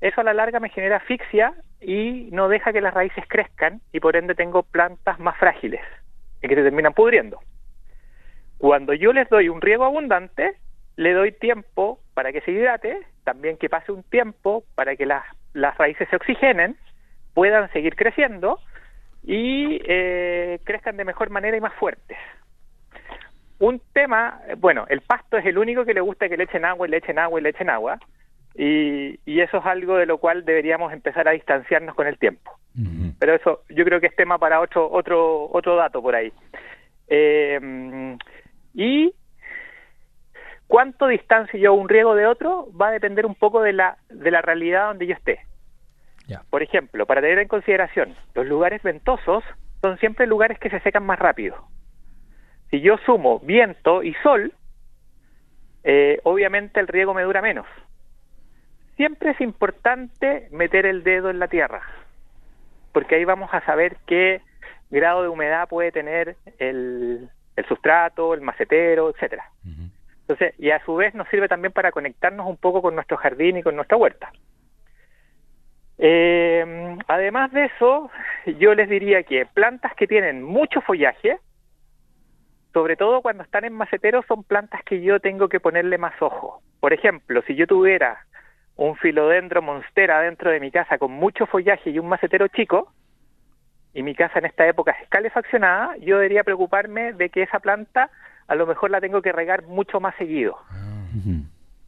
eso 0.00 0.20
a 0.20 0.24
la 0.24 0.34
larga 0.34 0.60
me 0.60 0.68
genera 0.68 0.96
asfixia 0.96 1.54
y 1.80 2.28
no 2.32 2.48
deja 2.48 2.72
que 2.72 2.80
las 2.80 2.94
raíces 2.94 3.24
crezcan 3.28 3.80
y 3.92 4.00
por 4.00 4.16
ende 4.16 4.34
tengo 4.34 4.62
plantas 4.62 5.18
más 5.18 5.36
frágiles 5.38 5.80
y 6.42 6.48
que 6.48 6.54
se 6.54 6.62
terminan 6.62 6.94
pudriendo. 6.94 7.40
Cuando 8.58 8.92
yo 8.92 9.12
les 9.12 9.28
doy 9.28 9.48
un 9.48 9.60
riego 9.60 9.84
abundante, 9.84 10.56
le 10.96 11.12
doy 11.12 11.32
tiempo 11.32 12.00
para 12.14 12.32
que 12.32 12.40
se 12.40 12.50
hidrate, 12.50 13.00
también 13.24 13.56
que 13.56 13.68
pase 13.68 13.92
un 13.92 14.02
tiempo 14.02 14.64
para 14.74 14.96
que 14.96 15.06
las, 15.06 15.24
las 15.52 15.76
raíces 15.78 16.08
se 16.08 16.16
oxigenen, 16.16 16.76
puedan 17.34 17.70
seguir 17.72 17.94
creciendo 17.94 18.58
y 19.24 19.80
eh, 19.84 20.58
crezcan 20.64 20.96
de 20.96 21.04
mejor 21.04 21.30
manera 21.30 21.56
y 21.56 21.60
más 21.60 21.74
fuertes. 21.74 22.18
Un 23.60 23.80
tema, 23.92 24.40
bueno, 24.58 24.86
el 24.88 25.00
pasto 25.00 25.36
es 25.36 25.46
el 25.46 25.58
único 25.58 25.84
que 25.84 25.94
le 25.94 26.00
gusta 26.00 26.28
que 26.28 26.36
le 26.36 26.44
echen 26.44 26.64
agua 26.64 26.86
y 26.86 26.90
le 26.90 26.98
echen 26.98 27.18
agua 27.18 27.40
y 27.40 27.42
le 27.42 27.50
echen 27.50 27.70
agua, 27.70 27.98
y, 28.58 29.20
y 29.24 29.40
eso 29.40 29.58
es 29.58 29.66
algo 29.66 29.96
de 29.96 30.06
lo 30.06 30.18
cual 30.18 30.44
deberíamos 30.44 30.92
empezar 30.92 31.28
a 31.28 31.30
distanciarnos 31.30 31.94
con 31.94 32.08
el 32.08 32.18
tiempo. 32.18 32.58
Pero 33.18 33.34
eso 33.34 33.62
yo 33.68 33.84
creo 33.84 34.00
que 34.00 34.06
es 34.06 34.16
tema 34.16 34.38
para 34.38 34.60
otro 34.60 34.88
otro 34.90 35.48
otro 35.50 35.76
dato 35.76 36.02
por 36.02 36.14
ahí. 36.14 36.32
Eh, 37.08 38.16
y 38.74 39.14
cuánto 40.66 41.06
distancio 41.06 41.58
yo 41.58 41.74
un 41.74 41.88
riego 41.88 42.14
de 42.14 42.26
otro 42.26 42.68
va 42.80 42.88
a 42.88 42.92
depender 42.92 43.26
un 43.26 43.34
poco 43.34 43.62
de 43.62 43.72
la 43.72 43.98
de 44.10 44.30
la 44.30 44.42
realidad 44.42 44.88
donde 44.88 45.06
yo 45.06 45.14
esté. 45.14 45.40
Ya. 46.26 46.42
Por 46.50 46.62
ejemplo, 46.62 47.06
para 47.06 47.20
tener 47.20 47.38
en 47.38 47.48
consideración, 47.48 48.14
los 48.34 48.46
lugares 48.46 48.82
ventosos 48.82 49.44
son 49.80 49.98
siempre 49.98 50.26
lugares 50.26 50.58
que 50.58 50.70
se 50.70 50.80
secan 50.80 51.06
más 51.06 51.18
rápido. 51.18 51.56
Si 52.70 52.80
yo 52.80 52.98
sumo 53.06 53.38
viento 53.40 54.02
y 54.02 54.14
sol, 54.22 54.52
eh, 55.84 56.20
obviamente 56.24 56.80
el 56.80 56.88
riego 56.88 57.14
me 57.14 57.22
dura 57.22 57.40
menos. 57.40 57.66
Siempre 58.98 59.30
es 59.30 59.40
importante 59.40 60.48
meter 60.50 60.84
el 60.84 61.04
dedo 61.04 61.30
en 61.30 61.38
la 61.38 61.46
tierra, 61.46 61.82
porque 62.92 63.14
ahí 63.14 63.24
vamos 63.24 63.48
a 63.52 63.64
saber 63.64 63.96
qué 64.08 64.42
grado 64.90 65.22
de 65.22 65.28
humedad 65.28 65.68
puede 65.68 65.92
tener 65.92 66.34
el, 66.58 67.30
el 67.54 67.66
sustrato, 67.66 68.34
el 68.34 68.40
macetero, 68.40 69.08
etcétera. 69.08 69.44
Entonces, 70.22 70.52
y 70.58 70.72
a 70.72 70.84
su 70.84 70.96
vez 70.96 71.14
nos 71.14 71.28
sirve 71.28 71.46
también 71.46 71.72
para 71.72 71.92
conectarnos 71.92 72.44
un 72.48 72.56
poco 72.56 72.82
con 72.82 72.96
nuestro 72.96 73.16
jardín 73.18 73.58
y 73.58 73.62
con 73.62 73.76
nuestra 73.76 73.96
huerta. 73.96 74.32
Eh, 75.98 76.96
además 77.06 77.52
de 77.52 77.66
eso, 77.66 78.10
yo 78.58 78.74
les 78.74 78.88
diría 78.88 79.22
que 79.22 79.46
plantas 79.46 79.94
que 79.94 80.08
tienen 80.08 80.42
mucho 80.42 80.80
follaje, 80.80 81.38
sobre 82.72 82.96
todo 82.96 83.22
cuando 83.22 83.44
están 83.44 83.64
en 83.64 83.74
macetero, 83.74 84.24
son 84.26 84.42
plantas 84.42 84.82
que 84.82 85.00
yo 85.02 85.20
tengo 85.20 85.48
que 85.48 85.60
ponerle 85.60 85.98
más 85.98 86.20
ojo. 86.20 86.62
Por 86.80 86.92
ejemplo, 86.92 87.42
si 87.46 87.54
yo 87.54 87.68
tuviera 87.68 88.24
un 88.78 88.94
filodendro 88.96 89.60
monstera 89.60 90.20
dentro 90.20 90.52
de 90.52 90.60
mi 90.60 90.70
casa 90.70 90.98
con 90.98 91.10
mucho 91.10 91.46
follaje 91.46 91.90
y 91.90 91.98
un 91.98 92.08
macetero 92.08 92.46
chico, 92.46 92.92
y 93.92 94.04
mi 94.04 94.14
casa 94.14 94.38
en 94.38 94.46
esta 94.46 94.66
época 94.68 94.92
es 94.92 95.08
calefaccionada, 95.08 95.96
yo 95.96 96.16
debería 96.16 96.44
preocuparme 96.44 97.12
de 97.12 97.28
que 97.28 97.42
esa 97.42 97.58
planta 97.58 98.08
a 98.46 98.54
lo 98.54 98.66
mejor 98.66 98.90
la 98.90 99.00
tengo 99.00 99.20
que 99.20 99.32
regar 99.32 99.64
mucho 99.64 99.98
más 99.98 100.14
seguido, 100.14 100.56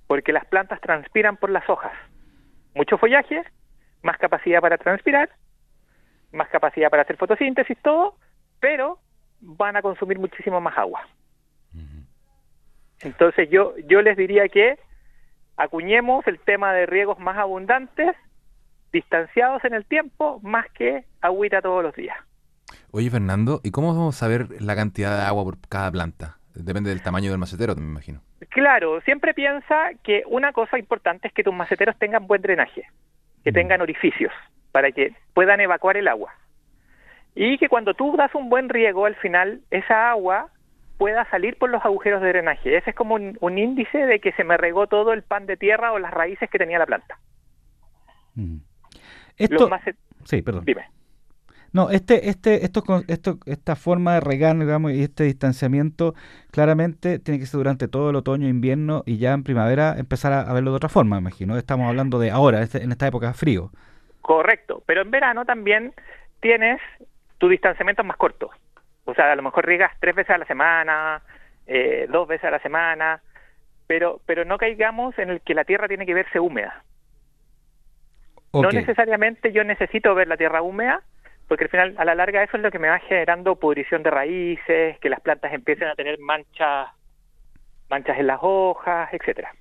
porque 0.09 0.33
las 0.33 0.45
plantas 0.47 0.81
transpiran 0.81 1.37
por 1.37 1.51
las 1.51 1.69
hojas. 1.71 1.93
Mucho 2.75 2.99
follaje, 2.99 3.45
más 4.03 4.19
capacidad 4.19 4.61
para 4.61 4.77
transpirar, 4.77 5.31
más 6.33 6.49
capacidad 6.49 6.91
para 6.91 7.03
hacer 7.03 7.17
fotosíntesis, 7.17 7.79
todo, 7.83 8.17
pero 8.59 8.99
van 9.41 9.77
a 9.77 9.83
consumir 9.83 10.19
muchísimo 10.19 10.61
más 10.61 10.77
agua. 10.77 11.07
Entonces 13.03 13.49
yo, 13.49 13.75
yo 13.87 14.03
les 14.03 14.17
diría 14.17 14.49
que 14.49 14.77
acuñemos 15.61 16.27
el 16.27 16.41
tema 16.41 16.73
de 16.73 16.87
riegos 16.87 17.19
más 17.19 17.37
abundantes, 17.37 18.17
distanciados 18.93 19.63
en 19.65 19.75
el 19.75 19.85
tiempo, 19.85 20.41
más 20.43 20.67
que 20.73 21.05
agüita 21.21 21.61
todos 21.61 21.83
los 21.83 21.95
días. 21.95 22.17
Oye, 22.93 23.11
Fernando, 23.11 23.61
¿y 23.63 23.71
cómo 23.71 23.89
vamos 23.95 24.17
a 24.17 24.19
saber 24.19 24.47
la 24.61 24.75
cantidad 24.75 25.17
de 25.19 25.27
agua 25.27 25.45
por 25.45 25.59
cada 25.69 25.93
planta? 25.93 26.39
Depende 26.55 26.91
del 26.91 27.03
tamaño 27.03 27.31
del 27.31 27.39
macetero, 27.39 27.77
me 27.77 27.83
imagino. 27.83 28.21
Claro, 28.49 29.01
siempre 29.03 29.35
piensa 29.35 29.91
que 30.03 30.23
una 30.27 30.53
cosa 30.53 30.79
importante 30.79 31.29
es 31.29 31.35
que 31.35 31.45
tus 31.45 31.55
maceteros 31.55 31.97
tengan 31.99 32.27
buen 32.27 32.41
drenaje, 32.41 32.85
que 33.45 33.53
tengan 33.53 33.83
orificios 33.83 34.33
para 34.73 34.91
que 34.93 35.15
puedan 35.35 35.61
evacuar 35.61 35.99
el 35.99 36.09
agua. 36.09 36.33
Y 37.35 37.59
que 37.59 37.69
cuando 37.69 37.93
tú 37.95 38.17
das 38.17 38.35
un 38.35 38.49
buen 38.49 38.69
riego, 38.71 39.05
al 39.05 39.15
final 39.17 39.61
esa 39.71 40.11
agua 40.11 40.49
pueda 41.01 41.25
salir 41.31 41.57
por 41.57 41.71
los 41.71 41.83
agujeros 41.83 42.21
de 42.21 42.29
drenaje. 42.29 42.77
Ese 42.77 42.91
es 42.91 42.95
como 42.97 43.15
un, 43.15 43.39
un 43.41 43.57
índice 43.57 43.97
de 43.97 44.21
que 44.21 44.33
se 44.33 44.45
me 44.45 44.59
regó 44.59 44.87
todo 44.87 45.15
el 45.15 45.23
pan 45.23 45.47
de 45.47 45.57
tierra 45.57 45.93
o 45.95 45.99
las 45.99 46.13
raíces 46.13 46.51
que 46.51 46.59
tenía 46.59 46.79
la 46.79 46.85
planta. 46.85 47.19
Esto, 49.39 49.55
Los 49.55 49.71
macet- 49.71 49.97
sí, 50.25 50.43
perdón. 50.43 50.67
Dime. 50.67 50.85
No, 51.73 51.89
este, 51.89 52.29
este, 52.29 52.67
esto, 52.67 52.83
esto, 53.09 53.39
esta 53.47 53.77
forma 53.77 54.13
de 54.15 54.21
regar, 54.21 54.59
digamos, 54.59 54.93
y 54.93 55.03
este 55.03 55.25
distanciamiento, 55.25 56.15
claramente 56.51 57.19
tiene 57.19 57.41
que 57.41 57.47
ser 57.47 57.57
durante 57.57 57.89
todo 57.89 58.11
el 58.11 58.17
otoño, 58.17 58.47
invierno 58.47 59.03
y 59.07 59.17
ya 59.17 59.33
en 59.33 59.43
primavera 59.43 59.95
empezar 59.97 60.35
a, 60.35 60.43
a 60.43 60.53
verlo 60.53 60.73
de 60.73 60.77
otra 60.77 60.91
forma, 60.91 61.17
me 61.17 61.21
imagino. 61.21 61.57
Estamos 61.57 61.89
hablando 61.89 62.19
de 62.19 62.31
ahora, 62.31 62.61
este- 62.61 62.83
en 62.83 62.93
esta 62.93 63.07
época 63.07 63.29
de 63.29 63.35
frío. 63.35 63.71
Correcto, 64.21 64.83
pero 64.85 65.01
en 65.01 65.11
verano 65.11 65.47
también 65.47 65.95
tienes 66.41 66.79
tu 67.39 67.49
distanciamiento 67.49 68.05
más 68.05 68.19
corto. 68.19 68.51
O 69.11 69.15
sea, 69.15 69.33
a 69.33 69.37
lo 69.37 69.43
mejor 69.43 69.67
riegas 69.67 69.93
tres 70.01 70.15
veces 70.15 70.31
a 70.31 70.39
la 70.39 70.47
semana, 70.47 71.23
eh, 71.67 72.07
dos 72.09 72.29
veces 72.29 72.45
a 72.45 72.51
la 72.51 72.61
semana, 72.61 73.21
pero, 73.87 74.21
pero 74.27 74.45
no 74.45 74.59
caigamos 74.59 75.19
en 75.19 75.31
el 75.31 75.41
que 75.41 75.55
la 75.55 75.65
tierra 75.65 75.89
tiene 75.89 76.07
que 76.07 76.15
verse 76.15 76.39
húmeda. 76.41 76.85
No 78.53 78.71
necesariamente 78.71 79.53
yo 79.53 79.63
necesito 79.63 80.15
ver 80.15 80.29
la 80.29 80.37
tierra 80.37 80.63
húmeda, 80.63 81.03
porque 81.49 81.65
al 81.65 81.71
final, 81.71 81.95
a 81.99 82.05
la 82.05 82.15
larga, 82.15 82.43
eso 82.43 82.57
es 82.57 82.63
lo 82.63 82.71
que 82.71 82.79
me 82.79 82.89
va 82.89 82.99
generando 83.01 83.57
pudrición 83.57 84.03
de 84.03 84.11
raíces, 84.11 84.99
que 84.99 85.09
las 85.09 85.21
plantas 85.21 85.53
empiecen 85.53 85.89
a 85.89 85.95
tener 85.95 86.19
manchas, 86.19 86.89
manchas 87.89 88.19
en 88.19 88.27
las 88.27 88.39
hojas, 88.43 89.13
etcétera. 89.13 89.53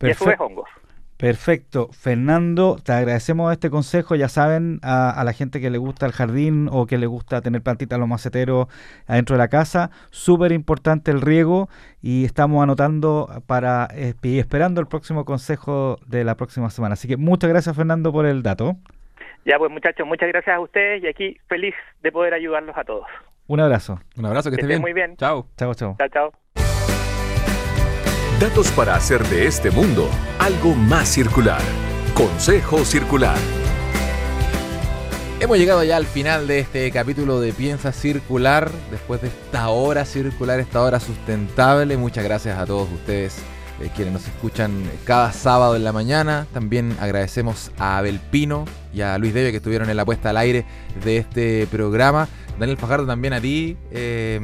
Y 0.00 0.10
a 0.10 0.14
su 0.14 0.24
vez 0.24 0.38
hongos. 0.40 0.68
Perfecto. 1.16 1.88
Fernando, 1.92 2.76
te 2.82 2.92
agradecemos 2.92 3.52
este 3.52 3.70
consejo. 3.70 4.14
Ya 4.16 4.28
saben, 4.28 4.80
a, 4.82 5.10
a 5.10 5.24
la 5.24 5.32
gente 5.32 5.60
que 5.60 5.70
le 5.70 5.78
gusta 5.78 6.06
el 6.06 6.12
jardín 6.12 6.68
o 6.70 6.86
que 6.86 6.98
le 6.98 7.06
gusta 7.06 7.40
tener 7.40 7.62
plantitas 7.62 7.98
los 7.98 8.08
maceteros 8.08 8.66
adentro 9.06 9.36
de 9.36 9.38
la 9.38 9.48
casa, 9.48 9.90
súper 10.10 10.52
importante 10.52 11.10
el 11.10 11.20
riego 11.20 11.68
y 12.02 12.24
estamos 12.24 12.62
anotando 12.62 13.42
para 13.46 13.88
y 14.22 14.38
esperando 14.38 14.80
el 14.80 14.86
próximo 14.86 15.24
consejo 15.24 15.98
de 16.06 16.24
la 16.24 16.34
próxima 16.36 16.68
semana. 16.70 16.94
Así 16.94 17.06
que 17.08 17.16
muchas 17.16 17.48
gracias, 17.48 17.76
Fernando, 17.76 18.12
por 18.12 18.26
el 18.26 18.42
dato. 18.42 18.76
Ya 19.46 19.58
pues 19.58 19.70
muchachos, 19.70 20.06
muchas 20.06 20.28
gracias 20.28 20.56
a 20.56 20.60
ustedes 20.60 21.02
y 21.02 21.06
aquí 21.06 21.36
feliz 21.48 21.74
de 22.02 22.10
poder 22.10 22.34
ayudarlos 22.34 22.76
a 22.76 22.84
todos. 22.84 23.06
Un 23.46 23.60
abrazo. 23.60 24.00
Un 24.16 24.26
abrazo, 24.26 24.50
que 24.50 24.56
Que 24.56 24.62
esté 24.62 24.72
estén 24.74 24.82
bien. 24.82 24.82
muy 24.82 24.92
bien. 24.92 25.16
Chao. 25.16 25.46
Chao, 25.56 25.74
chao. 25.74 25.96
Chao, 25.98 26.08
chao. 26.08 26.43
Datos 28.44 28.70
para 28.72 28.94
hacer 28.94 29.26
de 29.28 29.46
este 29.46 29.70
mundo 29.70 30.06
algo 30.38 30.74
más 30.74 31.08
circular. 31.08 31.62
Consejo 32.12 32.84
Circular. 32.84 33.38
Hemos 35.40 35.56
llegado 35.56 35.82
ya 35.82 35.96
al 35.96 36.04
final 36.04 36.46
de 36.46 36.58
este 36.58 36.90
capítulo 36.90 37.40
de 37.40 37.54
Piensa 37.54 37.90
Circular, 37.90 38.70
después 38.90 39.22
de 39.22 39.28
esta 39.28 39.70
hora 39.70 40.04
circular, 40.04 40.60
esta 40.60 40.82
hora 40.82 41.00
sustentable. 41.00 41.96
Muchas 41.96 42.22
gracias 42.22 42.58
a 42.58 42.66
todos 42.66 42.92
ustedes 42.92 43.38
eh, 43.80 43.88
quienes 43.96 44.12
nos 44.12 44.26
escuchan 44.26 44.90
cada 45.04 45.32
sábado 45.32 45.74
en 45.74 45.82
la 45.82 45.92
mañana. 45.92 46.46
También 46.52 46.94
agradecemos 47.00 47.72
a 47.78 47.96
Abel 47.96 48.20
Pino 48.30 48.66
y 48.92 49.00
a 49.00 49.16
Luis 49.16 49.32
Debe 49.32 49.52
que 49.52 49.56
estuvieron 49.56 49.88
en 49.88 49.96
la 49.96 50.04
puesta 50.04 50.28
al 50.28 50.36
aire 50.36 50.66
de 51.02 51.16
este 51.16 51.66
programa. 51.70 52.28
Daniel 52.58 52.78
Fajardo, 52.78 53.06
también 53.06 53.32
a 53.32 53.40
ti 53.40 53.76
eh, 53.90 54.40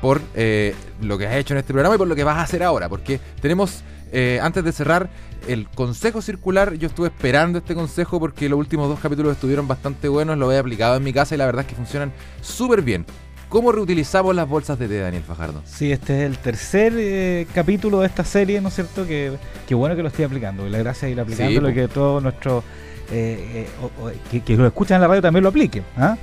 por 0.00 0.20
eh, 0.34 0.74
lo 1.00 1.18
que 1.18 1.26
has 1.26 1.36
hecho 1.36 1.54
en 1.54 1.58
este 1.58 1.72
programa 1.72 1.94
y 1.94 1.98
por 1.98 2.08
lo 2.08 2.14
que 2.14 2.24
vas 2.24 2.38
a 2.38 2.42
hacer 2.42 2.62
ahora, 2.62 2.88
porque 2.88 3.20
tenemos, 3.40 3.82
eh, 4.12 4.38
antes 4.42 4.64
de 4.64 4.72
cerrar, 4.72 5.08
el 5.46 5.68
consejo 5.68 6.22
circular. 6.22 6.74
Yo 6.74 6.88
estuve 6.88 7.08
esperando 7.08 7.58
este 7.58 7.74
consejo 7.74 8.18
porque 8.18 8.48
los 8.48 8.58
últimos 8.58 8.88
dos 8.88 9.00
capítulos 9.00 9.32
estuvieron 9.32 9.68
bastante 9.68 10.08
buenos, 10.08 10.38
lo 10.38 10.50
he 10.52 10.58
aplicado 10.58 10.96
en 10.96 11.04
mi 11.04 11.12
casa 11.12 11.34
y 11.34 11.38
la 11.38 11.46
verdad 11.46 11.62
es 11.62 11.68
que 11.68 11.74
funcionan 11.74 12.12
súper 12.40 12.82
bien. 12.82 13.04
¿Cómo 13.48 13.70
reutilizamos 13.70 14.34
las 14.34 14.48
bolsas 14.48 14.78
de 14.78 14.88
té, 14.88 14.98
Daniel 14.98 15.22
Fajardo? 15.22 15.62
Sí, 15.64 15.92
este 15.92 16.18
es 16.18 16.30
el 16.30 16.38
tercer 16.38 16.92
eh, 16.96 17.46
capítulo 17.54 18.00
de 18.00 18.06
esta 18.06 18.24
serie, 18.24 18.60
¿no 18.60 18.68
es 18.68 18.74
cierto? 18.74 19.06
Que, 19.06 19.36
que 19.68 19.74
bueno 19.76 19.94
que 19.94 20.02
lo 20.02 20.08
estoy 20.08 20.24
aplicando. 20.24 20.66
Y 20.66 20.70
la 20.70 20.78
gracia 20.78 21.06
de 21.06 21.12
ir 21.12 21.20
aplicándolo 21.20 21.68
po. 21.68 21.70
y 21.70 21.74
que 21.74 21.86
todos 21.86 22.22
nuestros 22.22 22.64
eh, 23.12 23.68
eh, 23.68 24.18
que, 24.30 24.40
que 24.40 24.56
lo 24.56 24.66
escuchan 24.66 24.96
en 24.96 25.02
la 25.02 25.08
radio 25.08 25.22
también 25.22 25.44
lo 25.44 25.50
apliquen. 25.50 25.84
¿ah? 25.96 26.16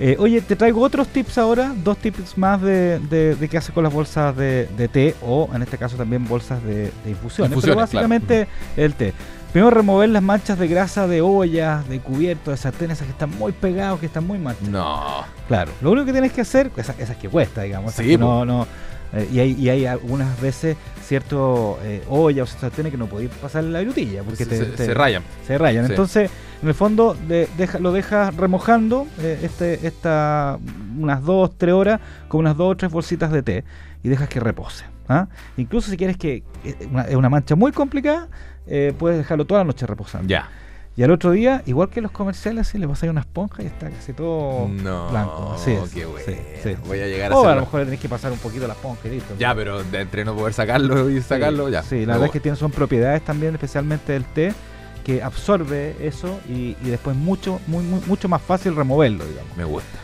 Eh, 0.00 0.16
oye, 0.18 0.40
te 0.40 0.56
traigo 0.56 0.80
otros 0.80 1.08
tips 1.08 1.38
ahora, 1.38 1.74
dos 1.84 1.98
tips 1.98 2.36
más 2.38 2.60
de, 2.60 2.98
de, 2.98 3.36
de 3.36 3.48
qué 3.48 3.58
hacer 3.58 3.74
con 3.74 3.84
las 3.84 3.92
bolsas 3.92 4.36
de, 4.36 4.66
de 4.76 4.88
té 4.88 5.14
o 5.22 5.48
en 5.54 5.62
este 5.62 5.78
caso 5.78 5.96
también 5.96 6.26
bolsas 6.26 6.62
de, 6.64 6.90
infusiones. 7.06 7.58
Pero 7.60 7.76
básicamente 7.76 8.48
el 8.76 8.94
té. 8.94 9.12
Primero 9.52 9.70
remover 9.70 10.08
las 10.08 10.22
manchas 10.22 10.58
de 10.58 10.66
grasa 10.66 11.06
de 11.06 11.20
ollas, 11.20 11.86
de 11.86 12.00
cubiertos, 12.00 12.54
de 12.54 12.56
sartenes, 12.56 12.98
esas 12.98 13.06
que 13.06 13.12
están 13.12 13.30
muy 13.38 13.52
pegados, 13.52 14.00
que 14.00 14.06
están 14.06 14.26
muy 14.26 14.38
manchados. 14.38 14.70
No. 14.70 15.24
Claro, 15.46 15.70
lo 15.82 15.90
único 15.90 16.06
que 16.06 16.12
tienes 16.12 16.32
que 16.32 16.40
hacer, 16.40 16.70
esas, 16.74 16.98
esas 16.98 17.18
que 17.18 17.28
cuesta, 17.28 17.60
digamos, 17.60 17.92
esas 17.92 18.02
Sí, 18.02 18.12
que 18.12 18.18
no, 18.18 18.46
no, 18.46 18.66
eh, 19.12 19.28
y, 19.32 19.38
hay, 19.40 19.52
y 19.52 19.68
hay 19.68 19.86
algunas 19.86 20.40
veces 20.40 20.76
cierto 21.02 21.78
eh, 21.82 22.02
olla 22.08 22.42
o 22.44 22.46
sartenes 22.46 22.92
que 22.92 22.98
no 22.98 23.06
podéis 23.06 23.30
pasar 23.30 23.64
en 23.64 23.72
la 23.72 23.80
virutilla 23.80 24.22
porque 24.22 24.44
Se- 24.44 24.50
te- 24.50 24.56
se- 24.58 24.64
te- 24.66 24.86
se 24.86 24.94
rayan. 24.94 25.22
Se 25.46 25.58
rayan. 25.58 25.86
Sí. 25.86 25.92
Entonces, 25.92 26.30
en 26.62 26.68
el 26.68 26.74
fondo, 26.74 27.14
de- 27.28 27.48
deja- 27.58 27.78
lo 27.78 27.92
dejas 27.92 28.34
remojando 28.36 29.06
eh, 29.18 29.40
este, 29.42 29.86
esta, 29.86 30.58
unas 30.98 31.22
dos, 31.22 31.50
tres 31.58 31.74
horas 31.74 32.00
con 32.28 32.40
unas 32.40 32.56
dos 32.56 32.72
o 32.72 32.76
tres 32.76 32.90
bolsitas 32.90 33.30
de 33.32 33.42
té 33.42 33.64
y 34.02 34.08
dejas 34.08 34.28
que 34.28 34.40
repose. 34.40 34.84
¿ah? 35.08 35.26
Incluso 35.56 35.90
si 35.90 35.96
quieres 35.96 36.16
que 36.16 36.42
eh, 36.64 36.74
una- 36.90 37.02
es 37.02 37.14
una 37.16 37.28
mancha 37.28 37.54
muy 37.56 37.72
complicada, 37.72 38.28
eh, 38.66 38.94
puedes 38.98 39.18
dejarlo 39.18 39.44
toda 39.44 39.60
la 39.60 39.64
noche 39.64 39.86
reposando. 39.86 40.28
Ya. 40.28 40.48
Y 40.94 41.02
al 41.02 41.10
otro 41.10 41.30
día, 41.30 41.62
igual 41.64 41.88
que 41.88 42.02
los 42.02 42.10
comerciales, 42.10 42.68
así, 42.68 42.76
le 42.76 42.86
pasáis 42.86 43.10
una 43.10 43.22
esponja 43.22 43.62
y 43.62 43.66
está 43.66 43.88
casi 43.88 44.12
todo 44.12 44.68
No, 44.68 45.08
blanco. 45.10 45.52
Así 45.54 45.70
es. 45.72 45.90
qué 45.90 46.04
bueno. 46.04 46.26
Sí, 46.26 46.36
sí. 46.62 46.76
Voy 46.86 47.00
a 47.00 47.06
llegar 47.06 47.32
a 47.32 47.36
O 47.36 47.46
a 47.48 47.54
lo 47.54 47.60
mejor 47.62 47.80
le 47.80 47.86
tenés 47.86 48.00
que 48.00 48.10
pasar 48.10 48.30
un 48.30 48.38
poquito 48.38 48.66
la 48.66 48.74
esponja 48.74 49.08
y 49.08 49.12
listo. 49.12 49.34
Ya, 49.38 49.54
pero 49.54 49.82
de 49.82 50.00
entre 50.02 50.22
no 50.24 50.34
poder 50.36 50.52
sacarlo 50.52 51.08
y 51.08 51.22
sacarlo, 51.22 51.66
Sí, 51.66 51.72
ya. 51.72 51.82
Sí, 51.82 52.00
la 52.04 52.12
verdad 52.14 52.26
es 52.26 52.32
que 52.32 52.40
tiene, 52.40 52.56
son 52.58 52.70
propiedades 52.72 53.22
también, 53.24 53.54
especialmente 53.54 54.12
del 54.12 54.24
té, 54.26 54.52
que 55.02 55.22
absorbe 55.22 55.96
eso 56.00 56.38
y, 56.46 56.76
y 56.84 56.90
después 56.90 57.16
mucho, 57.16 57.58
muy, 57.68 57.82
muy- 57.84 58.02
mucho 58.06 58.28
más 58.28 58.42
fácil 58.42 58.76
removerlo, 58.76 59.24
digamos. 59.24 59.56
Me 59.56 59.64
gusta. 59.64 59.98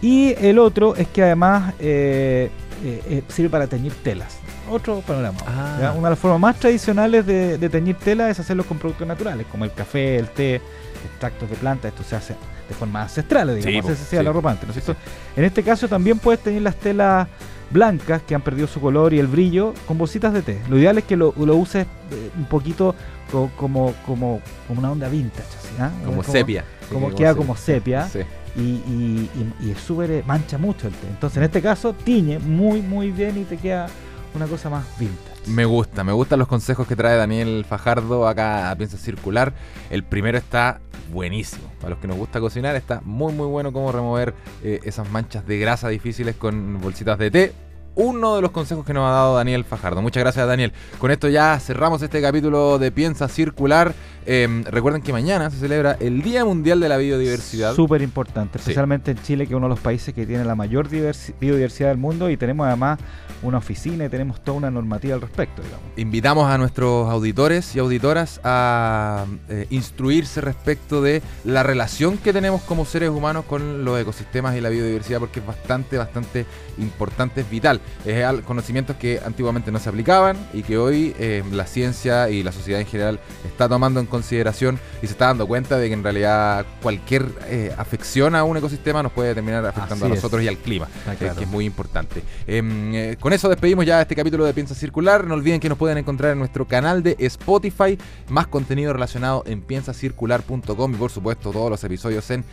Y 0.00 0.34
el 0.38 0.58
otro 0.58 0.96
es 0.96 1.08
que 1.08 1.22
además 1.24 1.74
eh, 1.78 2.50
eh, 2.82 3.02
eh, 3.08 3.22
sirve 3.28 3.48
para 3.50 3.66
teñir 3.66 3.92
telas. 4.02 4.38
Otro 4.70 5.00
panorama. 5.00 5.38
Ah. 5.46 5.92
Una 5.96 6.08
de 6.08 6.10
las 6.10 6.18
formas 6.18 6.40
más 6.40 6.58
tradicionales 6.58 7.24
de, 7.26 7.58
de 7.58 7.68
teñir 7.68 7.96
tela 7.96 8.28
es 8.30 8.38
hacerlo 8.40 8.64
con 8.64 8.78
productos 8.78 9.06
naturales, 9.06 9.46
como 9.50 9.64
el 9.64 9.72
café, 9.72 10.16
el 10.18 10.28
té, 10.28 10.60
extractos 11.04 11.48
de 11.50 11.56
planta. 11.56 11.88
Esto 11.88 12.02
se 12.02 12.16
hace 12.16 12.34
de 12.68 12.74
forma 12.74 13.02
ancestral, 13.02 13.54
digamos. 13.56 13.90
Sí, 13.90 13.96
se 13.96 14.02
hacía 14.04 14.18
sí. 14.20 14.24
la 14.24 14.32
ropa 14.32 14.50
antes, 14.50 14.68
¿no 14.68 14.74
es 14.74 14.82
cierto? 14.84 15.00
En 15.36 15.44
este 15.44 15.62
caso 15.62 15.88
también 15.88 16.18
puedes 16.18 16.40
teñir 16.42 16.62
las 16.62 16.76
telas 16.76 17.28
blancas 17.70 18.20
que 18.22 18.34
han 18.34 18.42
perdido 18.42 18.66
su 18.66 18.80
color 18.80 19.14
y 19.14 19.18
el 19.18 19.26
brillo 19.26 19.72
con 19.86 19.96
bolsitas 19.98 20.32
de 20.34 20.42
té. 20.42 20.60
Lo 20.68 20.78
ideal 20.78 20.98
es 20.98 21.04
que 21.04 21.16
lo, 21.16 21.34
lo 21.38 21.56
uses 21.56 21.86
eh, 21.86 22.30
un 22.36 22.44
poquito 22.44 22.94
co- 23.30 23.50
como, 23.56 23.94
como, 24.06 24.40
como 24.68 24.80
una 24.80 24.92
onda 24.92 25.08
vintage, 25.08 25.48
así, 25.58 25.68
¿ah? 25.80 25.90
Como 26.04 26.22
sepia. 26.22 26.64
Como 26.92 27.14
queda 27.14 27.30
como 27.34 27.46
como 27.48 27.56
sepia 27.56 28.06
Sí. 28.08 28.20
Y, 28.56 28.60
y, 28.60 29.30
y- 29.60 29.74
súper 29.74 30.10
eh, 30.10 30.24
mancha 30.26 30.58
mucho 30.58 30.88
el 30.88 30.94
té. 30.94 31.06
Entonces 31.08 31.38
en 31.38 31.44
este 31.44 31.62
caso 31.62 31.92
tiñe 31.94 32.38
muy 32.38 32.82
muy 32.82 33.10
bien 33.10 33.38
y 33.38 33.44
te 33.44 33.56
queda 33.56 33.88
una 34.34 34.46
cosa 34.46 34.70
más 34.70 34.84
vintage. 34.98 35.32
Me 35.46 35.64
gusta, 35.64 36.04
me 36.04 36.12
gustan 36.12 36.38
los 36.38 36.48
consejos 36.48 36.86
que 36.86 36.96
trae 36.96 37.16
Daniel 37.16 37.64
Fajardo 37.68 38.28
acá 38.28 38.70
a 38.70 38.76
Piensa 38.76 38.96
Circular. 38.96 39.52
El 39.90 40.04
primero 40.04 40.38
está 40.38 40.80
buenísimo. 41.12 41.64
Para 41.80 41.90
los 41.90 41.98
que 41.98 42.06
nos 42.08 42.16
gusta 42.16 42.40
cocinar, 42.40 42.76
está 42.76 43.00
muy 43.04 43.32
muy 43.32 43.46
bueno 43.46 43.72
cómo 43.72 43.90
remover 43.92 44.34
eh, 44.62 44.80
esas 44.84 45.10
manchas 45.10 45.46
de 45.46 45.58
grasa 45.58 45.88
difíciles 45.88 46.36
con 46.36 46.80
bolsitas 46.80 47.18
de 47.18 47.30
té. 47.30 47.52
Uno 47.94 48.36
de 48.36 48.42
los 48.42 48.52
consejos 48.52 48.86
que 48.86 48.94
nos 48.94 49.06
ha 49.06 49.12
dado 49.12 49.36
Daniel 49.36 49.64
Fajardo. 49.64 50.00
Muchas 50.00 50.22
gracias, 50.22 50.46
Daniel. 50.46 50.72
Con 50.98 51.10
esto 51.10 51.28
ya 51.28 51.58
cerramos 51.60 52.00
este 52.00 52.22
capítulo 52.22 52.78
de 52.78 52.90
Piensa 52.90 53.28
Circular. 53.28 53.92
Eh, 54.24 54.62
recuerden 54.70 55.02
que 55.02 55.12
mañana 55.12 55.50
se 55.50 55.58
celebra 55.58 55.96
el 56.00 56.22
Día 56.22 56.44
Mundial 56.44 56.80
de 56.80 56.88
la 56.88 56.96
Biodiversidad. 56.96 57.74
Súper 57.74 58.00
importante, 58.00 58.58
Sí. 58.58 58.62
especialmente 58.62 59.10
en 59.10 59.22
Chile, 59.22 59.46
que 59.46 59.52
es 59.52 59.56
uno 59.56 59.66
de 59.66 59.70
los 59.74 59.80
países 59.80 60.14
que 60.14 60.24
tiene 60.24 60.44
la 60.44 60.54
mayor 60.54 60.88
diversi- 60.88 61.34
biodiversidad 61.38 61.88
del 61.90 61.98
mundo 61.98 62.30
y 62.30 62.36
tenemos 62.38 62.66
además 62.66 62.98
una 63.42 63.58
oficina 63.58 64.04
y 64.04 64.08
tenemos 64.08 64.40
toda 64.42 64.56
una 64.58 64.70
normativa 64.70 65.14
al 65.16 65.20
respecto, 65.20 65.60
digamos. 65.60 65.84
Invitamos 65.96 66.48
a 66.48 66.56
nuestros 66.56 67.10
auditores 67.10 67.74
y 67.74 67.80
auditoras 67.80 68.40
a 68.44 69.26
eh, 69.48 69.66
instruirse 69.70 70.40
respecto 70.40 71.02
de 71.02 71.20
la 71.44 71.62
relación 71.64 72.16
que 72.16 72.32
tenemos 72.32 72.62
como 72.62 72.84
seres 72.84 73.10
humanos 73.10 73.44
con 73.46 73.84
los 73.84 74.00
ecosistemas 74.00 74.56
y 74.56 74.60
la 74.60 74.68
biodiversidad 74.68 75.18
porque 75.18 75.40
es 75.40 75.46
bastante, 75.46 75.98
bastante 75.98 76.46
importante, 76.78 77.40
es 77.42 77.50
vital. 77.50 77.80
Es 78.04 78.24
al- 78.24 78.42
conocimientos 78.42 78.96
que 78.96 79.20
antiguamente 79.24 79.70
no 79.70 79.78
se 79.78 79.88
aplicaban 79.88 80.36
y 80.52 80.62
que 80.62 80.76
hoy 80.78 81.14
eh, 81.18 81.42
la 81.52 81.66
ciencia 81.66 82.28
y 82.30 82.42
la 82.42 82.52
sociedad 82.52 82.80
en 82.80 82.86
general 82.86 83.20
está 83.44 83.68
tomando 83.68 84.00
en 84.00 84.06
consideración 84.06 84.78
y 85.02 85.06
se 85.06 85.12
está 85.12 85.26
dando 85.26 85.46
cuenta 85.46 85.78
de 85.78 85.88
que 85.88 85.94
en 85.94 86.02
realidad 86.02 86.66
cualquier 86.82 87.26
eh, 87.46 87.72
afección 87.76 88.34
a 88.34 88.44
un 88.44 88.56
ecosistema 88.56 89.02
nos 89.02 89.12
puede 89.12 89.34
terminar 89.34 89.64
afectando 89.64 90.04
Así 90.06 90.12
a 90.12 90.16
es. 90.16 90.22
nosotros 90.22 90.42
y 90.42 90.48
al 90.48 90.56
clima, 90.58 90.88
eh, 91.10 91.16
que 91.36 91.42
es 91.44 91.48
muy 91.48 91.64
importante. 91.64 92.22
Em, 92.46 93.14
con 93.16 93.32
eso 93.32 93.48
despedimos 93.48 93.86
ya 93.86 94.02
este 94.02 94.16
capítulo 94.16 94.44
de 94.44 94.52
Piensa 94.54 94.74
Circular. 94.74 95.26
No 95.26 95.34
olviden 95.34 95.60
que 95.60 95.68
nos 95.68 95.78
pueden 95.78 95.98
encontrar 95.98 96.32
en 96.32 96.38
nuestro 96.38 96.66
canal 96.66 97.02
de 97.02 97.16
Spotify, 97.20 97.98
más 98.28 98.46
contenido 98.48 98.92
relacionado 98.92 99.44
en 99.46 99.62
piensacircular.com 99.62 100.92
y 100.92 100.96
por 100.96 101.10
supuesto 101.10 101.50
todos 101.50 101.70
los 101.70 101.82
episodios 101.84 102.28
en 102.30 102.44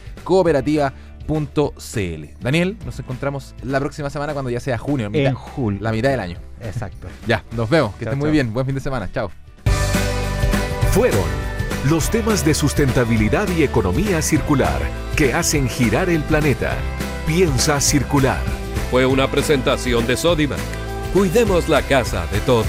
cooperativa.cl. 1.30 2.44
Daniel, 2.44 2.78
nos 2.86 3.00
encontramos 3.00 3.54
la 3.64 3.80
próxima 3.80 4.10
semana 4.10 4.34
cuando 4.34 4.50
ya 4.50 4.60
sea 4.60 4.78
junio, 4.78 5.10
mitad- 5.10 5.28
En 5.30 5.36
julio. 5.36 5.80
la 5.82 5.92
mitad 5.92 6.10
del 6.10 6.20
año. 6.20 6.38
Exacto. 6.62 7.08
Ya, 7.28 7.44
nos 7.56 7.70
vemos, 7.70 7.94
que 7.96 8.06
Chao, 8.06 8.14
estén 8.14 8.20
muy 8.20 8.28
chao. 8.28 8.32
bien, 8.34 8.54
buen 8.54 8.66
fin 8.66 8.76
de 8.76 8.82
semana, 8.82 9.10
chao. 9.12 9.32
Fueron 10.92 11.24
los 11.90 12.10
temas 12.10 12.44
de 12.44 12.54
sustentabilidad 12.54 13.48
y 13.56 13.64
economía 13.64 14.22
circular 14.22 14.82
que 15.16 15.34
hacen 15.34 15.70
girar 15.70 16.10
el 16.10 16.22
planeta. 16.24 16.76
Piensa 17.28 17.80
circular. 17.80 18.42
Fue 18.92 19.06
una 19.06 19.30
presentación 19.30 20.08
de 20.08 20.18
Sodimac. 20.18 20.58
Cuidemos 21.14 21.70
la 21.70 21.82
casa 21.84 22.26
de 22.32 22.40
todos. 22.40 22.66